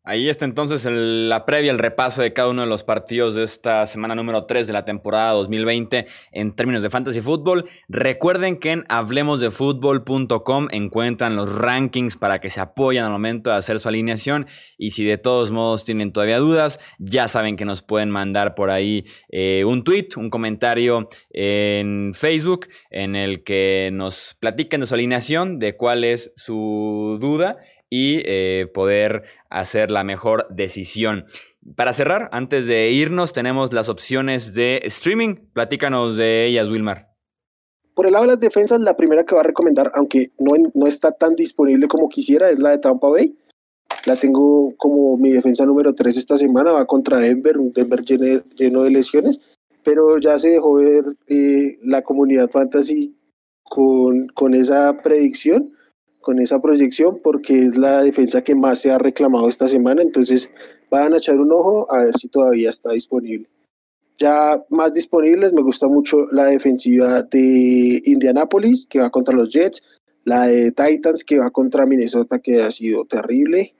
Ahí 0.07 0.29
está 0.29 0.45
entonces 0.45 0.87
la 0.87 1.47
previa, 1.47 1.73
el 1.73 1.79
repaso 1.79 2.21
de 2.21 2.35
cada 2.35 2.51
uno 2.51 2.61
de 2.61 2.69
los 2.69 2.85
partidos 2.85 3.37
de 3.37 3.43
esta 3.43 3.87
semana 3.87 4.15
número 4.15 4.45
3 4.45 4.67
de 4.67 4.75
la 4.75 4.85
temporada 4.85 5.33
2020 5.33 6.07
en 6.33 6.55
términos 6.55 6.83
de 6.83 6.91
fantasy 6.91 7.23
fútbol. 7.23 7.71
Recuerden 7.89 8.59
que 8.59 8.73
en 8.73 8.85
hablemosdefutbol.com 8.91 10.69
encuentran 10.73 11.37
los 11.37 11.57
rankings 11.57 12.19
para 12.19 12.43
que 12.43 12.51
se 12.51 12.61
apoyen 12.61 13.03
al 13.03 13.13
momento 13.13 13.49
de 13.49 13.57
hacer 13.57 13.81
su 13.81 13.89
alineación. 13.89 14.47
Y 14.77 14.91
si 14.91 15.07
de 15.07 15.17
todos 15.17 15.51
modos 15.53 15.87
tienen 15.87 16.13
todavía 16.13 16.37
dudas, 16.37 16.81
ya 16.99 17.27
saben 17.27 17.57
que 17.57 17.65
nos 17.65 17.81
pueden 17.81 18.11
mandar 18.11 18.55
por 18.55 18.69
ahí 18.69 19.07
eh, 19.31 19.65
un 19.65 19.85
tweet, 19.85 20.09
un 20.19 20.29
comentario 20.29 21.09
en 21.31 22.13
Facebook 22.13 22.69
en 22.91 23.17
el 23.17 23.43
que 23.43 23.89
nos 23.91 24.37
platiquen 24.39 24.83
de 24.83 24.87
su 24.87 24.93
alineación, 24.93 25.59
de 25.59 25.79
cuál 25.79 26.05
es 26.05 26.31
su 26.37 27.17
duda 27.23 27.57
y 27.97 28.23
eh, 28.25 28.67
poder 28.75 29.23
hacer 29.51 29.93
la 29.93 30.03
mejor 30.03 30.49
decisión. 30.51 31.27
Para 31.77 31.93
cerrar, 31.93 32.29
antes 32.33 32.67
de 32.67 32.91
irnos, 32.91 33.33
tenemos 33.33 33.73
las 33.73 33.89
opciones 33.89 34.53
de 34.53 34.81
streaming. 34.83 35.37
Platícanos 35.53 36.17
de 36.17 36.47
ellas, 36.47 36.69
Wilmar. 36.69 37.07
Por 37.95 38.07
el 38.07 38.15
lado 38.15 38.25
de 38.25 38.33
las 38.33 38.41
defensas, 38.41 38.81
la 38.81 38.97
primera 38.97 39.25
que 39.25 39.37
va 39.37 39.43
a 39.43 39.45
recomendar, 39.45 39.93
aunque 39.95 40.33
no, 40.41 40.55
no 40.75 40.89
está 40.89 41.13
tan 41.13 41.37
disponible 41.37 41.87
como 41.87 42.09
quisiera, 42.09 42.51
es 42.51 42.59
la 42.59 42.71
de 42.71 42.79
Tampa 42.79 43.09
Bay. 43.09 43.39
La 44.07 44.17
tengo 44.17 44.75
como 44.77 45.17
mi 45.17 45.31
defensa 45.31 45.65
número 45.65 45.95
3 45.95 46.17
esta 46.17 46.37
semana, 46.37 46.73
va 46.73 46.87
contra 46.87 47.19
Denver, 47.19 47.59
un 47.59 47.73
Denver 47.73 48.01
lleno, 48.03 48.83
de 48.83 48.91
lesiones, 48.91 49.39
pero 49.85 50.19
ya 50.19 50.37
se 50.37 50.49
dejó 50.49 50.75
ver 50.75 51.05
eh, 51.29 51.79
la 51.85 52.03
comunidad 52.03 52.51
fantasy 52.51 53.17
con, 53.63 54.27
con 54.35 54.53
esa 54.53 55.01
predicción 55.01 55.75
con 56.25 56.41
esa 56.41 56.61
proyección 56.61 57.21
porque 57.23 57.55
es 57.55 57.77
la 57.77 58.03
defensa 58.03 58.43
que 58.43 58.55
más 58.55 58.81
se 58.81 58.91
ha 58.91 58.99
reclamado 58.99 59.49
esta 59.49 59.69
semana, 59.69 60.03
entonces 60.03 60.51
van 60.91 61.13
a 61.13 61.19
echar 61.19 61.39
un 61.39 61.53
ojo 61.53 61.87
a 61.93 62.05
ver 62.05 62.17
si 62.19 62.29
todavía 62.29 62.71
está 62.71 62.93
disponible. 62.93 63.49
Ya 64.17 64.65
más 64.71 64.95
disponibles, 64.95 65.53
me 65.53 65.63
gusta 65.63 65.87
mucho 65.87 66.25
la 66.33 66.47
defensiva 66.47 67.23
de 67.23 68.01
Indianapolis, 68.05 68.87
que 68.87 69.01
va 69.01 69.11
contra 69.11 69.37
los 69.37 69.53
Jets, 69.53 69.83
la 70.25 70.47
de 70.47 70.71
Titans, 70.71 71.23
que 71.25 71.39
va 71.39 71.51
contra 71.51 71.85
Minnesota, 71.85 72.39
que 72.39 72.63
ha 72.63 72.71
sido 72.71 73.05
terrible, 73.05 73.75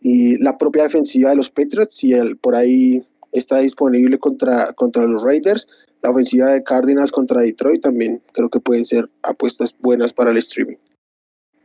y 0.00 0.36
la 0.38 0.58
propia 0.58 0.82
defensiva 0.82 1.30
de 1.30 1.36
los 1.36 1.50
Patriots, 1.50 1.96
si 1.96 2.12
por 2.40 2.54
ahí 2.54 3.02
está 3.32 3.58
disponible 3.58 4.18
contra, 4.18 4.72
contra 4.74 5.04
los 5.04 5.22
Raiders, 5.22 5.66
la 6.06 6.12
ofensiva 6.12 6.52
de 6.52 6.62
Cardinals 6.62 7.10
contra 7.10 7.40
Detroit 7.40 7.82
también 7.82 8.22
creo 8.32 8.48
que 8.48 8.60
pueden 8.60 8.84
ser 8.84 9.10
apuestas 9.24 9.76
buenas 9.80 10.12
para 10.12 10.30
el 10.30 10.36
streaming. 10.36 10.76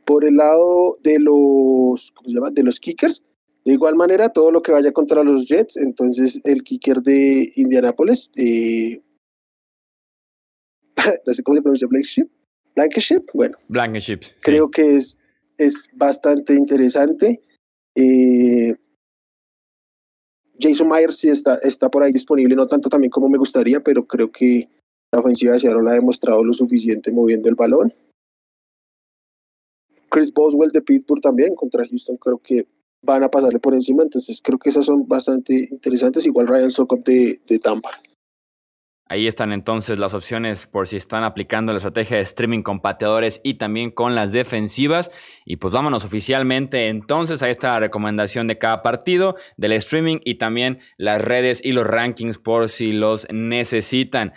Por 0.04 0.26
el 0.26 0.34
lado 0.34 0.98
de 1.04 1.20
los, 1.20 2.12
¿cómo 2.16 2.28
se 2.28 2.34
llama? 2.34 2.50
De 2.50 2.64
los 2.64 2.80
kickers, 2.80 3.22
de 3.66 3.74
igual 3.74 3.96
manera, 3.96 4.30
todo 4.30 4.52
lo 4.52 4.64
que 4.64 4.72
vaya 4.72 4.92
contra 4.92 5.24
los 5.24 5.46
Jets, 5.48 5.78
entonces 5.78 6.42
el 6.44 6.64
kicker 6.64 7.04
de 7.04 7.52
Indianapolis, 7.56 8.32
eh, 8.36 9.00
no 11.28 11.34
sé 11.36 11.44
cómo 11.44 11.58
se 11.58 11.62
pronuncia, 11.62 11.88
Blankenship, 11.88 12.30
Blankenship, 12.76 13.26
bueno, 13.36 13.56
Blankenship, 13.70 14.22
creo 14.42 14.72
que 14.72 14.96
es, 14.96 15.20
es 15.60 15.88
bastante 15.94 16.56
interesante. 16.56 17.40
Eh, 17.94 18.76
Jason 20.62 20.88
Myers 20.88 21.18
sí 21.18 21.30
está, 21.30 21.56
está 21.64 21.90
por 21.90 22.04
ahí 22.04 22.12
disponible, 22.12 22.56
no 22.56 22.68
tanto 22.68 22.90
también 22.90 23.12
como 23.12 23.30
me 23.30 23.38
gustaría, 23.38 23.80
pero 23.80 24.04
creo 24.04 24.32
que 24.32 24.70
la 25.12 25.20
ofensiva 25.20 25.54
de 25.54 25.60
Seattle 25.60 25.90
ha 25.90 25.94
demostrado 25.94 26.44
lo 26.44 26.54
suficiente 26.54 27.12
moviendo 27.12 27.50
el 27.50 27.56
balón. 27.56 27.94
Chris 30.10 30.32
Boswell 30.34 30.72
de 30.72 30.82
Pittsburgh 30.82 31.22
también 31.22 31.56
contra 31.56 31.88
Houston 31.88 32.18
creo 32.18 32.38
que 32.38 32.68
van 33.02 33.24
a 33.24 33.32
pasarle 33.32 33.60
por 33.60 33.74
encima, 33.74 34.04
entonces 34.04 34.42
creo 34.44 34.60
que 34.60 34.70
esas 34.70 34.86
son 34.86 35.08
bastante 35.08 35.68
interesantes, 35.72 36.26
igual 36.26 36.48
Ryan 36.48 36.72
Sokop 36.72 37.04
de, 37.06 37.40
de 37.48 37.60
Tampa. 37.60 37.92
Ahí 39.12 39.28
están 39.28 39.52
entonces 39.52 40.00
las 40.00 40.14
opciones 40.14 40.68
por 40.68 40.88
si 40.88 40.96
están 40.96 41.26
aplicando 41.26 41.74
la 41.74 41.80
estrategia 41.80 42.16
de 42.16 42.24
streaming 42.24 42.62
con 42.62 42.80
pateadores 42.80 43.42
y 43.44 43.56
también 43.56 43.92
con 43.92 44.16
las 44.16 44.32
defensivas. 44.32 45.12
Y 45.44 45.58
pues 45.58 45.74
vámonos 45.74 46.06
oficialmente 46.06 46.88
entonces 46.88 47.44
a 47.44 47.50
esta 47.50 47.78
recomendación 47.78 48.48
de 48.48 48.58
cada 48.58 48.82
partido, 48.82 49.36
del 49.58 49.74
streaming 49.74 50.20
y 50.24 50.36
también 50.36 50.80
las 50.96 51.22
redes 51.22 51.60
y 51.62 51.74
los 51.74 51.86
rankings 51.86 52.38
por 52.38 52.70
si 52.70 52.94
los 52.94 53.28
necesitan. 53.34 54.32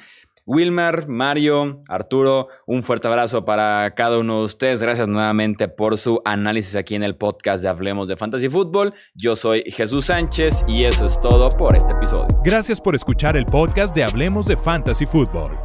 Wilmer, 0.46 1.08
Mario, 1.08 1.80
Arturo, 1.88 2.48
un 2.66 2.82
fuerte 2.82 3.08
abrazo 3.08 3.44
para 3.44 3.94
cada 3.94 4.18
uno 4.18 4.38
de 4.38 4.44
ustedes. 4.44 4.80
Gracias 4.80 5.08
nuevamente 5.08 5.68
por 5.68 5.96
su 5.96 6.20
análisis 6.24 6.76
aquí 6.76 6.94
en 6.94 7.02
el 7.02 7.16
podcast 7.16 7.62
de 7.62 7.68
Hablemos 7.68 8.08
de 8.08 8.16
Fantasy 8.16 8.48
Football. 8.48 8.94
Yo 9.14 9.36
soy 9.36 9.62
Jesús 9.70 10.06
Sánchez 10.06 10.64
y 10.68 10.84
eso 10.84 11.06
es 11.06 11.20
todo 11.20 11.48
por 11.48 11.76
este 11.76 11.94
episodio. 11.94 12.26
Gracias 12.44 12.80
por 12.80 12.94
escuchar 12.94 13.36
el 13.36 13.46
podcast 13.46 13.94
de 13.94 14.04
Hablemos 14.04 14.46
de 14.46 14.56
Fantasy 14.56 15.06
Football. 15.06 15.58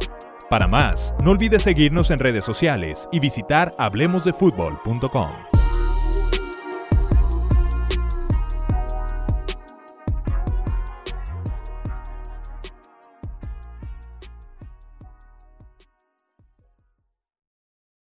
Para 0.48 0.66
más, 0.66 1.14
no 1.22 1.30
olvides 1.30 1.62
seguirnos 1.62 2.10
en 2.10 2.18
redes 2.18 2.44
sociales 2.44 3.08
y 3.12 3.20
visitar 3.20 3.74
hablemosdefutbol.com. 3.78 5.49